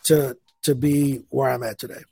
to 0.06 0.38
to 0.64 0.76
be 0.76 1.22
where 1.30 1.50
I'm 1.50 1.64
at 1.64 1.80
today. 1.80 2.04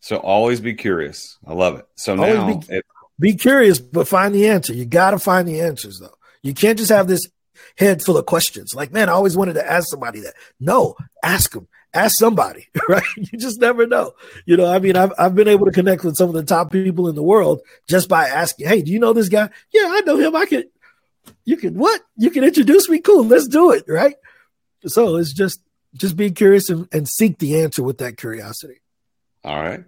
So 0.00 0.16
always 0.16 0.60
be 0.60 0.74
curious. 0.74 1.38
I 1.46 1.52
love 1.52 1.78
it. 1.78 1.86
So 1.96 2.16
always 2.16 2.34
now 2.34 2.60
be, 2.60 2.76
it, 2.76 2.86
be 3.20 3.34
curious, 3.34 3.78
but 3.78 4.08
find 4.08 4.34
the 4.34 4.48
answer. 4.48 4.72
You 4.72 4.84
got 4.84 5.12
to 5.12 5.18
find 5.18 5.46
the 5.46 5.60
answers 5.60 5.98
though. 6.00 6.16
You 6.42 6.54
can't 6.54 6.78
just 6.78 6.90
have 6.90 7.06
this 7.06 7.26
head 7.76 8.02
full 8.02 8.18
of 8.18 8.26
questions. 8.26 8.74
Like, 8.74 8.92
man, 8.92 9.08
I 9.08 9.12
always 9.12 9.36
wanted 9.36 9.54
to 9.54 9.70
ask 9.70 9.88
somebody 9.88 10.20
that. 10.20 10.34
No, 10.60 10.96
ask 11.22 11.52
them. 11.52 11.68
Ask 11.94 12.18
somebody, 12.18 12.68
right? 12.88 13.04
You 13.16 13.38
just 13.38 13.60
never 13.60 13.86
know. 13.86 14.14
You 14.46 14.56
know, 14.56 14.66
I 14.66 14.78
mean, 14.78 14.96
I've 14.96 15.12
I've 15.18 15.34
been 15.34 15.48
able 15.48 15.66
to 15.66 15.72
connect 15.72 16.04
with 16.04 16.16
some 16.16 16.28
of 16.28 16.34
the 16.34 16.42
top 16.42 16.72
people 16.72 17.08
in 17.08 17.14
the 17.14 17.22
world 17.22 17.60
just 17.86 18.08
by 18.08 18.28
asking, 18.28 18.66
"Hey, 18.66 18.80
do 18.80 18.90
you 18.90 18.98
know 18.98 19.12
this 19.12 19.28
guy?" 19.28 19.50
Yeah, 19.72 19.88
I 19.90 20.00
know 20.00 20.16
him. 20.16 20.34
I 20.34 20.46
could 20.46 20.68
you 21.44 21.56
can 21.56 21.74
what? 21.74 22.00
You 22.16 22.30
can 22.30 22.44
introduce 22.44 22.88
me? 22.88 23.00
Cool, 23.00 23.24
let's 23.24 23.48
do 23.48 23.72
it, 23.72 23.84
right? 23.88 24.14
So 24.86 25.16
it's 25.16 25.32
just 25.32 25.60
just 25.94 26.16
be 26.16 26.30
curious 26.30 26.70
and, 26.70 26.88
and 26.92 27.08
seek 27.08 27.38
the 27.38 27.60
answer 27.60 27.82
with 27.82 27.98
that 27.98 28.16
curiosity. 28.16 28.80
All 29.44 29.60
right. 29.60 29.84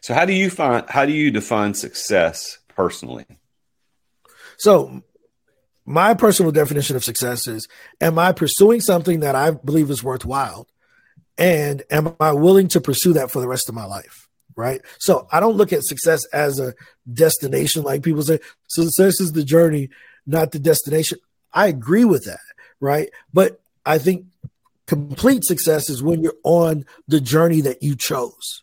So 0.00 0.14
how 0.14 0.24
do 0.24 0.32
you 0.32 0.50
find 0.50 0.88
how 0.88 1.06
do 1.06 1.12
you 1.12 1.30
define 1.30 1.74
success 1.74 2.58
personally? 2.68 3.26
So 4.58 5.02
my 5.84 6.14
personal 6.14 6.52
definition 6.52 6.96
of 6.96 7.04
success 7.04 7.46
is 7.46 7.66
am 8.00 8.18
I 8.18 8.32
pursuing 8.32 8.80
something 8.80 9.20
that 9.20 9.34
I 9.34 9.50
believe 9.50 9.90
is 9.90 10.04
worthwhile? 10.04 10.68
And 11.36 11.82
am 11.90 12.14
I 12.20 12.32
willing 12.32 12.68
to 12.68 12.80
pursue 12.80 13.14
that 13.14 13.30
for 13.30 13.40
the 13.40 13.48
rest 13.48 13.68
of 13.68 13.74
my 13.74 13.84
life? 13.84 14.28
Right. 14.56 14.82
So 14.98 15.26
I 15.32 15.40
don't 15.40 15.56
look 15.56 15.72
at 15.72 15.84
success 15.84 16.24
as 16.26 16.60
a 16.60 16.74
destination 17.10 17.82
like 17.82 18.02
people 18.02 18.22
say. 18.22 18.40
Success 18.68 19.20
is 19.20 19.32
the 19.32 19.44
journey, 19.44 19.88
not 20.26 20.52
the 20.52 20.58
destination. 20.58 21.18
I 21.52 21.66
agree 21.68 22.04
with 22.04 22.24
that. 22.24 22.40
Right. 22.80 23.10
But 23.32 23.60
I 23.84 23.98
think 23.98 24.26
complete 24.86 25.44
success 25.44 25.90
is 25.90 26.02
when 26.02 26.22
you're 26.22 26.34
on 26.44 26.84
the 27.08 27.20
journey 27.20 27.60
that 27.62 27.82
you 27.82 27.96
chose. 27.96 28.62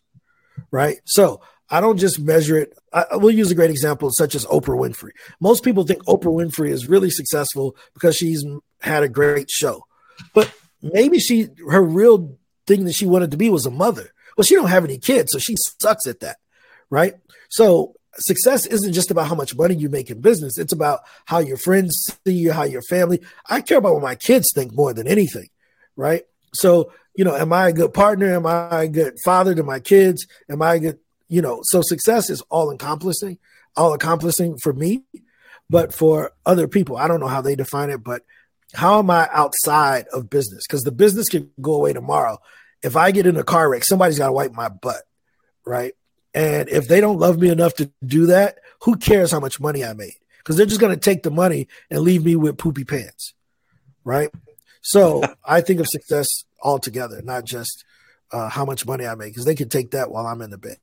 Right. 0.70 0.98
So 1.04 1.40
I 1.70 1.80
don't 1.80 1.98
just 1.98 2.18
measure 2.18 2.56
it. 2.56 2.76
I 2.92 3.16
will 3.16 3.30
use 3.30 3.50
a 3.50 3.54
great 3.54 3.70
example, 3.70 4.10
such 4.10 4.34
as 4.34 4.46
Oprah 4.46 4.78
Winfrey. 4.78 5.10
Most 5.40 5.62
people 5.62 5.84
think 5.84 6.02
Oprah 6.04 6.34
Winfrey 6.34 6.70
is 6.70 6.88
really 6.88 7.10
successful 7.10 7.76
because 7.92 8.16
she's 8.16 8.44
had 8.80 9.02
a 9.02 9.08
great 9.08 9.50
show, 9.50 9.84
but 10.34 10.50
maybe 10.80 11.18
she 11.18 11.48
her 11.68 11.82
real 11.82 12.38
thing 12.66 12.84
that 12.84 12.94
she 12.94 13.06
wanted 13.06 13.30
to 13.32 13.36
be 13.36 13.50
was 13.50 13.66
a 13.66 13.70
mother. 13.70 14.12
Well, 14.36 14.44
she 14.44 14.54
don't 14.54 14.68
have 14.68 14.84
any 14.84 14.98
kids, 14.98 15.32
so 15.32 15.38
she 15.38 15.56
sucks 15.80 16.06
at 16.06 16.20
that, 16.20 16.36
right? 16.90 17.14
So 17.50 17.94
success 18.18 18.66
isn't 18.66 18.92
just 18.92 19.10
about 19.10 19.28
how 19.28 19.34
much 19.34 19.56
money 19.56 19.74
you 19.74 19.88
make 19.88 20.10
in 20.10 20.20
business. 20.20 20.58
It's 20.58 20.72
about 20.72 21.00
how 21.24 21.38
your 21.38 21.56
friends 21.56 22.18
see 22.26 22.34
you, 22.34 22.52
how 22.52 22.64
your 22.64 22.82
family. 22.82 23.20
I 23.48 23.60
care 23.60 23.78
about 23.78 23.94
what 23.94 24.02
my 24.02 24.14
kids 24.14 24.52
think 24.54 24.74
more 24.74 24.92
than 24.92 25.06
anything, 25.06 25.48
right? 25.96 26.24
So, 26.54 26.92
you 27.14 27.24
know, 27.24 27.34
am 27.34 27.52
I 27.52 27.68
a 27.68 27.72
good 27.72 27.92
partner? 27.92 28.34
Am 28.34 28.46
I 28.46 28.84
a 28.84 28.88
good 28.88 29.16
father 29.24 29.54
to 29.54 29.62
my 29.62 29.80
kids? 29.80 30.26
Am 30.48 30.62
I 30.62 30.74
a 30.74 30.80
good, 30.80 30.98
you 31.28 31.42
know, 31.42 31.60
so 31.64 31.82
success 31.82 32.30
is 32.30 32.40
all 32.42 32.70
encompassing, 32.70 33.38
all 33.76 33.92
accomplishing 33.92 34.56
for 34.62 34.72
me, 34.72 35.02
but 35.70 35.92
for 35.92 36.32
other 36.46 36.68
people, 36.68 36.96
I 36.96 37.08
don't 37.08 37.20
know 37.20 37.28
how 37.28 37.42
they 37.42 37.56
define 37.56 37.90
it, 37.90 38.02
but 38.02 38.22
how 38.74 38.98
am 38.98 39.10
I 39.10 39.28
outside 39.32 40.06
of 40.12 40.30
business? 40.30 40.64
Because 40.66 40.82
the 40.82 40.92
business 40.92 41.28
can 41.28 41.50
go 41.60 41.74
away 41.74 41.92
tomorrow. 41.92 42.38
If 42.82 42.96
I 42.96 43.10
get 43.10 43.26
in 43.26 43.36
a 43.36 43.44
car 43.44 43.68
wreck, 43.68 43.84
somebody's 43.84 44.18
got 44.18 44.26
to 44.26 44.32
wipe 44.32 44.52
my 44.52 44.68
butt, 44.68 45.02
right? 45.66 45.94
And 46.38 46.68
if 46.68 46.86
they 46.86 47.00
don't 47.00 47.18
love 47.18 47.40
me 47.40 47.48
enough 47.48 47.74
to 47.74 47.90
do 48.06 48.26
that, 48.26 48.60
who 48.82 48.94
cares 48.94 49.32
how 49.32 49.40
much 49.40 49.58
money 49.58 49.84
I 49.84 49.92
made? 49.92 50.14
Because 50.38 50.56
they're 50.56 50.66
just 50.66 50.80
going 50.80 50.94
to 50.94 51.00
take 51.00 51.24
the 51.24 51.32
money 51.32 51.66
and 51.90 52.00
leave 52.00 52.24
me 52.24 52.36
with 52.36 52.56
poopy 52.56 52.84
pants, 52.84 53.34
right? 54.04 54.30
So 54.80 55.24
I 55.44 55.62
think 55.62 55.80
of 55.80 55.88
success 55.88 56.28
altogether, 56.62 57.22
not 57.22 57.44
just 57.44 57.84
uh, 58.30 58.48
how 58.48 58.64
much 58.64 58.86
money 58.86 59.04
I 59.04 59.16
make, 59.16 59.32
because 59.32 59.46
they 59.46 59.56
can 59.56 59.68
take 59.68 59.90
that 59.90 60.12
while 60.12 60.28
I'm 60.28 60.40
in 60.40 60.50
the 60.50 60.58
bed. 60.58 60.76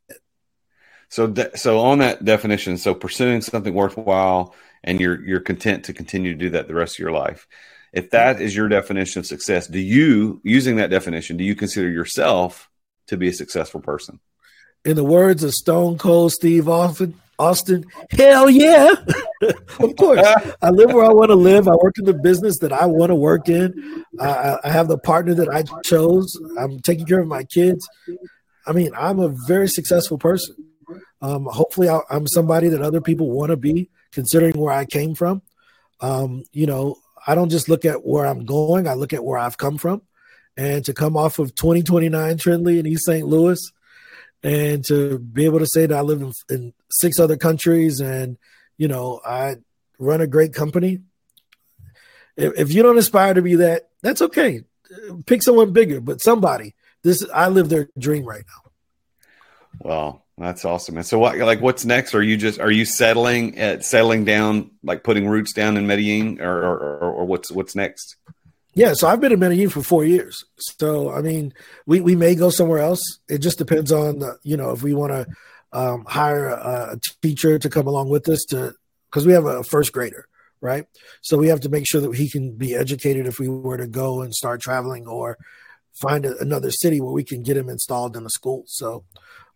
So, 1.07 1.27
de- 1.27 1.57
so 1.57 1.79
on 1.79 1.99
that 1.99 2.25
definition, 2.25 2.77
so 2.77 2.93
pursuing 2.93 3.39
something 3.39 3.73
worthwhile, 3.73 4.53
and 4.83 4.99
you're 4.99 5.25
you're 5.25 5.39
content 5.39 5.85
to 5.85 5.93
continue 5.93 6.33
to 6.33 6.37
do 6.37 6.49
that 6.49 6.67
the 6.67 6.75
rest 6.75 6.95
of 6.95 6.99
your 6.99 7.13
life. 7.13 7.47
If 7.93 8.09
that 8.09 8.41
is 8.41 8.53
your 8.53 8.67
definition 8.67 9.21
of 9.21 9.25
success, 9.25 9.67
do 9.67 9.79
you, 9.79 10.41
using 10.43 10.75
that 10.77 10.89
definition, 10.89 11.37
do 11.37 11.45
you 11.45 11.55
consider 11.55 11.89
yourself 11.89 12.69
to 13.07 13.15
be 13.15 13.29
a 13.29 13.33
successful 13.33 13.79
person? 13.79 14.19
In 14.85 14.95
the 14.95 15.03
words 15.03 15.43
of 15.43 15.53
Stone 15.53 15.97
Cold 15.97 16.31
Steve 16.31 16.69
Austin, 16.69 17.19
Austin, 17.37 17.85
hell 18.11 18.49
yeah. 18.49 18.93
of 19.79 19.95
course. 19.97 20.25
I 20.61 20.69
live 20.69 20.93
where 20.93 21.03
I 21.03 21.11
want 21.11 21.31
to 21.31 21.35
live. 21.35 21.67
I 21.67 21.75
work 21.75 21.97
in 21.97 22.05
the 22.05 22.13
business 22.13 22.59
that 22.59 22.71
I 22.71 22.85
want 22.85 23.09
to 23.09 23.15
work 23.15 23.49
in. 23.49 24.05
I, 24.19 24.57
I 24.63 24.69
have 24.69 24.87
the 24.87 24.97
partner 24.97 25.33
that 25.33 25.49
I 25.49 25.63
chose. 25.83 26.33
I'm 26.57 26.79
taking 26.79 27.05
care 27.05 27.19
of 27.19 27.27
my 27.27 27.43
kids. 27.43 27.85
I 28.65 28.71
mean, 28.71 28.91
I'm 28.97 29.19
a 29.19 29.35
very 29.47 29.67
successful 29.67 30.17
person. 30.17 30.55
Um, 31.21 31.45
hopefully, 31.45 31.89
I, 31.89 31.99
am 32.09 32.27
somebody 32.27 32.69
that 32.69 32.81
other 32.81 33.01
people 33.01 33.29
want 33.29 33.49
to 33.49 33.57
be, 33.57 33.89
considering 34.11 34.53
where 34.53 34.73
I 34.73 34.85
came 34.85 35.15
from. 35.15 35.41
Um, 35.99 36.43
you 36.51 36.67
know, 36.67 36.95
I 37.27 37.35
don't 37.35 37.49
just 37.49 37.67
look 37.67 37.85
at 37.85 38.05
where 38.05 38.25
I'm 38.25 38.45
going, 38.45 38.87
I 38.87 38.93
look 38.93 39.13
at 39.13 39.23
where 39.23 39.37
I've 39.37 39.57
come 39.57 39.77
from. 39.77 40.03
And 40.57 40.85
to 40.85 40.93
come 40.93 41.17
off 41.17 41.37
of 41.39 41.53
2029 41.55 42.37
Trindley 42.37 42.79
in 42.79 42.85
East 42.85 43.05
St. 43.05 43.27
Louis, 43.27 43.59
and 44.45 44.85
to 44.85 45.17
be 45.17 45.45
able 45.45 45.57
to 45.57 45.65
say 45.65 45.87
that 45.87 45.97
I 45.97 46.01
live 46.01 46.21
in, 46.21 46.31
in 46.49 46.73
six 46.91 47.19
other 47.19 47.35
countries 47.35 47.99
and 47.99 48.37
you 48.77 48.87
know 48.87 49.19
I 49.25 49.55
run 49.97 50.21
a 50.21 50.27
great 50.27 50.53
company. 50.53 50.99
If, 52.37 52.53
if 52.57 52.73
you 52.73 52.83
don't 52.83 52.97
aspire 52.97 53.33
to 53.33 53.41
be 53.41 53.55
that, 53.55 53.89
that's 54.03 54.21
okay. 54.21 54.61
Pick 55.25 55.41
someone 55.41 55.73
bigger, 55.73 55.99
but 55.99 56.21
somebody. 56.21 56.75
This 57.01 57.25
I 57.33 57.49
live 57.49 57.69
their 57.69 57.89
dream 57.97 58.23
right 58.23 58.43
now. 58.47 58.71
Well, 59.79 60.25
that's 60.37 60.63
awesome. 60.63 60.97
And 60.97 61.05
so, 61.05 61.17
what 61.17 61.37
like 61.37 61.61
what's 61.61 61.85
next? 61.85 62.13
Are 62.13 62.21
you 62.21 62.37
just 62.37 62.59
are 62.59 62.71
you 62.71 62.85
settling 62.85 63.57
at 63.57 63.83
settling 63.83 64.25
down, 64.25 64.71
like 64.83 65.03
putting 65.03 65.27
roots 65.27 65.53
down 65.53 65.75
in 65.75 65.87
Medellin, 65.87 66.39
or 66.39 66.57
or, 66.57 66.77
or, 66.77 67.11
or 67.11 67.25
what's 67.25 67.51
what's 67.51 67.75
next? 67.75 68.15
Yeah, 68.75 68.91
so 68.91 69.07
I've 69.07 69.21
been 69.21 69.31
in 69.31 69.39
Medellin 69.39 69.69
for 69.69 69.81
four 69.81 70.03
years. 70.03 70.43
So 70.57 71.09
I 71.09 71.21
mean, 71.21 71.53
we, 71.85 72.01
we 72.01 72.15
may 72.15 72.35
go 72.35 72.49
somewhere 72.49 72.79
else. 72.79 73.01
It 73.29 73.37
just 73.39 73.57
depends 73.57 73.91
on 73.91 74.19
the, 74.19 74.37
you 74.43 74.57
know 74.57 74.71
if 74.71 74.83
we 74.83 74.93
want 74.93 75.13
to 75.13 75.25
um, 75.71 76.05
hire 76.05 76.47
a, 76.49 76.93
a, 76.93 76.99
teacher 77.21 77.57
to 77.57 77.69
come 77.69 77.87
along 77.87 78.09
with 78.09 78.27
us 78.29 78.43
to 78.49 78.73
because 79.09 79.25
we 79.25 79.31
have 79.31 79.45
a 79.45 79.63
first 79.63 79.93
grader, 79.93 80.27
right? 80.59 80.85
So 81.21 81.37
we 81.37 81.47
have 81.47 81.61
to 81.61 81.69
make 81.69 81.85
sure 81.87 82.01
that 82.01 82.15
he 82.15 82.29
can 82.29 82.57
be 82.57 82.75
educated 82.75 83.27
if 83.27 83.39
we 83.39 83.47
were 83.47 83.77
to 83.77 83.87
go 83.87 84.21
and 84.21 84.33
start 84.33 84.61
traveling 84.61 85.07
or 85.07 85.37
find 85.93 86.25
a, 86.25 86.37
another 86.39 86.69
city 86.69 86.99
where 86.99 87.13
we 87.13 87.23
can 87.23 87.43
get 87.43 87.57
him 87.57 87.69
installed 87.69 88.17
in 88.17 88.25
a 88.25 88.29
school. 88.29 88.65
So, 88.67 89.05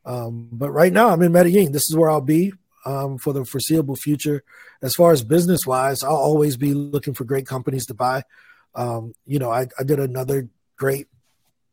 um, 0.06 0.48
but 0.52 0.72
right 0.72 0.94
now 0.94 1.10
I'm 1.10 1.22
in 1.22 1.34
Medellin. 1.34 1.74
This 1.74 1.90
is 1.90 1.96
where 1.96 2.10
I'll 2.10 2.22
be 2.22 2.54
um, 2.86 3.18
for 3.18 3.34
the 3.34 3.44
foreseeable 3.44 3.98
future. 3.98 4.44
As 4.82 4.94
far 4.94 5.12
as 5.12 5.24
business 5.24 5.66
wise, 5.66 6.04
I'll 6.04 6.16
always 6.16 6.56
be 6.56 6.74
looking 6.74 7.14
for 7.14 7.26
great 7.26 7.46
companies 7.46 7.86
to 7.88 7.94
buy 7.94 8.24
Um, 8.76 9.14
you 9.26 9.40
know, 9.40 9.52
I, 9.52 9.68
I 9.80 9.84
did 9.84 10.00
another 10.00 10.48
great 10.78 11.08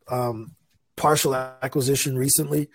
um, 0.08 0.54
partial 0.96 1.34
acquisition 1.34 2.16
recently 2.16 2.68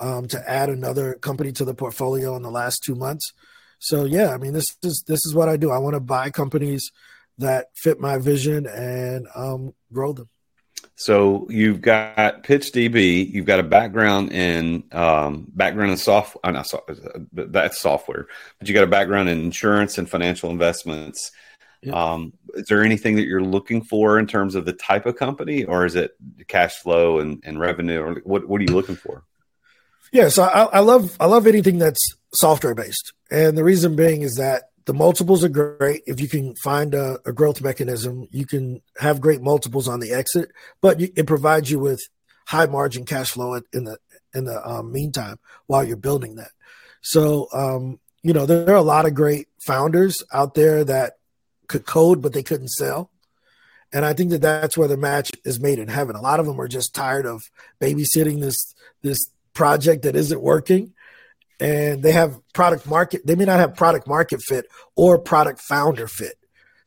um, 0.00 0.26
to 0.28 0.50
add 0.50 0.68
another 0.68 1.14
company 1.14 1.52
to 1.52 1.64
the 1.64 1.74
portfolio 1.74 2.36
in 2.36 2.42
the 2.42 2.50
last 2.50 2.82
two 2.84 2.94
months. 2.94 3.32
So 3.78 4.04
yeah, 4.04 4.30
I 4.30 4.38
mean 4.38 4.52
this 4.52 4.64
is 4.82 5.04
this 5.06 5.24
is 5.26 5.34
what 5.34 5.48
I 5.48 5.56
do. 5.56 5.70
I 5.70 5.78
want 5.78 5.94
to 5.94 6.00
buy 6.00 6.30
companies 6.30 6.90
that 7.38 7.66
fit 7.74 8.00
my 8.00 8.18
vision 8.18 8.66
and 8.66 9.26
um, 9.34 9.74
grow 9.92 10.12
them. 10.12 10.28
So 10.96 11.46
you've 11.50 11.80
got 11.80 12.44
PitchDB, 12.44 13.30
you've 13.30 13.46
got 13.46 13.58
a 13.58 13.64
background 13.64 14.32
in 14.32 14.84
um, 14.92 15.46
background 15.48 15.90
in 15.90 15.96
software. 15.96 16.40
Uh, 16.44 16.50
not 16.52 16.66
so, 16.68 16.84
that's 17.32 17.80
software, 17.80 18.26
but 18.58 18.68
you 18.68 18.74
got 18.74 18.84
a 18.84 18.88
background 18.88 19.28
in 19.28 19.40
insurance 19.40 19.98
and 19.98 20.08
financial 20.08 20.50
investments. 20.50 21.32
Um, 21.92 22.32
is 22.54 22.66
there 22.66 22.84
anything 22.84 23.16
that 23.16 23.26
you're 23.26 23.42
looking 23.42 23.82
for 23.82 24.18
in 24.18 24.26
terms 24.26 24.54
of 24.54 24.64
the 24.64 24.72
type 24.72 25.06
of 25.06 25.16
company, 25.16 25.64
or 25.64 25.84
is 25.84 25.94
it 25.94 26.12
cash 26.48 26.76
flow 26.76 27.18
and, 27.18 27.42
and 27.44 27.58
revenue, 27.58 28.00
or 28.00 28.14
what? 28.24 28.48
What 28.48 28.60
are 28.60 28.64
you 28.64 28.74
looking 28.74 28.96
for? 28.96 29.24
Yeah, 30.12 30.28
so 30.28 30.44
I, 30.44 30.64
I 30.64 30.78
love 30.80 31.16
I 31.18 31.26
love 31.26 31.46
anything 31.46 31.78
that's 31.78 32.16
software 32.32 32.74
based, 32.74 33.12
and 33.30 33.58
the 33.58 33.64
reason 33.64 33.96
being 33.96 34.22
is 34.22 34.36
that 34.36 34.70
the 34.86 34.94
multiples 34.94 35.42
are 35.42 35.48
great 35.48 36.02
if 36.06 36.20
you 36.20 36.28
can 36.28 36.54
find 36.56 36.94
a, 36.94 37.18
a 37.24 37.32
growth 37.32 37.62
mechanism. 37.62 38.28
You 38.30 38.46
can 38.46 38.82
have 38.98 39.20
great 39.20 39.40
multiples 39.40 39.88
on 39.88 40.00
the 40.00 40.12
exit, 40.12 40.50
but 40.80 41.00
it 41.00 41.26
provides 41.26 41.70
you 41.70 41.78
with 41.78 42.00
high 42.46 42.66
margin 42.66 43.04
cash 43.04 43.30
flow 43.30 43.60
in 43.72 43.84
the 43.84 43.98
in 44.34 44.44
the 44.44 44.68
um, 44.68 44.92
meantime 44.92 45.38
while 45.66 45.84
you're 45.84 45.96
building 45.96 46.36
that. 46.36 46.50
So 47.00 47.48
um, 47.52 47.98
you 48.22 48.32
know 48.32 48.46
there 48.46 48.70
are 48.70 48.76
a 48.76 48.82
lot 48.82 49.06
of 49.06 49.14
great 49.14 49.48
founders 49.60 50.22
out 50.32 50.54
there 50.54 50.84
that 50.84 51.14
could 51.68 51.86
code, 51.86 52.22
but 52.22 52.32
they 52.32 52.42
couldn't 52.42 52.68
sell. 52.68 53.10
And 53.92 54.04
I 54.04 54.12
think 54.12 54.30
that 54.30 54.42
that's 54.42 54.76
where 54.76 54.88
the 54.88 54.96
match 54.96 55.30
is 55.44 55.60
made 55.60 55.78
in 55.78 55.88
heaven. 55.88 56.16
A 56.16 56.20
lot 56.20 56.40
of 56.40 56.46
them 56.46 56.60
are 56.60 56.68
just 56.68 56.94
tired 56.94 57.26
of 57.26 57.42
babysitting 57.80 58.40
this 58.40 58.74
this 59.02 59.30
project 59.52 60.02
that 60.02 60.16
isn't 60.16 60.40
working, 60.40 60.94
and 61.60 62.02
they 62.02 62.12
have 62.12 62.40
product 62.52 62.88
market. 62.88 63.24
They 63.24 63.36
may 63.36 63.44
not 63.44 63.60
have 63.60 63.76
product 63.76 64.08
market 64.08 64.42
fit 64.42 64.66
or 64.96 65.18
product 65.18 65.60
founder 65.60 66.08
fit. 66.08 66.34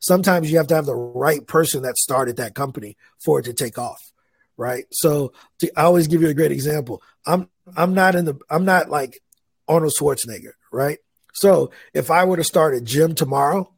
Sometimes 0.00 0.50
you 0.50 0.58
have 0.58 0.66
to 0.68 0.74
have 0.74 0.86
the 0.86 0.94
right 0.94 1.46
person 1.46 1.82
that 1.82 1.96
started 1.96 2.36
that 2.36 2.54
company 2.54 2.96
for 3.24 3.40
it 3.40 3.44
to 3.44 3.54
take 3.54 3.78
off, 3.78 4.12
right? 4.56 4.84
So 4.92 5.32
to, 5.60 5.72
I 5.78 5.84
always 5.84 6.08
give 6.08 6.22
you 6.22 6.28
a 6.28 6.34
great 6.34 6.52
example. 6.52 7.02
I'm 7.26 7.48
I'm 7.76 7.94
not 7.94 8.16
in 8.16 8.26
the 8.26 8.38
I'm 8.50 8.64
not 8.64 8.90
like 8.90 9.20
Arnold 9.66 9.94
Schwarzenegger, 9.94 10.52
right? 10.70 10.98
So 11.32 11.70
if 11.94 12.10
I 12.10 12.24
were 12.24 12.36
to 12.36 12.44
start 12.44 12.74
a 12.74 12.80
gym 12.80 13.14
tomorrow, 13.14 13.72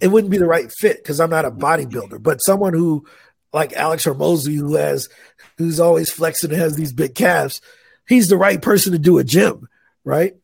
it 0.00 0.08
wouldn't 0.08 0.30
be 0.30 0.38
the 0.38 0.46
right 0.46 0.70
fit 0.78 0.98
because 0.98 1.20
I'm 1.20 1.30
not 1.30 1.44
a 1.44 1.50
bodybuilder, 1.50 2.22
but 2.22 2.38
someone 2.38 2.74
who 2.74 3.06
like 3.52 3.72
Alex 3.74 4.04
Hormozi, 4.04 4.56
who 4.56 4.74
has 4.74 5.08
who's 5.58 5.80
always 5.80 6.10
flexing 6.10 6.50
and 6.50 6.60
has 6.60 6.76
these 6.76 6.92
big 6.92 7.14
calves, 7.14 7.60
he's 8.06 8.28
the 8.28 8.36
right 8.36 8.60
person 8.60 8.92
to 8.92 8.98
do 8.98 9.18
a 9.18 9.24
gym, 9.24 9.68
right? 10.04 10.34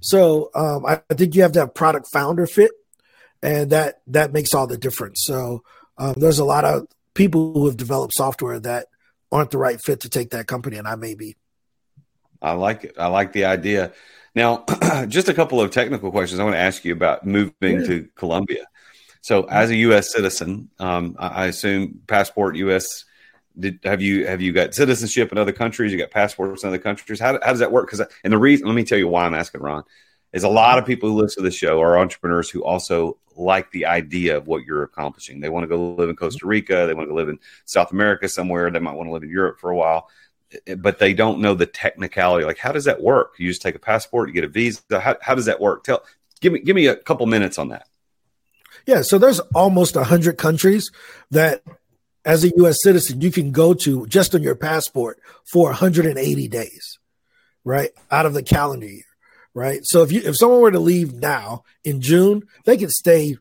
So 0.00 0.50
um, 0.54 0.86
I, 0.86 1.02
I, 1.10 1.14
think 1.14 1.34
you 1.34 1.42
have 1.42 1.52
to 1.52 1.60
have 1.60 1.74
product 1.74 2.08
founder 2.12 2.46
fit, 2.46 2.72
and 3.42 3.70
that 3.70 4.02
that 4.08 4.32
makes 4.32 4.54
all 4.54 4.66
the 4.66 4.78
difference. 4.78 5.22
So 5.24 5.62
um, 5.98 6.14
there's 6.16 6.38
a 6.38 6.44
lot 6.44 6.64
of 6.64 6.86
people 7.14 7.52
who 7.52 7.66
have 7.66 7.76
developed 7.76 8.14
software 8.14 8.58
that 8.60 8.86
aren't 9.30 9.50
the 9.50 9.58
right 9.58 9.80
fit 9.80 10.00
to 10.00 10.08
take 10.08 10.30
that 10.30 10.46
company, 10.46 10.76
and 10.76 10.88
I 10.88 10.96
may 10.96 11.14
be. 11.14 11.36
I 12.40 12.52
like 12.52 12.84
it. 12.84 12.96
I 12.98 13.06
like 13.06 13.32
the 13.32 13.44
idea. 13.44 13.92
Now, 14.34 14.64
just 15.08 15.28
a 15.28 15.34
couple 15.34 15.60
of 15.60 15.70
technical 15.70 16.10
questions 16.10 16.40
I 16.40 16.44
want 16.44 16.54
to 16.54 16.60
ask 16.60 16.84
you 16.84 16.92
about 16.92 17.26
moving 17.26 17.80
yeah. 17.80 17.86
to 17.86 18.08
Colombia. 18.16 18.66
So, 19.22 19.44
as 19.44 19.70
a 19.70 19.76
U.S. 19.76 20.12
citizen, 20.12 20.68
um, 20.78 21.16
I 21.18 21.46
assume 21.46 22.00
passport 22.06 22.56
U.S. 22.56 23.04
Did, 23.58 23.78
have 23.84 24.02
you 24.02 24.26
have 24.26 24.40
you 24.40 24.52
got 24.52 24.74
citizenship 24.74 25.30
in 25.32 25.38
other 25.38 25.52
countries? 25.52 25.92
You 25.92 25.98
got 25.98 26.10
passports 26.10 26.64
in 26.64 26.68
other 26.68 26.78
countries. 26.78 27.20
How, 27.20 27.38
how 27.42 27.50
does 27.50 27.60
that 27.60 27.70
work? 27.70 27.86
Because 27.86 28.06
and 28.24 28.32
the 28.32 28.38
reason, 28.38 28.66
let 28.66 28.74
me 28.74 28.84
tell 28.84 28.98
you 28.98 29.08
why 29.08 29.24
I'm 29.24 29.34
asking 29.34 29.60
Ron 29.60 29.84
is 30.32 30.44
a 30.44 30.48
lot 30.48 30.78
of 30.78 30.86
people 30.86 31.08
who 31.08 31.20
listen 31.20 31.42
to 31.42 31.48
the 31.48 31.54
show 31.54 31.80
are 31.80 31.98
entrepreneurs 31.98 32.50
who 32.50 32.64
also 32.64 33.18
like 33.36 33.70
the 33.70 33.86
idea 33.86 34.36
of 34.36 34.46
what 34.46 34.64
you're 34.64 34.82
accomplishing. 34.82 35.40
They 35.40 35.48
want 35.48 35.64
to 35.64 35.68
go 35.68 35.94
live 35.94 36.08
in 36.08 36.16
Costa 36.16 36.46
Rica. 36.46 36.86
They 36.86 36.94
want 36.94 37.08
to 37.08 37.14
live 37.14 37.28
in 37.28 37.38
South 37.64 37.92
America 37.92 38.28
somewhere. 38.28 38.70
They 38.70 38.78
might 38.78 38.94
want 38.94 39.08
to 39.08 39.12
live 39.12 39.22
in 39.22 39.30
Europe 39.30 39.60
for 39.60 39.70
a 39.70 39.76
while, 39.76 40.08
eh, 40.66 40.74
but 40.74 40.98
they 40.98 41.12
don't 41.14 41.40
know 41.40 41.54
the 41.54 41.66
technicality. 41.66 42.44
Like, 42.44 42.58
how 42.58 42.72
does 42.72 42.84
that 42.84 43.00
work? 43.00 43.34
You 43.38 43.48
just 43.48 43.62
take 43.62 43.74
a 43.74 43.80
passport, 43.80 44.28
you 44.28 44.34
get 44.34 44.44
a 44.44 44.48
visa. 44.48 44.80
How, 45.00 45.16
how 45.20 45.34
does 45.34 45.46
that 45.46 45.60
work? 45.60 45.84
Tell, 45.84 46.02
give 46.40 46.52
me, 46.52 46.60
give 46.60 46.76
me 46.76 46.86
a 46.86 46.96
couple 46.96 47.26
minutes 47.26 47.58
on 47.58 47.68
that. 47.68 47.86
Yeah, 48.86 49.02
so 49.02 49.18
there's 49.18 49.40
almost 49.54 49.96
100 49.96 50.38
countries 50.38 50.90
that 51.30 51.62
as 52.24 52.44
a 52.44 52.52
US 52.56 52.82
citizen 52.82 53.20
you 53.20 53.30
can 53.30 53.50
go 53.50 53.74
to 53.74 54.06
just 54.06 54.34
on 54.34 54.42
your 54.42 54.54
passport 54.54 55.20
for 55.44 55.68
180 55.68 56.48
days, 56.48 56.98
right? 57.64 57.90
Out 58.10 58.26
of 58.26 58.34
the 58.34 58.42
calendar 58.42 58.86
year, 58.86 59.04
right? 59.54 59.80
So 59.84 60.02
if 60.02 60.12
you 60.12 60.22
if 60.24 60.36
someone 60.36 60.60
were 60.60 60.70
to 60.70 60.78
leave 60.78 61.14
now 61.14 61.64
in 61.84 62.00
June, 62.00 62.42
they 62.64 62.76
can 62.76 62.90
stay 62.90 63.36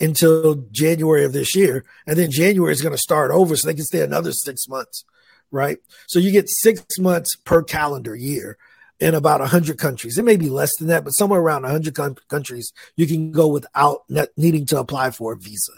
until 0.00 0.64
January 0.70 1.24
of 1.24 1.32
this 1.32 1.54
year 1.54 1.84
and 2.06 2.16
then 2.16 2.30
January 2.30 2.72
is 2.72 2.82
going 2.82 2.94
to 2.94 2.98
start 2.98 3.30
over 3.30 3.54
so 3.54 3.68
they 3.68 3.74
can 3.74 3.84
stay 3.84 4.00
another 4.02 4.32
6 4.32 4.68
months, 4.68 5.04
right? 5.50 5.78
So 6.08 6.18
you 6.18 6.30
get 6.30 6.48
6 6.48 6.98
months 6.98 7.36
per 7.36 7.62
calendar 7.62 8.14
year 8.16 8.56
in 9.00 9.14
about 9.14 9.40
100 9.40 9.78
countries. 9.78 10.18
It 10.18 10.24
may 10.24 10.36
be 10.36 10.50
less 10.50 10.76
than 10.76 10.88
that, 10.88 11.04
but 11.04 11.12
somewhere 11.12 11.40
around 11.40 11.62
100 11.62 11.94
con- 11.94 12.16
countries, 12.28 12.72
you 12.96 13.06
can 13.06 13.32
go 13.32 13.48
without 13.48 14.04
needing 14.36 14.66
to 14.66 14.78
apply 14.78 15.10
for 15.10 15.32
a 15.32 15.36
visa, 15.36 15.72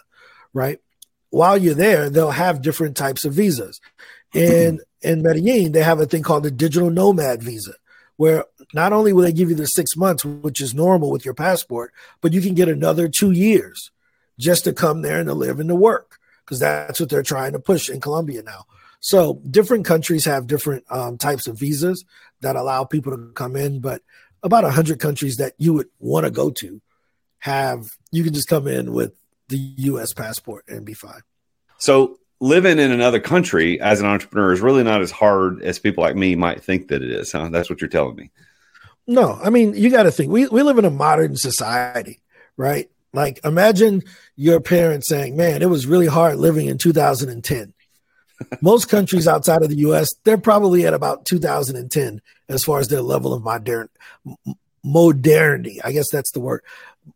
right? 0.53 0.81
While 1.31 1.57
you're 1.57 1.75
there, 1.75 2.11
they'll 2.11 2.33
have 2.33 2.63
different 2.63 2.97
types 2.97 3.25
of 3.25 3.33
visas. 3.33 3.81
In 4.35 4.81
in 5.03 5.23
Medellin, 5.23 5.73
they 5.73 5.83
have 5.83 6.01
a 6.01 6.07
thing 6.07 6.23
called 6.23 6.43
the 6.43 6.51
digital 6.51 6.91
nomad 6.91 7.43
visa, 7.43 7.75
where 8.17 8.45
not 8.75 8.93
only 8.93 9.13
will 9.13 9.23
they 9.23 9.33
give 9.33 9.49
you 9.49 9.57
the 9.57 9.67
six 9.67 9.97
months, 9.97 10.25
which 10.25 10.61
is 10.61 10.75
normal 10.75 11.11
with 11.11 11.25
your 11.25 11.35
passport, 11.35 11.93
but 12.21 12.33
you 12.33 12.41
can 12.41 12.55
get 12.55 12.69
another 12.69 13.09
two 13.09 13.31
years 13.31 13.91
just 14.39 14.65
to 14.65 14.73
come 14.73 15.03
there 15.03 15.19
and 15.19 15.29
to 15.29 15.35
live 15.35 15.61
and 15.61 15.69
to 15.69 15.75
work, 15.75 16.19
because 16.45 16.59
that's 16.59 16.99
what 16.99 17.09
they're 17.09 17.23
trying 17.23 17.53
to 17.53 17.59
push 17.59 17.89
in 17.89 18.01
Colombia 18.01 18.43
now. 18.43 18.65
So 19.03 19.43
different 19.51 19.85
countries 19.85 20.25
have 20.27 20.47
different 20.47 20.85
um, 20.89 21.19
types 21.19 21.49
of 21.49 21.59
visas 21.59 22.05
that 22.41 22.55
allow 22.55 22.85
people 22.85 23.13
to 23.13 23.33
come 23.35 23.57
in, 23.57 23.81
but 23.81 24.01
about 24.45 24.63
100 24.63 25.01
countries 25.01 25.37
that 25.37 25.55
you 25.59 25.73
would 25.75 25.89
want 25.99 26.25
to 26.25 26.31
go 26.31 26.51
to 26.51 26.81
have 27.41 27.91
you 28.13 28.23
can 28.23 28.33
just 28.33 28.47
come 28.47 28.69
in 28.69 28.93
with 28.93 29.13
the 29.49 29.57
US 29.57 30.13
passport 30.13 30.65
and 30.69 30.87
be 30.87 30.95
fine. 30.95 31.23
So 31.79 32.21
living 32.39 32.79
in 32.79 32.93
another 32.93 33.19
country 33.19 33.81
as 33.81 34.01
an 34.01 34.07
entrepreneur 34.07 34.53
is 34.53 34.61
really 34.61 34.85
not 34.85 35.03
as 35.03 35.11
hard 35.11 35.61
as 35.63 35.81
people 35.81 36.05
like 36.05 36.15
me 36.15 36.37
might 36.37 36.63
think 36.63 36.87
that 36.89 37.03
it 37.03 37.11
is, 37.11 37.33
huh? 37.33 37.49
That's 37.49 37.69
what 37.69 37.81
you're 37.81 37.91
telling 37.91 38.15
me. 38.15 38.31
No, 39.09 39.37
I 39.43 39.51
mean, 39.51 39.75
you 39.75 39.91
got 39.91 40.05
to 40.05 40.13
think 40.13 40.31
we, 40.31 40.47
we 40.47 40.63
live 40.63 40.79
in 40.79 40.85
a 40.85 40.91
modern 40.91 41.37
society, 41.37 42.21
right? 42.57 42.89
Like 43.13 43.41
imagine 43.45 44.03
your 44.37 44.61
parents 44.61 45.09
saying, 45.09 45.37
man, 45.37 45.61
it 45.61 45.69
was 45.69 45.89
really 45.89 46.07
hard 46.07 46.37
living 46.37 46.69
in 46.69 46.79
2010 46.79 47.75
most 48.61 48.89
countries 48.89 49.29
outside 49.29 49.63
of 49.63 49.69
the 49.69 49.79
US, 49.79 50.15
they're 50.25 50.39
probably 50.39 50.87
at 50.87 50.95
about 50.95 51.25
2010 51.27 52.21
as 52.49 52.65
far 52.65 52.79
as 52.79 52.89
their 52.89 53.03
level 53.03 53.33
of 53.33 53.43
modern 53.43 53.89
modernity. 54.85 55.81
I 55.83 55.93
guess 55.93 56.11
that's 56.11 56.33
the 56.33 56.41
word. 56.41 56.63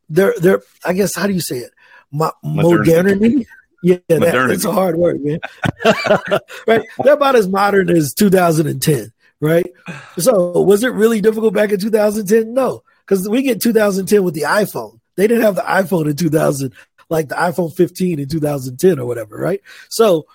They're 0.08 0.34
they're 0.40 0.62
I 0.84 0.92
guess 0.92 1.14
how 1.14 1.26
do 1.26 1.32
you 1.32 1.40
say 1.40 1.58
it? 1.58 1.72
Mo- 2.12 2.32
modernity. 2.42 3.46
Yeah, 3.82 3.98
that, 4.08 4.48
that's 4.48 4.64
a 4.64 4.72
hard 4.72 4.96
word, 4.96 5.22
man. 5.22 5.38
right? 6.66 6.82
They're 7.04 7.14
about 7.14 7.36
as 7.36 7.46
modern 7.46 7.90
as 7.90 8.14
2010, 8.14 9.12
right? 9.40 9.70
So, 10.18 10.60
was 10.62 10.82
it 10.82 10.88
really 10.88 11.20
difficult 11.20 11.54
back 11.54 11.70
in 11.70 11.78
2010? 11.78 12.52
No, 12.52 12.82
because 13.04 13.28
we 13.28 13.42
get 13.42 13.60
2010 13.60 14.24
with 14.24 14.34
the 14.34 14.42
iPhone. 14.42 14.98
They 15.16 15.26
didn't 15.26 15.44
have 15.44 15.54
the 15.54 15.62
iPhone 15.62 16.10
in 16.10 16.16
2000, 16.16 16.72
like 17.10 17.28
the 17.28 17.36
iPhone 17.36 17.74
15 17.74 18.18
in 18.18 18.28
2010 18.28 18.98
or 18.98 19.06
whatever, 19.06 19.36
right? 19.36 19.60
So, 19.88 20.26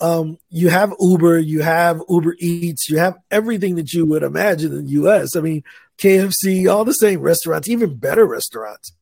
um, 0.00 0.38
you 0.50 0.68
have 0.68 0.94
Uber, 1.00 1.38
you 1.38 1.62
have 1.62 2.00
Uber 2.08 2.36
Eats, 2.38 2.88
you 2.88 2.98
have 2.98 3.16
everything 3.30 3.76
that 3.76 3.92
you 3.92 4.06
would 4.06 4.22
imagine 4.22 4.72
in 4.72 4.84
the 4.84 4.90
US. 4.92 5.36
I 5.36 5.40
mean, 5.40 5.62
KFC, 5.98 6.70
all 6.72 6.84
the 6.84 6.92
same 6.92 7.20
restaurants, 7.20 7.68
even 7.68 7.96
better 7.96 8.26
restaurants 8.26 8.92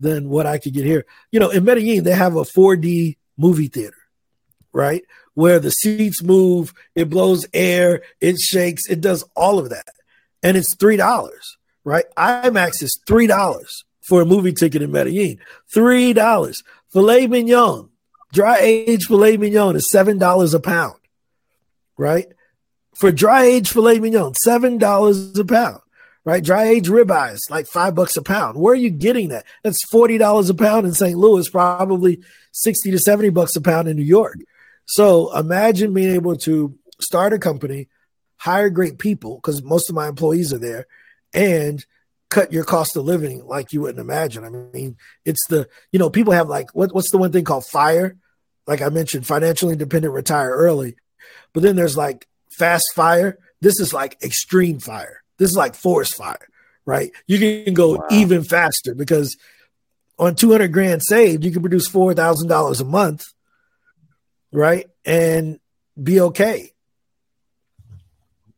than 0.00 0.28
what 0.28 0.46
I 0.46 0.58
could 0.58 0.74
get 0.74 0.84
here. 0.84 1.06
You 1.30 1.40
know, 1.40 1.50
in 1.50 1.64
Medellin, 1.64 2.04
they 2.04 2.14
have 2.14 2.36
a 2.36 2.42
4D 2.42 3.16
movie 3.36 3.68
theater, 3.68 3.96
right? 4.72 5.02
Where 5.34 5.58
the 5.58 5.70
seats 5.70 6.22
move, 6.22 6.74
it 6.94 7.08
blows 7.08 7.46
air, 7.54 8.02
it 8.20 8.38
shakes, 8.38 8.88
it 8.88 9.00
does 9.00 9.24
all 9.34 9.58
of 9.58 9.70
that. 9.70 9.88
And 10.42 10.56
it's 10.56 10.74
$3, 10.74 11.32
right? 11.84 12.04
IMAX 12.16 12.82
is 12.82 13.00
$3 13.08 13.66
for 14.02 14.22
a 14.22 14.26
movie 14.26 14.52
ticket 14.52 14.82
in 14.82 14.90
Medellin. 14.90 15.38
$3. 15.74 16.54
Filet 16.92 17.26
mignon, 17.26 17.88
Dry 18.32 18.58
aged 18.60 19.08
filet 19.08 19.36
mignon 19.36 19.76
is 19.76 19.90
seven 19.90 20.16
dollars 20.16 20.54
a 20.54 20.60
pound, 20.60 20.96
right? 21.98 22.26
For 22.96 23.12
dry 23.12 23.44
aged 23.44 23.68
filet 23.72 23.98
mignon, 23.98 24.34
seven 24.34 24.78
dollars 24.78 25.38
a 25.38 25.44
pound, 25.44 25.80
right? 26.24 26.42
Dry 26.42 26.64
aged 26.64 26.88
ribeyes, 26.88 27.50
like 27.50 27.66
five 27.66 27.94
bucks 27.94 28.16
a 28.16 28.22
pound. 28.22 28.58
Where 28.58 28.72
are 28.72 28.76
you 28.76 28.88
getting 28.88 29.28
that? 29.28 29.44
That's 29.62 29.84
forty 29.90 30.16
dollars 30.16 30.48
a 30.48 30.54
pound 30.54 30.86
in 30.86 30.94
St. 30.94 31.18
Louis, 31.18 31.48
probably 31.50 32.22
sixty 32.52 32.90
to 32.90 32.98
seventy 32.98 33.28
bucks 33.28 33.54
a 33.54 33.60
pound 33.60 33.86
in 33.88 33.96
New 33.96 34.02
York. 34.02 34.38
So 34.86 35.36
imagine 35.36 35.92
being 35.92 36.14
able 36.14 36.36
to 36.38 36.74
start 37.00 37.34
a 37.34 37.38
company, 37.38 37.88
hire 38.38 38.70
great 38.70 38.98
people 38.98 39.36
because 39.36 39.62
most 39.62 39.90
of 39.90 39.94
my 39.94 40.08
employees 40.08 40.54
are 40.54 40.58
there, 40.58 40.86
and 41.34 41.84
cut 42.30 42.50
your 42.50 42.64
cost 42.64 42.96
of 42.96 43.04
living 43.04 43.44
like 43.46 43.74
you 43.74 43.82
wouldn't 43.82 44.00
imagine. 44.00 44.42
I 44.42 44.48
mean, 44.48 44.96
it's 45.26 45.46
the 45.48 45.68
you 45.92 45.98
know 45.98 46.08
people 46.08 46.32
have 46.32 46.48
like 46.48 46.70
what, 46.74 46.94
what's 46.94 47.10
the 47.10 47.18
one 47.18 47.30
thing 47.30 47.44
called 47.44 47.66
fire, 47.66 48.16
like 48.66 48.82
I 48.82 48.88
mentioned, 48.88 49.26
financially 49.26 49.72
independent, 49.72 50.14
retire 50.14 50.50
early, 50.50 50.96
but 51.52 51.62
then 51.62 51.76
there's 51.76 51.96
like 51.96 52.26
fast 52.50 52.84
fire. 52.94 53.38
This 53.60 53.80
is 53.80 53.92
like 53.92 54.22
extreme 54.22 54.78
fire 54.80 55.22
this 55.42 55.50
is 55.50 55.56
like 55.56 55.74
forest 55.74 56.14
fire, 56.14 56.48
right? 56.86 57.10
You 57.26 57.64
can 57.64 57.74
go 57.74 57.96
wow. 57.96 58.06
even 58.12 58.44
faster 58.44 58.94
because 58.94 59.36
on 60.18 60.36
200 60.36 60.72
grand 60.72 61.02
saved, 61.02 61.44
you 61.44 61.50
can 61.50 61.62
produce 61.62 61.88
$4,000 61.88 62.80
a 62.80 62.84
month, 62.84 63.24
right? 64.52 64.86
And 65.04 65.58
be 66.00 66.20
okay. 66.20 66.70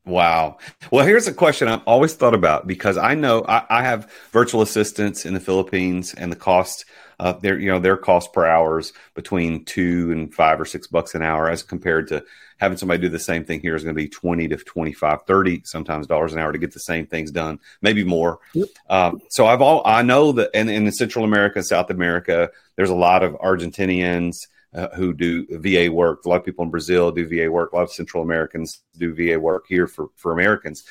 Wow. 0.05 0.59
Well, 0.91 1.07
here's 1.07 1.27
a 1.27 1.33
question 1.33 1.69
I've 1.69 1.81
always 1.87 2.13
thought 2.13 2.35
about 2.35 2.67
because 2.67 2.99
I 2.99 3.15
know 3.15 3.47
I, 3.49 3.65
I 3.71 3.83
have 3.83 4.13
virtual 4.31 4.61
assistants 4.61 5.25
in 5.25 5.33
the 5.33 5.41
Philippines 5.41 6.13
and 6.13 6.31
the 6.31 6.37
cost 6.37 6.85
uh, 7.21 7.33
their 7.35 7.59
you 7.59 7.69
know 7.69 7.79
their 7.79 7.97
cost 7.97 8.33
per 8.33 8.47
hour 8.47 8.79
is 8.79 8.93
between 9.15 9.65
two 9.65 10.11
and 10.13 10.35
five 10.35 10.61
or 10.61 10.65
six 10.65 10.87
bucks 10.87 11.15
an 11.15 11.23
hour 11.23 11.49
as 11.49 11.63
compared 11.63 12.09
to 12.09 12.25
having 12.59 12.79
somebody 12.79 13.01
do 13.01 13.09
the 13.09 13.19
same 13.19 13.45
thing 13.45 13.61
here 13.61 13.75
is 13.75 13.83
going 13.83 13.95
to 13.95 14.01
be 14.01 14.09
20 14.09 14.49
to 14.49 14.57
25 14.57 15.27
30 15.27 15.63
sometimes 15.65 16.07
dollars 16.07 16.33
an 16.33 16.39
hour 16.39 16.53
to 16.53 16.59
get 16.59 16.73
the 16.73 16.81
same 16.81 17.07
things 17.07 17.31
done 17.31 17.59
maybe 17.83 18.05
more. 18.05 18.39
Yep. 18.55 18.69
um, 18.89 19.21
so 19.29 19.47
i've 19.47 19.61
all 19.61 19.83
i 19.85 20.03
know 20.03 20.33
that 20.33 20.51
and 20.55 20.71
in 20.71 20.91
central 20.93 21.25
america 21.25 21.63
south 21.63 21.91
america 21.91 22.51
there's 22.77 22.91
a 22.91 22.95
lot 22.95 23.23
of 23.23 23.33
argentinians 23.35 24.37
uh, 24.75 24.89
who 24.95 25.13
do 25.13 25.47
va 25.59 25.91
work. 25.93 26.25
A 26.25 26.29
lot 26.29 26.37
of 26.37 26.45
people 26.45 26.65
in 26.65 26.71
brazil 26.71 27.13
do 27.13 27.29
va 27.29 27.51
work. 27.51 27.73
A 27.73 27.77
lot 27.77 27.83
of 27.83 27.93
central 27.93 28.23
americans 28.23 28.83
do 28.99 29.15
va 29.15 29.39
work 29.39 29.67
here 29.69 29.87
for 29.87 30.09
for 30.17 30.33
americans. 30.33 30.85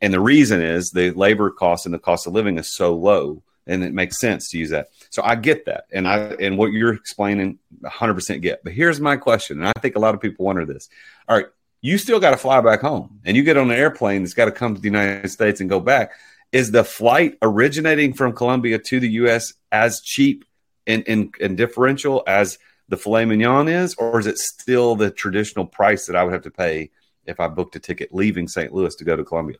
And 0.00 0.12
the 0.12 0.20
reason 0.20 0.60
is 0.60 0.90
the 0.90 1.10
labor 1.12 1.50
cost 1.50 1.86
and 1.86 1.94
the 1.94 1.98
cost 1.98 2.26
of 2.26 2.34
living 2.34 2.58
is 2.58 2.68
so 2.68 2.94
low 2.94 3.42
and 3.70 3.84
it 3.84 3.94
makes 3.94 4.18
sense 4.18 4.50
to 4.50 4.58
use 4.58 4.70
that. 4.70 4.88
So 5.10 5.22
I 5.22 5.36
get 5.36 5.64
that, 5.66 5.84
and 5.92 6.06
I 6.06 6.18
and 6.40 6.58
what 6.58 6.72
you're 6.72 6.92
explaining, 6.92 7.58
100 7.80 8.14
percent 8.14 8.42
get. 8.42 8.64
But 8.64 8.72
here's 8.72 9.00
my 9.00 9.16
question, 9.16 9.60
and 9.60 9.68
I 9.68 9.80
think 9.80 9.96
a 9.96 10.00
lot 10.00 10.14
of 10.14 10.20
people 10.20 10.44
wonder 10.44 10.66
this. 10.66 10.88
All 11.28 11.36
right, 11.36 11.46
you 11.80 11.96
still 11.96 12.20
got 12.20 12.30
to 12.30 12.36
fly 12.36 12.60
back 12.60 12.80
home, 12.80 13.20
and 13.24 13.36
you 13.36 13.42
get 13.42 13.56
on 13.56 13.70
an 13.70 13.76
airplane 13.76 14.22
that's 14.22 14.34
got 14.34 14.46
to 14.46 14.52
come 14.52 14.74
to 14.74 14.80
the 14.80 14.88
United 14.88 15.30
States 15.30 15.60
and 15.60 15.70
go 15.70 15.80
back. 15.80 16.12
Is 16.52 16.72
the 16.72 16.82
flight 16.82 17.38
originating 17.42 18.12
from 18.12 18.32
Colombia 18.32 18.80
to 18.80 18.98
the 18.98 19.08
U.S. 19.10 19.54
as 19.70 20.00
cheap 20.00 20.44
and, 20.84 21.32
and, 21.40 21.56
differential 21.56 22.24
as 22.26 22.58
the 22.88 22.96
filet 22.96 23.24
mignon 23.24 23.68
is, 23.68 23.94
or 23.94 24.18
is 24.18 24.26
it 24.26 24.36
still 24.36 24.96
the 24.96 25.12
traditional 25.12 25.64
price 25.64 26.06
that 26.06 26.16
I 26.16 26.24
would 26.24 26.32
have 26.32 26.42
to 26.42 26.50
pay 26.50 26.90
if 27.24 27.38
I 27.38 27.46
booked 27.46 27.76
a 27.76 27.78
ticket 27.78 28.12
leaving 28.12 28.48
St. 28.48 28.74
Louis 28.74 28.96
to 28.96 29.04
go 29.04 29.14
to 29.14 29.22
Colombia? 29.22 29.58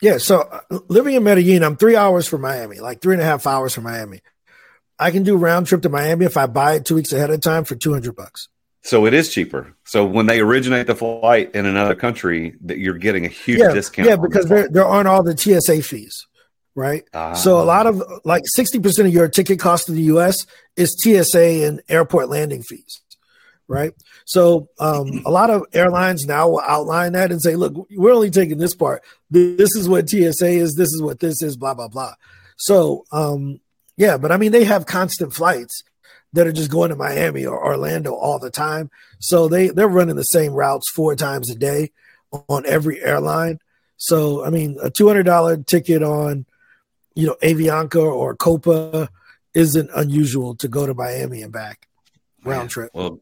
Yeah, 0.00 0.18
so 0.18 0.40
uh, 0.40 0.78
living 0.88 1.14
in 1.14 1.22
Medellin, 1.22 1.62
I'm 1.62 1.76
three 1.76 1.96
hours 1.96 2.26
from 2.26 2.40
Miami, 2.40 2.80
like 2.80 3.00
three 3.00 3.14
and 3.14 3.22
a 3.22 3.24
half 3.24 3.46
hours 3.46 3.74
from 3.74 3.84
Miami. 3.84 4.20
I 4.98 5.10
can 5.10 5.22
do 5.22 5.36
round 5.36 5.66
trip 5.66 5.82
to 5.82 5.88
Miami 5.88 6.26
if 6.26 6.36
I 6.36 6.46
buy 6.46 6.74
it 6.74 6.84
two 6.84 6.94
weeks 6.94 7.12
ahead 7.12 7.30
of 7.30 7.40
time 7.40 7.64
for 7.64 7.74
two 7.74 7.92
hundred 7.92 8.16
bucks. 8.16 8.48
So 8.82 9.06
it 9.06 9.12
is 9.12 9.32
cheaper. 9.32 9.74
So 9.84 10.06
when 10.06 10.26
they 10.26 10.40
originate 10.40 10.86
the 10.86 10.94
flight 10.94 11.54
in 11.54 11.66
another 11.66 11.94
country, 11.94 12.56
that 12.62 12.78
you're 12.78 12.98
getting 12.98 13.26
a 13.26 13.28
huge 13.28 13.58
yeah, 13.58 13.72
discount. 13.72 14.08
Yeah, 14.08 14.16
because 14.16 14.44
the 14.44 14.54
there 14.54 14.68
there 14.68 14.84
aren't 14.86 15.08
all 15.08 15.22
the 15.22 15.36
TSA 15.36 15.82
fees, 15.82 16.26
right? 16.74 17.04
Ah. 17.12 17.34
So 17.34 17.60
a 17.60 17.64
lot 17.64 17.86
of 17.86 18.02
like 18.24 18.42
sixty 18.46 18.78
percent 18.78 19.08
of 19.08 19.14
your 19.14 19.28
ticket 19.28 19.58
cost 19.58 19.86
to 19.86 19.92
the 19.92 20.02
U.S. 20.02 20.46
is 20.76 20.96
TSA 20.98 21.66
and 21.66 21.82
airport 21.88 22.30
landing 22.30 22.62
fees 22.62 23.00
right? 23.70 23.94
So 24.26 24.68
um, 24.78 25.22
a 25.24 25.30
lot 25.30 25.48
of 25.48 25.64
airlines 25.72 26.26
now 26.26 26.48
will 26.50 26.60
outline 26.60 27.12
that 27.12 27.30
and 27.30 27.40
say, 27.40 27.56
look, 27.56 27.86
we're 27.90 28.12
only 28.12 28.30
taking 28.30 28.58
this 28.58 28.74
part. 28.74 29.02
This 29.30 29.74
is 29.76 29.88
what 29.88 30.10
TSA 30.10 30.48
is. 30.48 30.74
This 30.74 30.92
is 30.92 31.00
what 31.00 31.20
this 31.20 31.42
is. 31.42 31.56
Blah 31.56 31.74
blah 31.74 31.88
blah. 31.88 32.14
So 32.58 33.04
um, 33.12 33.60
yeah, 33.96 34.18
but 34.18 34.32
I 34.32 34.36
mean 34.36 34.52
they 34.52 34.64
have 34.64 34.84
constant 34.84 35.32
flights 35.32 35.82
that 36.32 36.46
are 36.46 36.52
just 36.52 36.70
going 36.70 36.90
to 36.90 36.96
Miami 36.96 37.46
or 37.46 37.64
Orlando 37.64 38.12
all 38.12 38.38
the 38.38 38.50
time. 38.50 38.90
So 39.20 39.48
they 39.48 39.68
they're 39.68 39.88
running 39.88 40.16
the 40.16 40.22
same 40.24 40.52
routes 40.52 40.90
four 40.90 41.14
times 41.14 41.50
a 41.50 41.54
day 41.54 41.92
on 42.48 42.66
every 42.66 43.02
airline. 43.02 43.60
So 43.96 44.44
I 44.44 44.50
mean 44.50 44.76
a 44.82 44.90
two 44.90 45.06
hundred 45.06 45.24
dollar 45.24 45.56
ticket 45.56 46.02
on 46.02 46.44
you 47.14 47.26
know 47.26 47.36
Avianca 47.42 48.02
or 48.02 48.34
Copa 48.34 49.08
isn't 49.54 49.90
unusual 49.94 50.54
to 50.56 50.68
go 50.68 50.86
to 50.86 50.94
Miami 50.94 51.42
and 51.42 51.52
back 51.52 51.88
round 52.44 52.70
trip. 52.70 52.90
Well, 52.94 53.20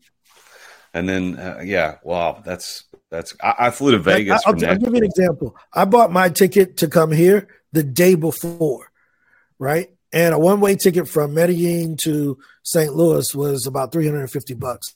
and 0.94 1.08
then 1.08 1.36
uh, 1.36 1.60
yeah, 1.64 1.96
wow, 2.02 2.42
that's 2.44 2.84
that's. 3.10 3.34
I, 3.42 3.54
I 3.58 3.70
flew 3.70 3.92
to 3.92 3.98
Vegas. 3.98 4.42
I, 4.46 4.50
will 4.50 4.58
give 4.58 4.82
you 4.82 4.96
an 4.96 5.04
example. 5.04 5.56
I 5.72 5.84
bought 5.84 6.12
my 6.12 6.28
ticket 6.28 6.78
to 6.78 6.88
come 6.88 7.12
here 7.12 7.48
the 7.72 7.82
day 7.82 8.14
before, 8.14 8.90
right? 9.58 9.88
And 10.12 10.34
a 10.34 10.38
one 10.38 10.60
way 10.60 10.76
ticket 10.76 11.08
from 11.08 11.34
Medellin 11.34 11.96
to 12.04 12.38
St. 12.62 12.94
Louis 12.94 13.34
was 13.34 13.66
about 13.66 13.92
three 13.92 14.06
hundred 14.06 14.20
and 14.20 14.30
fifty 14.30 14.54
bucks 14.54 14.94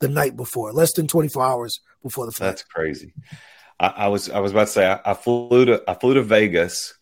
the 0.00 0.08
night 0.08 0.36
before, 0.36 0.72
less 0.72 0.92
than 0.92 1.06
twenty 1.06 1.28
four 1.28 1.44
hours 1.44 1.80
before 2.02 2.26
the 2.26 2.32
flight. 2.32 2.50
That's 2.50 2.64
crazy. 2.64 3.12
I, 3.80 3.86
I, 3.86 4.08
was 4.08 4.30
I 4.30 4.38
was 4.38 4.52
about 4.52 4.66
to 4.66 4.72
say 4.72 4.86
I, 4.86 5.00
I 5.04 5.14
flew 5.14 5.64
to 5.64 5.82
I 5.88 5.94
flew 5.94 6.14
to 6.14 6.22
Vegas 6.22 6.94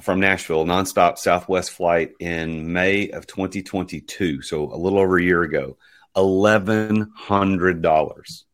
from 0.00 0.20
Nashville, 0.20 0.64
nonstop 0.64 1.18
Southwest 1.18 1.72
flight 1.72 2.12
in 2.20 2.72
May 2.72 3.10
of 3.10 3.26
2022, 3.26 4.40
so 4.40 4.72
a 4.72 4.76
little 4.76 4.98
over 4.98 5.18
a 5.18 5.22
year 5.22 5.42
ago 5.42 5.76
eleven 6.16 7.10
hundred 7.14 7.82
dollars. 7.82 8.44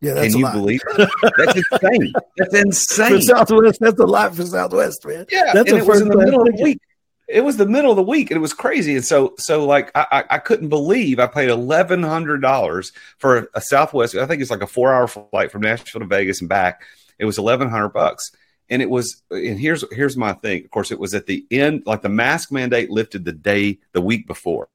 Yeah, 0.00 0.14
that's 0.14 0.32
Can 0.32 0.40
you 0.40 0.50
believe? 0.50 0.80
That's 1.36 1.56
insane. 1.56 2.12
That's 2.38 2.54
insane. 2.54 3.16
For 3.16 3.20
Southwest, 3.20 3.80
that's 3.80 4.00
a 4.00 4.06
lot 4.06 4.34
for 4.34 4.46
Southwest, 4.46 5.06
man. 5.06 5.26
Yeah, 5.30 5.52
that's 5.52 5.70
and 5.70 5.80
it 5.80 5.86
was 5.86 6.00
in 6.00 6.08
the 6.08 6.16
middle 6.16 6.40
of 6.40 6.56
the 6.56 6.62
week. 6.62 6.80
It 7.28 7.42
was 7.42 7.58
the 7.58 7.66
middle 7.66 7.90
of 7.90 7.96
the 7.96 8.02
week, 8.02 8.30
and 8.30 8.36
it 8.38 8.40
was 8.40 8.54
crazy. 8.54 8.96
And 8.96 9.04
so, 9.04 9.34
so 9.38 9.66
like, 9.66 9.90
I, 9.94 10.24
I 10.30 10.38
couldn't 10.38 10.70
believe 10.70 11.18
I 11.18 11.26
paid 11.26 11.50
eleven 11.50 12.02
hundred 12.02 12.40
dollars 12.40 12.92
for 13.18 13.50
a 13.52 13.60
Southwest. 13.60 14.14
I 14.14 14.26
think 14.26 14.40
it's 14.40 14.50
like 14.50 14.62
a 14.62 14.66
four-hour 14.66 15.06
flight 15.06 15.52
from 15.52 15.60
Nashville 15.60 16.00
to 16.00 16.06
Vegas 16.06 16.40
and 16.40 16.48
back. 16.48 16.82
It 17.18 17.26
was 17.26 17.36
eleven 17.36 17.68
hundred 17.68 17.90
bucks, 17.90 18.32
and 18.70 18.80
it 18.80 18.88
was. 18.88 19.22
And 19.30 19.60
here's 19.60 19.84
here's 19.92 20.16
my 20.16 20.32
thing. 20.32 20.64
Of 20.64 20.70
course, 20.70 20.90
it 20.92 20.98
was 20.98 21.12
at 21.12 21.26
the 21.26 21.46
end, 21.50 21.82
like 21.84 22.00
the 22.00 22.08
mask 22.08 22.50
mandate 22.50 22.90
lifted 22.90 23.26
the 23.26 23.32
day 23.32 23.80
the 23.92 24.00
week 24.00 24.26
before. 24.26 24.68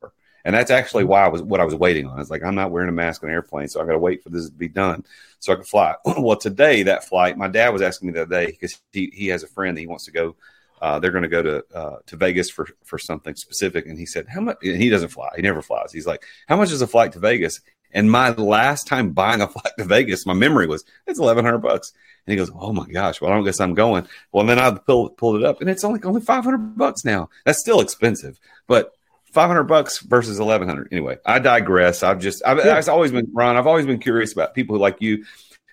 And 0.45 0.53
that's 0.53 0.69
actually 0.69 1.03
why 1.03 1.25
I 1.25 1.27
was 1.27 1.41
what 1.41 1.59
I 1.59 1.65
was 1.65 1.73
waiting 1.73 2.05
on. 2.05 2.19
It's 2.19 2.29
like 2.29 2.43
I'm 2.43 2.53
not 2.53 2.69
wearing 2.69 2.87
a 2.87 2.93
mask 2.93 3.23
on 3.23 3.29
an 3.29 3.33
airplane, 3.33 3.67
so 3.67 3.81
I 3.81 3.85
got 3.85 3.93
to 3.93 3.97
wait 3.97 4.23
for 4.23 4.29
this 4.29 4.45
to 4.45 4.51
be 4.51 4.69
done 4.69 5.03
so 5.39 5.51
I 5.51 5.55
can 5.55 5.65
fly. 5.65 5.95
well, 6.05 6.37
today 6.37 6.83
that 6.83 7.03
flight, 7.03 7.35
my 7.35 7.47
dad 7.47 7.69
was 7.69 7.81
asking 7.81 8.11
me 8.11 8.19
other 8.19 8.29
day 8.29 8.51
because 8.51 8.79
he 8.93 9.11
he 9.11 9.27
has 9.27 9.41
a 9.41 9.47
friend 9.47 9.75
that 9.75 9.81
he 9.81 9.87
wants 9.87 10.05
to 10.05 10.11
go. 10.11 10.35
Uh, 10.81 10.99
they're 10.99 11.11
going 11.11 11.23
to 11.23 11.29
go 11.29 11.41
to 11.41 11.65
uh, 11.73 11.97
to 12.05 12.15
Vegas 12.15 12.51
for 12.51 12.67
for 12.83 12.99
something 12.99 13.35
specific, 13.35 13.87
and 13.87 13.97
he 13.97 14.05
said, 14.05 14.27
"How 14.27 14.39
much?" 14.39 14.57
And 14.61 14.79
he 14.79 14.89
doesn't 14.89 15.09
fly; 15.09 15.29
he 15.35 15.41
never 15.41 15.63
flies. 15.63 15.91
He's 15.91 16.05
like, 16.05 16.23
"How 16.47 16.57
much 16.57 16.71
is 16.71 16.81
a 16.81 16.87
flight 16.87 17.11
to 17.13 17.19
Vegas?" 17.19 17.59
And 17.91 18.11
my 18.11 18.29
last 18.31 18.85
time 18.85 19.11
buying 19.11 19.41
a 19.41 19.47
flight 19.47 19.73
to 19.79 19.85
Vegas, 19.85 20.27
my 20.27 20.33
memory 20.33 20.67
was 20.67 20.85
it's 21.07 21.17
eleven 21.17 21.43
hundred 21.43 21.59
bucks. 21.59 21.91
And 22.27 22.33
he 22.33 22.37
goes, 22.37 22.51
"Oh 22.53 22.71
my 22.71 22.85
gosh! 22.85 23.19
Well, 23.19 23.31
I 23.31 23.35
don't 23.35 23.45
guess 23.45 23.59
I'm 23.59 23.73
going." 23.73 24.07
Well, 24.31 24.45
then 24.45 24.59
I 24.59 24.69
pulled 24.77 25.17
pulled 25.17 25.37
it 25.37 25.43
up, 25.43 25.59
and 25.61 25.71
it's 25.71 25.83
only 25.83 26.01
only 26.03 26.21
five 26.21 26.43
hundred 26.43 26.77
bucks 26.77 27.03
now. 27.03 27.29
That's 27.45 27.59
still 27.59 27.79
expensive, 27.79 28.39
but 28.67 28.94
500 29.35 29.63
bucks 29.65 29.99
versus 29.99 30.39
1100 30.39 30.87
anyway 30.91 31.17
i 31.25 31.39
digress. 31.39 32.03
I've 32.03 32.19
just 32.19 32.41
I've, 32.45 32.57
yeah. 32.57 32.77
I've, 32.77 32.87
always 32.87 33.11
been 33.11 33.27
ron 33.33 33.57
i've 33.57 33.67
always 33.67 33.85
been 33.85 33.99
curious 33.99 34.31
about 34.31 34.55
people 34.55 34.75
who, 34.75 34.81
like 34.81 35.01
you. 35.01 35.25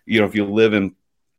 You 0.05 0.21
know 0.21 0.27
if 0.27 0.35
you 0.35 0.45
live 0.45 0.75
in 0.75 0.97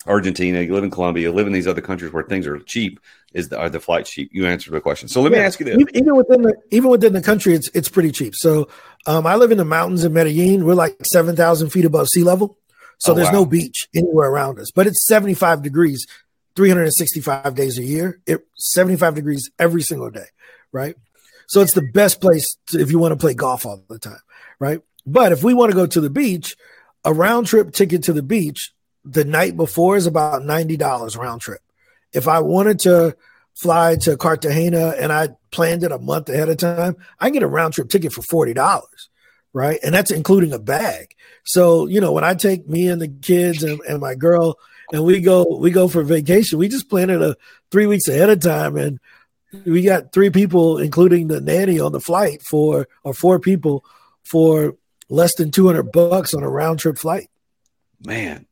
argentina 0.08 0.62
you 0.62 0.74
live 0.74 0.86
in 0.86 0.90
colombia 0.90 1.24
you 1.24 1.34
live 1.34 1.48
in 1.48 1.54
these 1.54 1.68
other 1.68 1.82
countries 1.82 2.12
where 2.14 2.24
things 2.24 2.48
are 2.48 2.58
cheap 2.60 3.00
is 3.34 3.50
the, 3.50 3.58
are 3.60 3.70
the 3.70 3.80
flights 3.80 4.12
cheap? 4.12 4.30
You 4.32 4.46
answered 4.46 4.74
the 4.74 4.82
question. 4.82 5.08
So 5.08 5.22
let 5.22 5.32
yeah. 5.32 5.40
me 5.40 5.44
ask 5.44 5.60
you 5.60 5.66
this. 5.66 5.78
Even 5.94 6.16
within 6.16 6.44
the 6.44 6.56
even 6.72 6.90
within 6.90 7.14
the 7.14 7.22
country 7.22 7.54
it's 7.54 7.70
it's 7.74 7.90
pretty 7.90 8.12
cheap. 8.12 8.36
So 8.36 8.70
um, 9.06 9.28
i 9.28 9.36
live 9.36 9.52
in 9.52 9.58
the 9.58 9.66
mountains 9.66 10.06
in 10.06 10.14
medellin. 10.14 10.66
We're 10.66 10.76
like 10.76 10.96
7000 11.04 11.70
feet 11.70 11.86
above 11.86 12.08
sea 12.08 12.24
level. 12.24 12.58
So 13.00 13.12
oh, 13.12 13.16
there's 13.16 13.28
wow. 13.28 13.40
no 13.40 13.46
beach 13.46 13.88
anywhere 13.94 14.30
around 14.30 14.60
us 14.60 14.72
but 14.72 14.88
it's 14.88 15.06
75 15.08 15.62
degrees 15.62 16.08
365 16.56 17.56
days 17.56 17.78
a 17.78 17.84
year. 17.84 18.22
It 18.26 18.48
75 18.56 19.16
degrees 19.16 19.52
every 19.60 19.82
single 19.82 20.10
day 20.10 20.28
right 20.72 20.96
so 21.54 21.62
it's 21.62 21.74
the 21.74 21.88
best 21.94 22.20
place 22.20 22.58
to, 22.66 22.80
if 22.80 22.90
you 22.90 22.98
want 22.98 23.12
to 23.12 23.16
play 23.16 23.36
golf 23.36 23.64
all 23.64 23.84
the 23.88 24.00
time, 24.00 24.18
right? 24.58 24.82
But 25.06 25.32
if 25.32 25.44
we 25.44 25.54
want 25.54 25.70
to 25.70 25.76
go 25.76 25.86
to 25.86 26.02
the 26.02 26.10
beach, 26.10 26.58
a 27.06 27.14
round 27.14 27.46
trip 27.46 27.74
ticket 27.74 28.02
to 28.06 28.14
the 28.14 28.24
beach 28.24 28.74
the 29.06 29.24
night 29.24 29.56
before 29.56 29.96
is 29.96 30.08
about 30.08 30.42
$90 30.42 31.16
round 31.16 31.42
trip. 31.42 31.62
If 32.12 32.28
I 32.28 32.40
wanted 32.40 32.80
to 32.80 33.16
fly 33.54 33.98
to 33.98 34.18
Cartagena 34.18 34.96
and 34.98 35.14
I 35.14 35.30
planned 35.52 35.84
it 35.84 35.92
a 35.92 36.00
month 36.00 36.28
ahead 36.28 36.50
of 36.50 36.58
time, 36.58 36.96
I 37.20 37.30
get 37.30 37.44
a 37.44 37.48
round 37.48 37.76
trip 37.76 37.88
ticket 37.88 38.14
for 38.14 38.48
$40, 38.48 38.82
right? 39.54 39.78
And 39.84 39.94
that's 39.94 40.10
including 40.10 40.54
a 40.54 40.60
bag. 40.60 41.14
So, 41.44 41.86
you 41.86 42.02
know, 42.02 42.14
when 42.14 42.24
I 42.24 42.34
take 42.34 42.68
me 42.68 42.88
and 42.88 43.00
the 43.00 43.10
kids 43.10 43.62
and, 43.62 43.80
and 43.82 44.02
my 44.02 44.16
girl 44.16 44.58
and 44.92 45.04
we 45.04 45.22
go 45.22 45.58
we 45.60 45.72
go 45.72 45.88
for 45.88 46.04
vacation. 46.04 46.60
We 46.60 46.68
just 46.68 46.90
plan 46.90 47.10
it 47.10 47.22
a 47.22 47.38
three 47.72 47.88
weeks 47.88 48.08
ahead 48.08 48.30
of 48.30 48.40
time, 48.40 48.78
and 48.78 49.00
we 49.66 49.84
got 49.84 50.12
three 50.12 50.30
people, 50.30 50.78
including 50.78 51.28
the 51.28 51.42
nanny, 51.42 51.80
on 51.80 51.92
the 51.92 52.00
flight 52.00 52.42
for 52.42 52.88
or 53.04 53.14
four 53.14 53.40
people 53.40 53.84
for 54.24 54.76
less 55.10 55.36
than 55.36 55.52
two 55.52 55.68
hundred 55.68 55.92
bucks 55.92 56.34
on 56.34 56.44
a 56.44 56.50
round 56.50 56.80
trip 56.80 56.98
flight. 56.98 57.30
Man, 58.06 58.46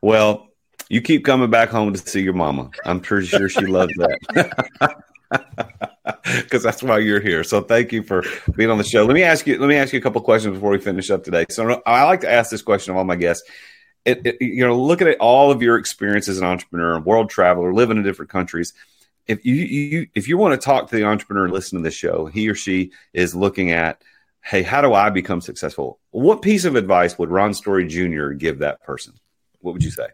well, 0.00 0.48
you 0.88 1.00
keep 1.00 1.24
coming 1.24 1.50
back 1.50 1.70
home 1.70 1.92
to 1.92 1.98
see 1.98 2.20
your 2.20 2.34
mama. 2.34 2.70
I'm 2.84 3.00
pretty 3.00 3.26
sure 3.26 3.48
she 3.48 3.66
loves 3.66 3.92
that. 3.96 5.02
because 6.24 6.62
that's 6.62 6.82
why 6.82 6.98
you're 6.98 7.20
here. 7.20 7.42
So 7.42 7.60
thank 7.62 7.92
you 7.92 8.02
for 8.02 8.22
being 8.56 8.70
on 8.70 8.78
the 8.78 8.84
show. 8.84 9.04
Let 9.04 9.14
me 9.14 9.22
ask 9.22 9.46
you. 9.46 9.58
Let 9.58 9.68
me 9.68 9.76
ask 9.76 9.92
you 9.92 9.98
a 9.98 10.02
couple 10.02 10.20
questions 10.20 10.54
before 10.54 10.70
we 10.70 10.78
finish 10.78 11.10
up 11.10 11.24
today. 11.24 11.46
So 11.50 11.82
I 11.86 12.04
like 12.04 12.20
to 12.20 12.30
ask 12.30 12.50
this 12.50 12.62
question 12.62 12.92
of 12.92 12.98
all 12.98 13.04
my 13.04 13.16
guests. 13.16 13.48
It, 14.04 14.24
it, 14.24 14.36
you 14.40 14.64
know, 14.64 14.80
looking 14.80 15.08
at 15.08 15.18
all 15.18 15.50
of 15.50 15.62
your 15.62 15.76
experience 15.78 16.28
as 16.28 16.38
an 16.38 16.44
entrepreneur, 16.44 17.00
world 17.00 17.28
traveler, 17.28 17.74
living 17.74 17.96
in 17.96 18.04
different 18.04 18.30
countries. 18.30 18.72
If 19.26 19.44
you, 19.44 19.54
you 19.54 20.06
if 20.14 20.28
you 20.28 20.38
want 20.38 20.60
to 20.60 20.64
talk 20.64 20.88
to 20.88 20.96
the 20.96 21.04
entrepreneur, 21.04 21.48
listen 21.48 21.78
to 21.78 21.82
the 21.82 21.90
show. 21.90 22.26
He 22.26 22.48
or 22.48 22.54
she 22.54 22.92
is 23.12 23.34
looking 23.34 23.72
at, 23.72 24.02
hey, 24.42 24.62
how 24.62 24.80
do 24.80 24.94
I 24.94 25.10
become 25.10 25.40
successful? 25.40 25.98
What 26.10 26.42
piece 26.42 26.64
of 26.64 26.76
advice 26.76 27.18
would 27.18 27.30
Ron 27.30 27.54
Story 27.54 27.86
Jr. 27.86 28.30
give 28.30 28.60
that 28.60 28.82
person? 28.82 29.14
What 29.60 29.72
would 29.72 29.84
you 29.84 29.90
say? 29.90 30.06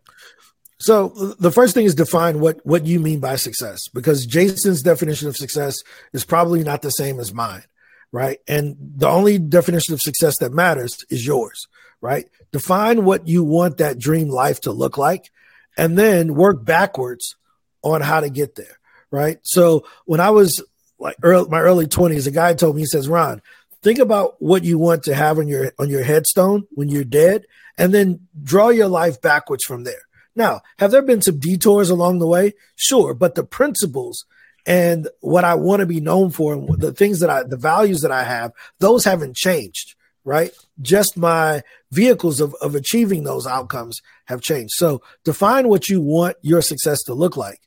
So 0.82 1.10
the 1.38 1.52
first 1.52 1.74
thing 1.74 1.86
is 1.86 1.94
define 1.94 2.40
what 2.40 2.64
what 2.66 2.86
you 2.86 2.98
mean 2.98 3.20
by 3.20 3.36
success 3.36 3.86
because 3.88 4.26
Jason's 4.26 4.82
definition 4.82 5.28
of 5.28 5.36
success 5.36 5.76
is 6.12 6.24
probably 6.24 6.64
not 6.64 6.82
the 6.82 6.90
same 6.90 7.20
as 7.20 7.32
mine, 7.32 7.62
right? 8.10 8.38
And 8.48 8.74
the 8.96 9.08
only 9.08 9.38
definition 9.38 9.94
of 9.94 10.00
success 10.00 10.38
that 10.38 10.52
matters 10.52 11.04
is 11.08 11.24
yours, 11.24 11.68
right? 12.00 12.28
Define 12.50 13.04
what 13.04 13.28
you 13.28 13.44
want 13.44 13.76
that 13.76 13.98
dream 13.98 14.28
life 14.28 14.60
to 14.62 14.72
look 14.72 14.98
like 14.98 15.30
and 15.76 15.96
then 15.96 16.34
work 16.34 16.64
backwards 16.64 17.36
on 17.82 18.00
how 18.00 18.18
to 18.18 18.28
get 18.28 18.56
there, 18.56 18.78
right? 19.12 19.38
So 19.42 19.84
when 20.06 20.18
I 20.18 20.30
was 20.30 20.60
like 20.98 21.16
early, 21.22 21.48
my 21.48 21.60
early 21.60 21.86
20s, 21.86 22.26
a 22.26 22.32
guy 22.32 22.54
told 22.54 22.74
me 22.74 22.82
he 22.82 22.86
says, 22.86 23.08
"Ron, 23.08 23.40
think 23.82 24.00
about 24.00 24.42
what 24.42 24.64
you 24.64 24.78
want 24.78 25.04
to 25.04 25.14
have 25.14 25.38
on 25.38 25.46
your 25.46 25.72
on 25.78 25.88
your 25.88 26.02
headstone 26.02 26.66
when 26.72 26.88
you're 26.88 27.04
dead 27.04 27.46
and 27.78 27.94
then 27.94 28.26
draw 28.42 28.70
your 28.70 28.88
life 28.88 29.22
backwards 29.22 29.64
from 29.64 29.84
there." 29.84 30.02
Now, 30.34 30.62
have 30.78 30.90
there 30.90 31.02
been 31.02 31.22
some 31.22 31.38
detours 31.38 31.90
along 31.90 32.18
the 32.18 32.26
way? 32.26 32.54
Sure, 32.74 33.14
but 33.14 33.34
the 33.34 33.44
principles 33.44 34.24
and 34.64 35.08
what 35.20 35.44
I 35.44 35.54
want 35.54 35.80
to 35.80 35.86
be 35.86 36.00
known 36.00 36.30
for 36.30 36.54
and 36.54 36.68
the 36.80 36.92
things 36.92 37.20
that 37.20 37.30
I 37.30 37.42
the 37.42 37.56
values 37.56 38.00
that 38.00 38.10
I 38.10 38.24
have, 38.24 38.52
those 38.78 39.04
haven't 39.04 39.36
changed, 39.36 39.94
right? 40.24 40.52
Just 40.80 41.16
my 41.16 41.62
vehicles 41.90 42.40
of, 42.40 42.54
of 42.62 42.74
achieving 42.74 43.24
those 43.24 43.46
outcomes 43.46 44.00
have 44.26 44.40
changed. 44.40 44.72
So 44.76 45.02
define 45.24 45.68
what 45.68 45.88
you 45.88 46.00
want 46.00 46.36
your 46.42 46.62
success 46.62 47.02
to 47.04 47.14
look 47.14 47.36
like. 47.36 47.60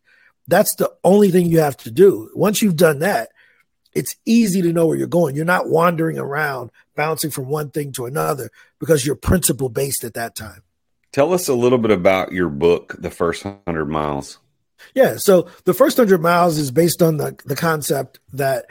That's 0.48 0.76
the 0.76 0.91
only 1.04 1.32
thing 1.32 1.48
you 1.48 1.60
have 1.60 1.78
to 1.78 1.91
do. 1.91 2.30
Once 2.36 2.62
you've 2.62 2.76
done 2.76 3.00
that, 3.00 3.30
it's 3.93 4.16
easy 4.26 4.62
to 4.62 4.74
know 4.74 4.88
where 4.88 4.98
you're 4.98 5.08
going. 5.08 5.36
You're 5.36 5.46
not 5.46 5.70
wandering 5.70 6.18
around 6.18 6.72
bouncing 6.96 7.32
from 7.32 7.48
one 7.48 7.72
thing 7.72 7.91
to 7.93 8.06
another 8.06 8.52
because 8.80 9.06
you're 9.06 9.16
principle 9.16 9.70
based 9.70 10.04
at 10.04 10.14
that 10.14 10.36
time. 10.36 10.62
Tell 11.12 11.34
us 11.34 11.48
a 11.48 11.54
little 11.54 11.78
bit 11.78 11.91
about 11.91 12.34
your 12.34 12.50
book, 12.50 12.96
The 13.00 13.10
First 13.10 13.43
Hundred 13.43 13.86
Miles. 13.86 14.38
Yeah, 14.93 15.16
so 15.18 15.50
the 15.64 15.74
first 15.74 15.98
hundred 15.98 16.22
miles 16.22 16.58
is 16.58 16.72
based 16.72 17.02
on 17.02 17.18
the, 17.18 17.38
the 17.46 17.56
concept 17.56 18.20
that 18.34 18.66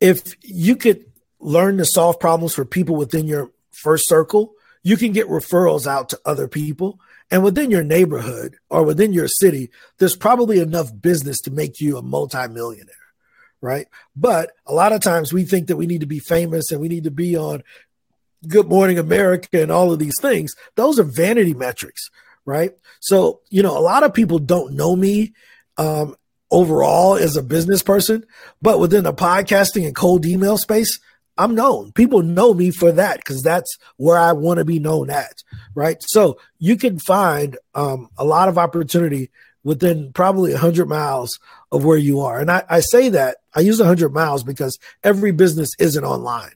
if 0.00 0.34
you 0.42 0.76
could 0.76 1.04
learn 1.38 1.76
to 1.76 1.84
solve 1.84 2.18
problems 2.18 2.54
for 2.54 2.64
people 2.64 2.96
within 2.96 3.26
your 3.26 3.50
first 3.70 4.08
circle, 4.08 4.54
you 4.82 4.96
can 4.96 5.12
get 5.12 5.28
referrals 5.28 5.86
out 5.86 6.08
to 6.10 6.20
other 6.24 6.48
people. 6.48 6.98
And 7.30 7.42
within 7.42 7.70
your 7.70 7.82
neighborhood 7.82 8.56
or 8.68 8.84
within 8.84 9.12
your 9.12 9.28
city, 9.28 9.70
there's 9.98 10.16
probably 10.16 10.60
enough 10.60 10.90
business 11.00 11.40
to 11.42 11.50
make 11.50 11.80
you 11.80 11.96
a 11.96 12.02
multimillionaire, 12.02 12.94
right? 13.60 13.86
But 14.14 14.52
a 14.66 14.74
lot 14.74 14.92
of 14.92 15.00
times 15.00 15.32
we 15.32 15.44
think 15.44 15.68
that 15.68 15.76
we 15.76 15.86
need 15.86 16.00
to 16.00 16.06
be 16.06 16.18
famous 16.18 16.70
and 16.70 16.80
we 16.80 16.88
need 16.88 17.04
to 17.04 17.10
be 17.10 17.36
on 17.36 17.62
Good 18.46 18.68
Morning 18.68 18.98
America 18.98 19.62
and 19.62 19.72
all 19.72 19.92
of 19.92 19.98
these 19.98 20.20
things, 20.20 20.54
those 20.76 20.98
are 20.98 21.04
vanity 21.04 21.54
metrics, 21.54 22.10
right? 22.44 22.72
So, 23.00 23.40
you 23.50 23.62
know, 23.62 23.76
a 23.76 23.80
lot 23.80 24.02
of 24.02 24.14
people 24.14 24.38
don't 24.38 24.74
know 24.74 24.94
me 24.94 25.32
um, 25.78 26.14
overall 26.50 27.16
as 27.16 27.36
a 27.36 27.42
business 27.42 27.82
person, 27.82 28.24
but 28.60 28.78
within 28.78 29.04
the 29.04 29.14
podcasting 29.14 29.86
and 29.86 29.94
cold 29.94 30.26
email 30.26 30.58
space, 30.58 31.00
I'm 31.36 31.54
known. 31.54 31.92
People 31.92 32.22
know 32.22 32.54
me 32.54 32.70
for 32.70 32.92
that 32.92 33.18
because 33.18 33.42
that's 33.42 33.76
where 33.96 34.18
I 34.18 34.32
want 34.32 34.58
to 34.58 34.64
be 34.64 34.78
known 34.78 35.10
at, 35.10 35.42
right? 35.74 35.96
So 36.00 36.38
you 36.58 36.76
can 36.76 36.98
find 36.98 37.56
um, 37.74 38.08
a 38.16 38.24
lot 38.24 38.48
of 38.48 38.58
opportunity 38.58 39.30
within 39.64 40.12
probably 40.12 40.52
100 40.52 40.86
miles 40.86 41.38
of 41.72 41.84
where 41.84 41.98
you 41.98 42.20
are. 42.20 42.38
And 42.38 42.50
I, 42.50 42.62
I 42.68 42.80
say 42.80 43.08
that 43.08 43.38
I 43.54 43.60
use 43.60 43.78
100 43.78 44.12
miles 44.12 44.44
because 44.44 44.78
every 45.02 45.32
business 45.32 45.70
isn't 45.78 46.04
online, 46.04 46.52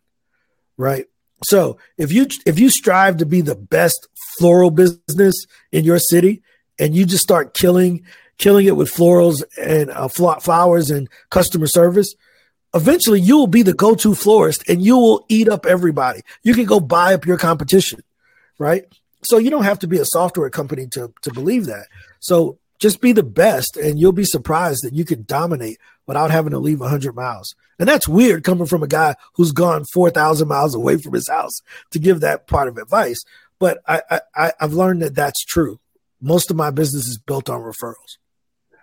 right? 0.76 1.07
So 1.45 1.79
if 1.97 2.12
you 2.12 2.26
if 2.47 2.59
you 2.59 2.68
strive 2.68 3.18
to 3.18 3.26
be 3.26 3.41
the 3.41 3.55
best 3.55 4.09
floral 4.39 4.70
business 4.70 5.35
in 5.70 5.85
your 5.85 5.99
city, 5.99 6.43
and 6.79 6.95
you 6.95 7.05
just 7.05 7.22
start 7.22 7.55
killing 7.55 8.05
killing 8.39 8.66
it 8.66 8.76
with 8.76 8.93
florals 8.93 9.43
and 9.61 9.91
uh, 9.91 10.09
flowers 10.09 10.91
and 10.91 11.09
customer 11.31 11.66
service, 11.66 12.14
eventually 12.75 13.21
you 13.21 13.37
will 13.37 13.47
be 13.47 13.62
the 13.62 13.75
go-to 13.75 14.14
florist, 14.14 14.69
and 14.69 14.83
you 14.83 14.97
will 14.97 15.25
eat 15.29 15.49
up 15.49 15.66
everybody. 15.66 16.23
You 16.43 16.55
can 16.55 16.64
go 16.64 16.81
buy 16.81 17.14
up 17.14 17.27
your 17.27 17.39
competition, 17.39 18.03
right? 18.59 18.85
So 19.23 19.39
you 19.39 19.51
don't 19.51 19.64
have 19.64 19.81
to 19.81 19.87
be 19.87 19.99
a 19.99 20.05
software 20.05 20.51
company 20.51 20.87
to 20.89 21.12
to 21.23 21.33
believe 21.33 21.66
that. 21.66 21.87
So 22.21 22.59
just 22.79 23.01
be 23.01 23.12
the 23.12 23.25
best, 23.25 23.77
and 23.77 23.99
you'll 23.99 24.12
be 24.12 24.25
surprised 24.25 24.85
that 24.85 24.95
you 24.95 25.05
can 25.05 25.25
dominate 25.25 25.79
without 26.07 26.31
having 26.31 26.53
to 26.53 26.59
leave 26.59 26.81
100 26.81 27.14
miles. 27.14 27.55
And 27.79 27.89
that's 27.89 28.09
weird 28.09 28.45
coming 28.45 28.66
from 28.66 28.83
a 28.83 28.89
guy 28.89 29.14
who's 29.35 29.53
gone 29.53 29.85
4,000 29.93 30.49
miles 30.49 30.75
away 30.75 30.97
from 30.97 31.12
his 31.12 31.29
house 31.29 31.61
to 31.91 31.99
give 31.99 32.21
that 32.21 32.47
part 32.47 32.69
of 32.69 32.79
advice. 32.79 33.19
But 33.59 33.79
I, 33.87 34.21
I, 34.35 34.53
I've 34.61 34.73
learned 34.73 35.03
that 35.03 35.16
that's 35.16 35.45
true. 35.45 35.81
Most 36.21 36.51
of 36.51 36.57
my 36.57 36.71
business 36.71 37.07
is 37.07 37.19
built 37.19 37.51
on 37.51 37.61
referrals. 37.61 38.19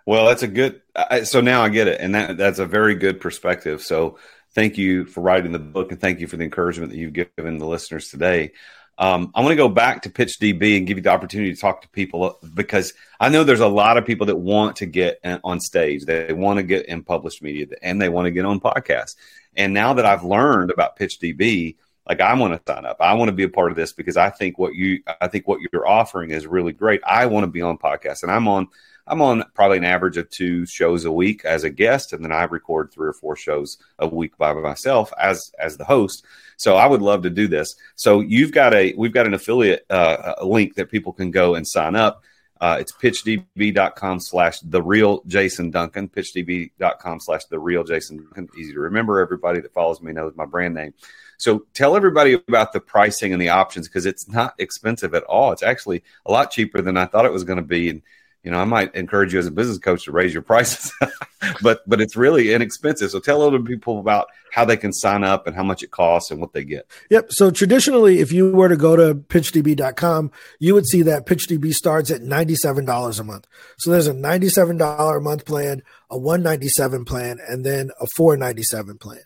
Well, 0.06 0.26
that's 0.26 0.44
a 0.44 0.48
good. 0.48 0.82
I, 0.94 1.24
so 1.24 1.40
now 1.40 1.62
I 1.62 1.68
get 1.68 1.88
it, 1.88 2.00
and 2.00 2.14
that 2.14 2.36
that's 2.36 2.60
a 2.60 2.66
very 2.66 2.94
good 2.94 3.20
perspective. 3.20 3.82
So 3.82 4.18
thank 4.54 4.78
you 4.78 5.04
for 5.04 5.20
writing 5.20 5.52
the 5.52 5.58
book, 5.58 5.90
and 5.90 6.00
thank 6.00 6.20
you 6.20 6.28
for 6.28 6.36
the 6.36 6.44
encouragement 6.44 6.92
that 6.92 6.98
you've 6.98 7.12
given 7.12 7.58
the 7.58 7.66
listeners 7.66 8.08
today. 8.08 8.52
Um, 8.98 9.30
I 9.34 9.40
want 9.40 9.50
to 9.50 9.56
go 9.56 9.68
back 9.68 10.02
to 10.02 10.10
PitchDB 10.10 10.78
and 10.78 10.86
give 10.86 10.96
you 10.96 11.02
the 11.02 11.10
opportunity 11.10 11.52
to 11.52 11.60
talk 11.60 11.82
to 11.82 11.88
people 11.88 12.38
because 12.54 12.94
I 13.20 13.28
know 13.28 13.44
there's 13.44 13.60
a 13.60 13.68
lot 13.68 13.98
of 13.98 14.06
people 14.06 14.26
that 14.26 14.36
want 14.36 14.76
to 14.76 14.86
get 14.86 15.20
on 15.44 15.60
stage. 15.60 16.06
They 16.06 16.32
want 16.32 16.58
to 16.58 16.62
get 16.62 16.86
in 16.86 17.02
published 17.02 17.42
media 17.42 17.66
and 17.82 18.00
they 18.00 18.08
want 18.08 18.24
to 18.24 18.30
get 18.30 18.46
on 18.46 18.58
podcasts. 18.58 19.16
And 19.54 19.74
now 19.74 19.94
that 19.94 20.06
I've 20.06 20.24
learned 20.24 20.70
about 20.70 20.98
PitchDB, 20.98 21.76
like 22.08 22.20
I 22.22 22.32
want 22.34 22.54
to 22.54 22.72
sign 22.72 22.86
up. 22.86 22.96
I 23.00 23.12
want 23.14 23.28
to 23.28 23.34
be 23.34 23.42
a 23.42 23.50
part 23.50 23.70
of 23.70 23.76
this 23.76 23.92
because 23.92 24.16
I 24.16 24.30
think 24.30 24.58
what 24.58 24.74
you 24.74 25.02
I 25.20 25.28
think 25.28 25.46
what 25.46 25.60
you're 25.60 25.86
offering 25.86 26.30
is 26.30 26.46
really 26.46 26.72
great. 26.72 27.02
I 27.04 27.26
want 27.26 27.44
to 27.44 27.50
be 27.50 27.60
on 27.60 27.76
podcasts 27.76 28.22
and 28.22 28.32
I'm 28.32 28.48
on 28.48 28.68
I'm 29.06 29.22
on 29.22 29.44
probably 29.54 29.78
an 29.78 29.84
average 29.84 30.16
of 30.16 30.28
two 30.30 30.66
shows 30.66 31.04
a 31.04 31.12
week 31.12 31.44
as 31.44 31.64
a 31.64 31.70
guest, 31.70 32.12
and 32.12 32.24
then 32.24 32.32
I 32.32 32.44
record 32.44 32.90
three 32.90 33.08
or 33.08 33.12
four 33.12 33.36
shows 33.36 33.78
a 33.98 34.06
week 34.06 34.36
by 34.36 34.52
myself 34.52 35.12
as 35.18 35.52
as 35.58 35.76
the 35.76 35.84
host. 35.84 36.24
So 36.56 36.76
I 36.76 36.86
would 36.86 37.02
love 37.02 37.22
to 37.22 37.30
do 37.30 37.48
this. 37.48 37.76
So 37.94 38.20
you've 38.20 38.52
got 38.52 38.74
a 38.74 38.94
we've 38.96 39.12
got 39.12 39.26
an 39.26 39.34
affiliate 39.34 39.86
uh, 39.90 40.34
link 40.42 40.74
that 40.74 40.90
people 40.90 41.12
can 41.12 41.30
go 41.30 41.54
and 41.54 41.66
sign 41.66 41.94
up. 41.94 42.22
Uh, 42.58 42.78
it's 42.80 42.92
pitchdb.com 42.92 44.18
slash 44.18 44.60
the 44.60 44.82
real 44.82 45.22
Jason 45.26 45.70
Duncan, 45.70 46.08
pitchdb.com 46.08 47.20
slash 47.20 47.44
the 47.44 47.58
real 47.58 47.84
Jason 47.84 48.18
Duncan. 48.18 48.48
Easy 48.58 48.72
to 48.72 48.80
remember. 48.80 49.20
Everybody 49.20 49.60
that 49.60 49.74
follows 49.74 50.00
me 50.00 50.12
knows 50.12 50.32
my 50.36 50.46
brand 50.46 50.74
name. 50.74 50.94
So 51.38 51.66
tell 51.74 51.96
everybody 51.96 52.32
about 52.32 52.72
the 52.72 52.80
pricing 52.80 53.32
and 53.34 53.42
the 53.42 53.50
options 53.50 53.88
because 53.88 54.06
it's 54.06 54.26
not 54.26 54.54
expensive 54.58 55.14
at 55.14 55.24
all. 55.24 55.52
It's 55.52 55.62
actually 55.62 56.02
a 56.24 56.32
lot 56.32 56.50
cheaper 56.50 56.80
than 56.80 56.96
I 56.96 57.04
thought 57.04 57.26
it 57.26 57.32
was 57.32 57.44
going 57.44 57.58
to 57.58 57.62
be. 57.62 57.90
And 57.90 58.02
you 58.46 58.52
know, 58.52 58.60
I 58.60 58.64
might 58.64 58.94
encourage 58.94 59.32
you 59.32 59.40
as 59.40 59.48
a 59.48 59.50
business 59.50 59.76
coach 59.78 60.04
to 60.04 60.12
raise 60.12 60.32
your 60.32 60.40
prices, 60.40 60.92
but 61.62 61.82
but 61.84 62.00
it's 62.00 62.14
really 62.14 62.54
inexpensive. 62.54 63.10
So 63.10 63.18
tell 63.18 63.42
other 63.42 63.58
people 63.58 63.98
about 63.98 64.28
how 64.52 64.64
they 64.64 64.76
can 64.76 64.92
sign 64.92 65.24
up 65.24 65.48
and 65.48 65.56
how 65.56 65.64
much 65.64 65.82
it 65.82 65.90
costs 65.90 66.30
and 66.30 66.40
what 66.40 66.52
they 66.52 66.62
get. 66.62 66.88
Yep. 67.10 67.26
So 67.30 67.50
traditionally, 67.50 68.20
if 68.20 68.30
you 68.30 68.52
were 68.52 68.68
to 68.68 68.76
go 68.76 68.94
to 68.94 69.16
pitchdb.com, 69.16 70.30
you 70.60 70.74
would 70.74 70.86
see 70.86 71.02
that 71.02 71.26
PitchDB 71.26 71.72
starts 71.72 72.12
at 72.12 72.20
$97 72.20 73.18
a 73.18 73.24
month. 73.24 73.48
So 73.78 73.90
there's 73.90 74.06
a 74.06 74.14
$97 74.14 75.16
a 75.16 75.20
month 75.20 75.44
plan, 75.44 75.82
a 76.08 76.16
197 76.16 77.04
plan, 77.04 77.40
and 77.48 77.66
then 77.66 77.90
a 78.00 78.06
497 78.16 78.98
plan, 78.98 79.22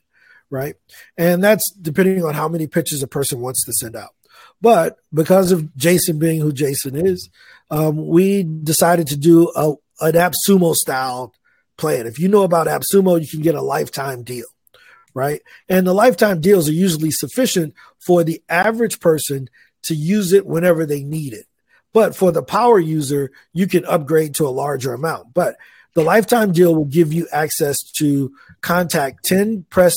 right? 0.49 0.77
And 1.19 1.45
that's 1.45 1.71
depending 1.73 2.25
on 2.25 2.33
how 2.33 2.49
many 2.49 2.67
pitches 2.67 3.03
a 3.03 3.07
person 3.07 3.41
wants 3.41 3.67
to 3.67 3.73
send 3.75 3.97
out. 3.97 4.15
But 4.63 4.97
because 5.13 5.53
of 5.53 5.77
Jason 5.77 6.19
being 6.19 6.41
who 6.41 6.53
Jason 6.53 6.97
is, 6.97 7.29
um, 7.71 8.07
we 8.07 8.43
decided 8.43 9.09
to 9.09 9.17
do 9.17 9.51
a, 9.55 9.71
an 10.01 10.13
AppSumo 10.13 10.75
style 10.75 11.33
plan. 11.77 12.07
If 12.07 12.19
you 12.19 12.29
know 12.29 12.43
about 12.43 12.67
AppSumo, 12.67 13.21
you 13.21 13.29
can 13.29 13.41
get 13.41 13.55
a 13.55 13.63
lifetime 13.63 14.23
deal, 14.23 14.47
right? 15.15 15.41
And 15.69 15.87
the 15.87 15.95
lifetime 15.95 16.41
deals 16.41 16.69
are 16.69 16.73
usually 16.73 17.11
sufficient 17.11 17.75
for 17.99 18.25
the 18.25 18.43
average 18.49 19.01
person 19.01 19.49
to 19.85 19.95
use 19.95 20.33
it 20.33 20.47
whenever 20.47 20.85
they 20.85 21.03
need 21.03 21.33
it. 21.33 21.47
But 21.93 22.15
for 22.15 22.31
the 22.31 22.43
power 22.43 22.79
user, 22.79 23.31
you 23.53 23.67
can 23.67 23.85
upgrade 23.85 24.35
to 24.37 24.47
a 24.47 24.51
larger 24.51 24.93
amount. 24.93 25.35
But 25.35 25.57
the 25.95 26.03
lifetime 26.03 26.53
deal 26.53 26.75
will 26.75 26.85
give 26.85 27.13
you 27.13 27.27
access 27.33 27.79
to 27.99 28.33
contact 28.61 29.25
10 29.25 29.67
press 29.71 29.97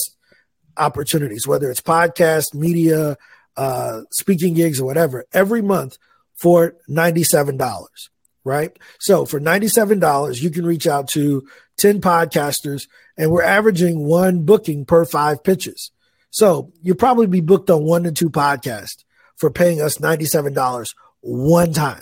opportunities, 0.77 1.47
whether 1.47 1.69
it's 1.69 1.81
podcast, 1.81 2.55
media, 2.55 3.15
uh, 3.57 4.01
speaking 4.11 4.55
gigs, 4.55 4.79
or 4.79 4.85
whatever, 4.85 5.25
every 5.33 5.61
month 5.61 5.97
for 6.43 6.75
$97, 6.89 8.09
right? 8.43 8.77
So 8.99 9.23
for 9.23 9.39
$97, 9.39 10.41
you 10.41 10.49
can 10.49 10.65
reach 10.65 10.85
out 10.85 11.07
to 11.11 11.47
10 11.77 12.01
podcasters, 12.01 12.89
and 13.17 13.31
we're 13.31 13.43
averaging 13.43 14.05
one 14.05 14.43
booking 14.43 14.83
per 14.83 15.05
five 15.05 15.41
pitches. 15.41 15.91
So 16.31 16.73
you'll 16.81 16.97
probably 16.97 17.27
be 17.27 17.39
booked 17.39 17.69
on 17.69 17.85
one 17.85 18.03
to 18.03 18.11
two 18.11 18.29
podcasts 18.29 19.05
for 19.37 19.51
paying 19.51 19.81
us 19.81 19.99
$97 19.99 20.93
one 21.21 21.71
time. 21.71 22.01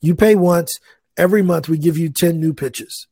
You 0.00 0.14
pay 0.14 0.36
once, 0.36 0.78
every 1.16 1.42
month 1.42 1.68
we 1.68 1.76
give 1.76 1.98
you 1.98 2.10
10 2.10 2.38
new 2.38 2.54
pitches, 2.54 3.08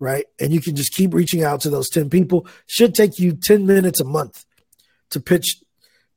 right? 0.00 0.24
And 0.40 0.52
you 0.52 0.60
can 0.60 0.74
just 0.74 0.92
keep 0.92 1.14
reaching 1.14 1.44
out 1.44 1.60
to 1.60 1.70
those 1.70 1.88
10 1.88 2.10
people. 2.10 2.48
Should 2.66 2.96
take 2.96 3.20
you 3.20 3.34
10 3.34 3.66
minutes 3.66 4.00
a 4.00 4.04
month 4.04 4.44
to 5.10 5.20
pitch 5.20 5.62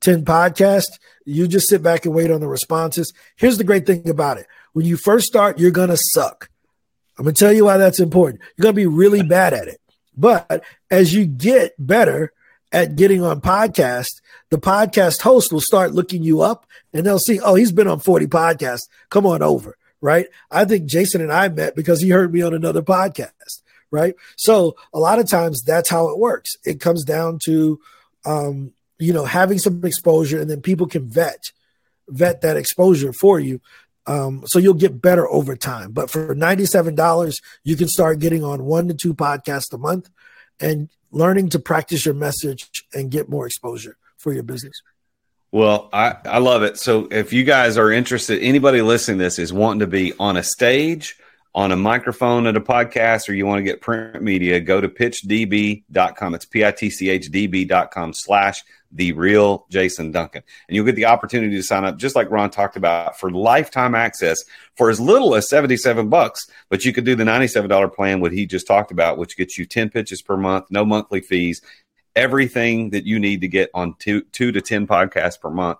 10 0.01 0.25
podcasts. 0.25 0.99
You 1.25 1.47
just 1.47 1.67
sit 1.67 1.81
back 1.81 2.05
and 2.05 2.13
wait 2.13 2.31
on 2.31 2.41
the 2.41 2.47
responses. 2.47 3.13
Here's 3.35 3.57
the 3.57 3.63
great 3.63 3.85
thing 3.85 4.07
about 4.09 4.37
it 4.37 4.47
when 4.75 4.85
you 4.85 4.97
first 4.97 5.25
start, 5.25 5.57
you're 5.57 5.71
going 5.71 5.89
to 5.89 5.97
suck. 5.97 6.49
I'm 7.17 7.23
going 7.23 7.33
to 7.33 7.39
tell 7.39 7.53
you 7.53 7.63
why 7.63 7.77
that's 7.77 8.01
important. 8.01 8.41
You're 8.55 8.63
going 8.63 8.75
to 8.75 8.81
be 8.81 8.85
really 8.85 9.23
bad 9.23 9.53
at 9.53 9.69
it. 9.69 9.79
But 10.17 10.65
as 10.91 11.13
you 11.13 11.25
get 11.25 11.73
better 11.79 12.33
at 12.73 12.97
getting 12.97 13.23
on 13.23 13.39
podcast, 13.39 14.21
the 14.49 14.57
podcast 14.57 15.21
host 15.21 15.53
will 15.53 15.61
start 15.61 15.93
looking 15.93 16.23
you 16.23 16.41
up 16.41 16.65
and 16.93 17.05
they'll 17.05 17.19
see, 17.19 17.39
oh, 17.39 17.55
he's 17.55 17.71
been 17.71 17.87
on 17.87 18.01
40 18.01 18.27
podcasts. 18.27 18.89
Come 19.09 19.25
on 19.25 19.41
over. 19.41 19.77
Right. 20.01 20.27
I 20.51 20.65
think 20.65 20.87
Jason 20.87 21.21
and 21.21 21.31
I 21.31 21.47
met 21.47 21.73
because 21.73 22.01
he 22.01 22.09
heard 22.09 22.33
me 22.33 22.41
on 22.41 22.53
another 22.53 22.81
podcast. 22.81 23.61
Right. 23.91 24.15
So 24.35 24.75
a 24.93 24.99
lot 24.99 25.19
of 25.19 25.29
times 25.29 25.63
that's 25.63 25.89
how 25.89 26.09
it 26.09 26.19
works. 26.19 26.57
It 26.65 26.81
comes 26.81 27.05
down 27.05 27.39
to, 27.45 27.79
um, 28.25 28.73
you 28.99 29.13
know, 29.13 29.25
having 29.25 29.59
some 29.59 29.83
exposure 29.83 30.39
and 30.39 30.49
then 30.49 30.61
people 30.61 30.87
can 30.87 31.07
vet, 31.07 31.51
vet 32.07 32.41
that 32.41 32.57
exposure 32.57 33.13
for 33.13 33.39
you. 33.39 33.61
Um, 34.07 34.43
so 34.45 34.59
you'll 34.59 34.75
get 34.75 35.01
better 35.01 35.27
over 35.29 35.55
time. 35.55 35.91
But 35.91 36.09
for 36.09 36.35
$97, 36.35 37.35
you 37.63 37.75
can 37.75 37.87
start 37.87 38.19
getting 38.19 38.43
on 38.43 38.65
one 38.65 38.87
to 38.87 38.93
two 38.93 39.13
podcasts 39.13 39.73
a 39.73 39.77
month 39.77 40.09
and 40.59 40.89
learning 41.11 41.49
to 41.49 41.59
practice 41.59 42.05
your 42.05 42.13
message 42.13 42.69
and 42.93 43.09
get 43.09 43.29
more 43.29 43.47
exposure 43.47 43.97
for 44.17 44.33
your 44.33 44.43
business. 44.43 44.81
Well, 45.51 45.89
I, 45.93 46.17
I 46.25 46.39
love 46.39 46.63
it. 46.63 46.77
So 46.77 47.07
if 47.11 47.31
you 47.31 47.43
guys 47.43 47.77
are 47.77 47.91
interested, 47.91 48.41
anybody 48.41 48.81
listening 48.81 49.17
this 49.17 49.39
is 49.39 49.53
wanting 49.53 49.79
to 49.79 49.87
be 49.87 50.13
on 50.19 50.37
a 50.37 50.43
stage, 50.43 51.17
on 51.53 51.71
a 51.71 51.77
microphone 51.77 52.45
at 52.47 52.57
a 52.57 52.61
podcast, 52.61 53.29
or 53.29 53.33
you 53.33 53.45
want 53.45 53.59
to 53.59 53.63
get 53.63 53.79
print 53.79 54.21
media, 54.21 54.59
go 54.59 54.81
to 54.81 54.89
pitchdb.com. 54.89 56.35
It's 56.35 56.45
P-I-T-C-H 56.45 57.31
D-B.com 57.31 58.13
slash 58.13 58.63
the 58.91 59.11
real 59.13 59.65
Jason 59.69 60.11
Duncan. 60.11 60.43
And 60.67 60.75
you'll 60.75 60.85
get 60.85 60.95
the 60.95 61.05
opportunity 61.05 61.55
to 61.55 61.63
sign 61.63 61.83
up, 61.85 61.97
just 61.97 62.15
like 62.15 62.31
Ron 62.31 62.49
talked 62.49 62.77
about, 62.77 63.19
for 63.19 63.29
lifetime 63.31 63.95
access 63.95 64.37
for 64.75 64.89
as 64.89 64.99
little 64.99 65.35
as 65.35 65.49
77 65.49 66.09
bucks. 66.09 66.47
But 66.69 66.85
you 66.85 66.93
could 66.93 67.05
do 67.05 67.15
the 67.15 67.23
$97 67.23 67.93
plan, 67.93 68.21
what 68.21 68.31
he 68.31 68.45
just 68.45 68.67
talked 68.67 68.91
about, 68.91 69.17
which 69.17 69.37
gets 69.37 69.57
you 69.57 69.65
10 69.65 69.89
pitches 69.89 70.21
per 70.21 70.37
month, 70.37 70.65
no 70.69 70.85
monthly 70.85 71.21
fees, 71.21 71.61
everything 72.15 72.91
that 72.91 73.05
you 73.05 73.19
need 73.19 73.41
to 73.41 73.47
get 73.47 73.69
on 73.73 73.95
two, 73.99 74.21
two 74.31 74.51
to 74.51 74.61
10 74.61 74.87
podcasts 74.87 75.39
per 75.39 75.49
month. 75.49 75.79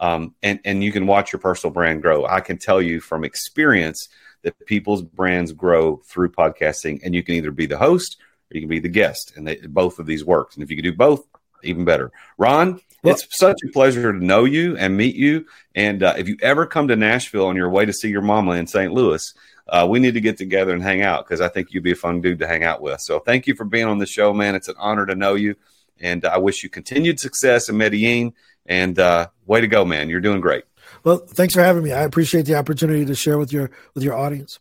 Um, 0.00 0.34
and, 0.42 0.60
and 0.64 0.84
you 0.84 0.92
can 0.92 1.06
watch 1.06 1.32
your 1.32 1.40
personal 1.40 1.72
brand 1.72 2.02
grow. 2.02 2.26
I 2.26 2.40
can 2.40 2.58
tell 2.58 2.82
you 2.82 3.00
from 3.00 3.24
experience 3.24 4.08
that 4.42 4.66
people's 4.66 5.02
brands 5.02 5.52
grow 5.52 5.96
through 6.04 6.30
podcasting, 6.30 7.00
and 7.02 7.14
you 7.14 7.22
can 7.22 7.34
either 7.36 7.50
be 7.50 7.66
the 7.66 7.78
host 7.78 8.18
or 8.50 8.54
you 8.54 8.60
can 8.60 8.68
be 8.68 8.78
the 8.78 8.88
guest, 8.88 9.32
and 9.36 9.46
they, 9.46 9.56
both 9.56 9.98
of 9.98 10.06
these 10.06 10.24
works. 10.24 10.54
And 10.54 10.62
if 10.62 10.70
you 10.70 10.76
can 10.76 10.84
do 10.84 10.94
both, 10.94 11.26
even 11.62 11.84
better. 11.84 12.12
Ron, 12.38 12.80
well, 13.02 13.14
it's 13.14 13.26
such 13.38 13.58
a 13.64 13.72
pleasure 13.72 14.12
to 14.12 14.24
know 14.24 14.44
you 14.44 14.76
and 14.76 14.96
meet 14.96 15.14
you. 15.14 15.46
And 15.74 16.02
uh, 16.02 16.14
if 16.18 16.28
you 16.28 16.36
ever 16.42 16.66
come 16.66 16.88
to 16.88 16.96
Nashville 16.96 17.46
on 17.46 17.56
your 17.56 17.70
way 17.70 17.84
to 17.84 17.92
see 17.92 18.08
your 18.08 18.22
mama 18.22 18.52
in 18.52 18.66
St. 18.66 18.92
Louis, 18.92 19.32
uh, 19.68 19.86
we 19.88 19.98
need 19.98 20.14
to 20.14 20.20
get 20.20 20.38
together 20.38 20.72
and 20.72 20.82
hang 20.82 21.02
out 21.02 21.24
because 21.24 21.40
I 21.40 21.48
think 21.48 21.72
you'd 21.72 21.82
be 21.82 21.92
a 21.92 21.96
fun 21.96 22.20
dude 22.20 22.38
to 22.38 22.46
hang 22.46 22.64
out 22.64 22.80
with. 22.80 23.00
So 23.00 23.18
thank 23.18 23.46
you 23.46 23.54
for 23.54 23.64
being 23.64 23.86
on 23.86 23.98
the 23.98 24.06
show, 24.06 24.32
man. 24.32 24.54
It's 24.54 24.68
an 24.68 24.76
honor 24.78 25.06
to 25.06 25.14
know 25.14 25.34
you. 25.34 25.56
And 26.00 26.24
I 26.24 26.38
wish 26.38 26.62
you 26.62 26.68
continued 26.68 27.18
success 27.18 27.68
in 27.68 27.76
Medellin. 27.76 28.34
And 28.66 28.98
uh, 28.98 29.28
way 29.46 29.60
to 29.60 29.68
go, 29.68 29.84
man. 29.84 30.08
You're 30.08 30.20
doing 30.20 30.40
great. 30.40 30.64
Well, 31.04 31.18
thanks 31.18 31.54
for 31.54 31.62
having 31.62 31.84
me. 31.84 31.92
I 31.92 32.02
appreciate 32.02 32.46
the 32.46 32.56
opportunity 32.56 33.04
to 33.04 33.14
share 33.14 33.38
with 33.38 33.52
your 33.52 33.70
with 33.94 34.02
your 34.02 34.14
audience. 34.14 34.58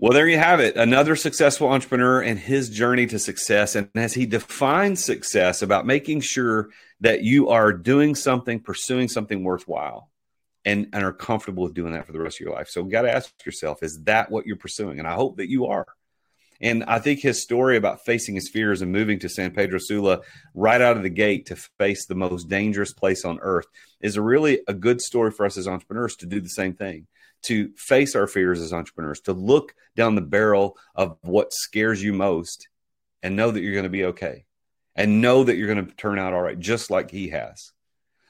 Well, 0.00 0.12
there 0.12 0.28
you 0.28 0.38
have 0.38 0.60
it. 0.60 0.76
Another 0.76 1.16
successful 1.16 1.68
entrepreneur 1.70 2.22
and 2.22 2.38
his 2.38 2.70
journey 2.70 3.06
to 3.08 3.18
success. 3.18 3.74
And 3.74 3.90
as 3.96 4.14
he 4.14 4.26
defines 4.26 5.04
success 5.04 5.60
about 5.60 5.86
making 5.86 6.20
sure 6.20 6.70
that 7.00 7.24
you 7.24 7.48
are 7.48 7.72
doing 7.72 8.14
something, 8.14 8.60
pursuing 8.60 9.08
something 9.08 9.42
worthwhile, 9.42 10.08
and, 10.64 10.86
and 10.92 11.02
are 11.02 11.12
comfortable 11.12 11.64
with 11.64 11.74
doing 11.74 11.94
that 11.94 12.06
for 12.06 12.12
the 12.12 12.20
rest 12.20 12.36
of 12.36 12.44
your 12.44 12.54
life. 12.54 12.68
So, 12.68 12.84
got 12.84 13.02
to 13.02 13.12
ask 13.12 13.32
yourself, 13.44 13.82
is 13.82 14.00
that 14.04 14.30
what 14.30 14.46
you're 14.46 14.56
pursuing? 14.56 15.00
And 15.00 15.08
I 15.08 15.14
hope 15.14 15.38
that 15.38 15.50
you 15.50 15.66
are. 15.66 15.86
And 16.60 16.84
I 16.84 17.00
think 17.00 17.20
his 17.20 17.42
story 17.42 17.76
about 17.76 18.04
facing 18.04 18.34
his 18.36 18.50
fears 18.50 18.82
and 18.82 18.92
moving 18.92 19.18
to 19.20 19.28
San 19.28 19.52
Pedro 19.52 19.78
Sula 19.80 20.20
right 20.54 20.80
out 20.80 20.96
of 20.96 21.02
the 21.02 21.10
gate 21.10 21.46
to 21.46 21.56
face 21.56 22.06
the 22.06 22.14
most 22.14 22.48
dangerous 22.48 22.92
place 22.92 23.24
on 23.24 23.38
earth 23.40 23.66
is 24.00 24.16
a 24.16 24.22
really 24.22 24.60
a 24.68 24.74
good 24.74 25.00
story 25.00 25.30
for 25.30 25.46
us 25.46 25.56
as 25.56 25.66
entrepreneurs 25.66 26.16
to 26.16 26.26
do 26.26 26.40
the 26.40 26.48
same 26.48 26.74
thing 26.74 27.06
to 27.42 27.70
face 27.76 28.14
our 28.14 28.26
fears 28.26 28.60
as 28.60 28.72
entrepreneurs, 28.72 29.20
to 29.22 29.32
look 29.32 29.74
down 29.96 30.14
the 30.14 30.20
barrel 30.20 30.76
of 30.94 31.16
what 31.22 31.52
scares 31.52 32.02
you 32.02 32.12
most 32.12 32.68
and 33.22 33.36
know 33.36 33.50
that 33.50 33.60
you're 33.60 33.72
going 33.72 33.84
to 33.84 33.90
be 33.90 34.04
okay 34.04 34.44
and 34.94 35.20
know 35.20 35.44
that 35.44 35.56
you're 35.56 35.72
going 35.72 35.86
to 35.86 35.94
turn 35.94 36.18
out 36.18 36.32
all 36.32 36.42
right, 36.42 36.58
just 36.58 36.90
like 36.90 37.10
he 37.10 37.28
has. 37.28 37.72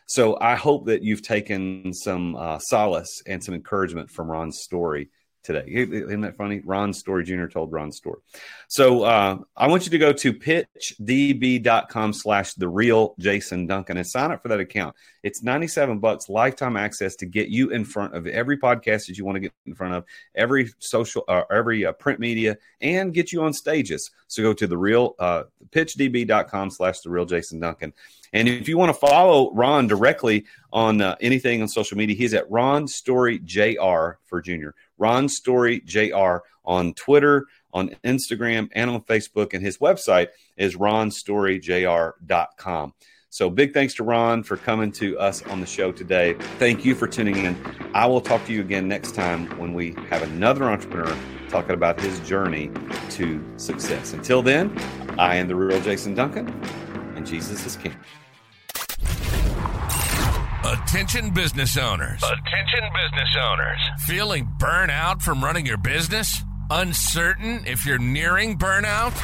So 0.07 0.39
I 0.41 0.55
hope 0.55 0.87
that 0.87 1.03
you've 1.03 1.23
taken 1.23 1.93
some 1.93 2.35
uh, 2.35 2.59
solace 2.59 3.23
and 3.27 3.43
some 3.43 3.55
encouragement 3.55 4.11
from 4.11 4.31
Ron's 4.31 4.61
story 4.63 5.11
today. 5.43 5.65
Isn't 5.67 6.21
that 6.23 6.37
funny? 6.37 6.61
Ron 6.65 6.93
Story 6.93 7.25
Jr. 7.25 7.47
told 7.47 7.73
Ron 7.73 7.93
Story. 7.93 8.21
So 8.69 9.05
uh, 9.05 9.39
I 9.57 9.67
want 9.69 9.85
you 9.85 9.91
to 9.91 9.99
go 9.99 10.13
to 10.13 10.33
pitchdb.com 10.33 12.13
slash 12.13 12.55
the 12.55 12.69
real 12.69 13.15
Jason 13.19 13.67
Duncan 13.67 13.97
and 13.97 14.07
sign 14.07 14.31
up 14.31 14.43
for 14.43 14.49
that 14.49 14.61
account. 14.61 14.95
It's 15.23 15.43
97 15.43 15.99
bucks 15.99 16.29
lifetime 16.29 16.77
access 16.77 17.17
to 17.17 17.27
get 17.27 17.49
you 17.49 17.71
in 17.71 17.85
front 17.85 18.15
of 18.15 18.27
every 18.27 18.59
podcast 18.59 19.07
that 19.07 19.19
you 19.19 19.25
want 19.25 19.37
to 19.37 19.41
get 19.41 19.53
in 19.67 19.75
front 19.75 19.95
of, 19.95 20.05
every 20.35 20.71
social, 20.79 21.25
uh, 21.29 21.43
every 21.51 21.87
uh, 21.87 21.93
print 21.93 22.21
media, 22.21 22.57
and 22.81 23.15
get 23.15 23.33
you 23.33 23.43
on 23.43 23.53
stages. 23.53 24.11
So 24.27 24.43
go 24.43 24.53
to 24.53 24.67
the 24.67 24.79
real 24.79 25.15
uh, 25.19 25.45
pitchdb.com 25.71 26.71
slash 26.71 27.01
the 27.01 27.11
real 27.11 27.25
Jason 27.25 27.61
Duncan. 27.61 27.93
And 28.33 28.49
if 28.49 28.69
you 28.69 28.77
want 28.77 28.91
to 28.91 28.99
follow 28.99 29.53
Ron 29.55 29.87
directly 29.87 30.45
on 30.73 31.01
uh, 31.01 31.17
anything 31.21 31.63
on 31.63 31.69
social 31.69 31.97
media, 31.97 32.17
he's 32.17 32.35
at 32.35 32.51
Ron 32.51 32.87
Story 32.87 33.39
Jr. 33.39 34.19
for 34.27 34.43
Junior. 34.43 34.75
Ron 34.99 35.29
Story 35.29 35.81
Jr. 35.81 36.37
on 36.65 36.95
Twitter, 36.95 37.47
on 37.73 37.91
Instagram, 38.05 38.69
and 38.73 38.91
on 38.91 39.01
Facebook. 39.03 39.55
And 39.55 39.63
his 39.63 39.79
website 39.79 40.29
is 40.57 40.75
ronstoryjr.com. 40.77 42.95
So 43.31 43.51
big 43.51 43.75
thanks 43.75 43.93
to 43.95 44.05
Ron 44.05 44.43
for 44.43 44.57
coming 44.57 44.91
to 44.93 45.19
us 45.19 45.43
on 45.47 45.61
the 45.61 45.67
show 45.67 45.93
today. 45.93 46.33
Thank 46.59 46.83
you 46.85 46.95
for 46.95 47.07
tuning 47.07 47.45
in. 47.45 47.57
I 47.93 48.07
will 48.07 48.23
talk 48.23 48.45
to 48.47 48.55
you 48.55 48.61
again 48.61 48.89
next 48.89 49.15
time 49.15 49.47
when 49.59 49.75
we 49.75 49.93
have 50.09 50.23
another 50.23 50.65
entrepreneur 50.65 51.15
talking 51.51 51.73
about 51.73 52.01
his 52.01 52.19
journey 52.21 52.71
to 53.11 53.45
success. 53.59 54.15
Until 54.15 54.43
then, 54.43 54.75
I 55.19 55.37
am 55.37 55.47
the 55.47 55.57
real 55.57 55.79
Jason 55.83 56.15
Duncan, 56.15 56.49
and 57.17 57.27
Jesus 57.27 57.67
is 57.67 57.77
King. 57.77 57.95
Attention 60.69 61.31
business 61.31 61.79
owners. 61.79 62.23
Attention 62.23 62.85
business 62.93 63.35
owners. 63.43 63.79
Feeling 64.01 64.47
burnout 64.61 65.23
from 65.23 65.43
running 65.43 65.65
your 65.65 65.79
business? 65.79 66.43
Uncertain 66.71 67.65
if 67.67 67.87
you're 67.87 67.99
nearing 67.99 68.59
burnout? 68.59 69.15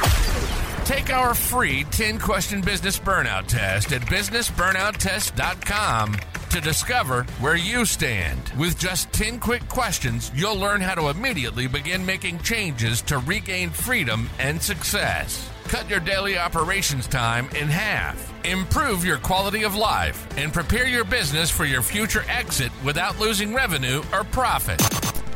Take 0.86 1.10
our 1.10 1.34
free 1.34 1.84
10 1.90 2.18
question 2.18 2.62
business 2.62 2.98
burnout 2.98 3.46
test 3.46 3.92
at 3.92 4.00
businessburnouttest.com 4.02 6.16
to 6.48 6.60
discover 6.62 7.24
where 7.40 7.56
you 7.56 7.84
stand. 7.84 8.40
With 8.56 8.78
just 8.78 9.12
10 9.12 9.38
quick 9.38 9.68
questions, 9.68 10.32
you'll 10.34 10.56
learn 10.56 10.80
how 10.80 10.94
to 10.94 11.10
immediately 11.10 11.66
begin 11.66 12.06
making 12.06 12.38
changes 12.38 13.02
to 13.02 13.18
regain 13.18 13.68
freedom 13.68 14.30
and 14.38 14.62
success. 14.62 15.50
Cut 15.68 15.90
your 15.90 16.00
daily 16.00 16.38
operations 16.38 17.06
time 17.06 17.48
in 17.60 17.68
half. 17.68 18.32
Improve 18.44 19.04
your 19.04 19.18
quality 19.18 19.64
of 19.64 19.74
life 19.74 20.26
and 20.38 20.50
prepare 20.52 20.86
your 20.86 21.04
business 21.04 21.50
for 21.50 21.64
your 21.64 21.82
future 21.82 22.24
exit 22.28 22.70
without 22.84 23.18
losing 23.18 23.52
revenue 23.54 24.02
or 24.12 24.22
profit. 24.24 24.80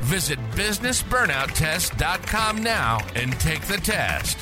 Visit 0.03 0.39
businessburnouttest.com 0.53 2.63
now 2.63 2.99
and 3.15 3.33
take 3.41 3.63
the 3.63 3.79
test. 3.79 4.39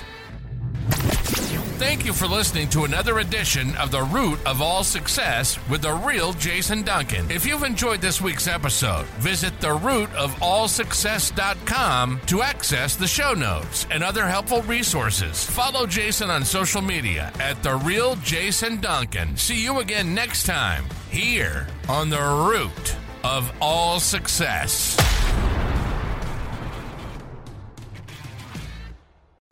Thank 1.78 2.06
you 2.06 2.14
for 2.14 2.26
listening 2.26 2.70
to 2.70 2.84
another 2.84 3.18
edition 3.18 3.76
of 3.76 3.90
The 3.90 4.02
Root 4.02 4.38
of 4.46 4.62
All 4.62 4.82
Success 4.82 5.58
with 5.68 5.82
the 5.82 5.92
real 5.92 6.32
Jason 6.32 6.80
Duncan. 6.82 7.30
If 7.30 7.44
you've 7.44 7.64
enjoyed 7.64 8.00
this 8.00 8.18
week's 8.18 8.48
episode, 8.48 9.04
visit 9.18 9.52
therootofallsuccess.com 9.60 12.20
to 12.26 12.40
access 12.42 12.96
the 12.96 13.06
show 13.06 13.34
notes 13.34 13.86
and 13.90 14.02
other 14.02 14.26
helpful 14.26 14.62
resources. 14.62 15.44
Follow 15.44 15.86
Jason 15.86 16.30
on 16.30 16.46
social 16.46 16.80
media 16.80 17.30
at 17.40 17.62
The 17.62 17.76
Real 17.76 18.16
Jason 18.16 18.80
Duncan. 18.80 19.36
See 19.36 19.62
you 19.62 19.80
again 19.80 20.14
next 20.14 20.44
time 20.44 20.86
here 21.10 21.66
on 21.90 22.08
The 22.08 22.48
Root 22.50 22.96
of 23.22 23.52
All 23.60 24.00
Success. 24.00 24.96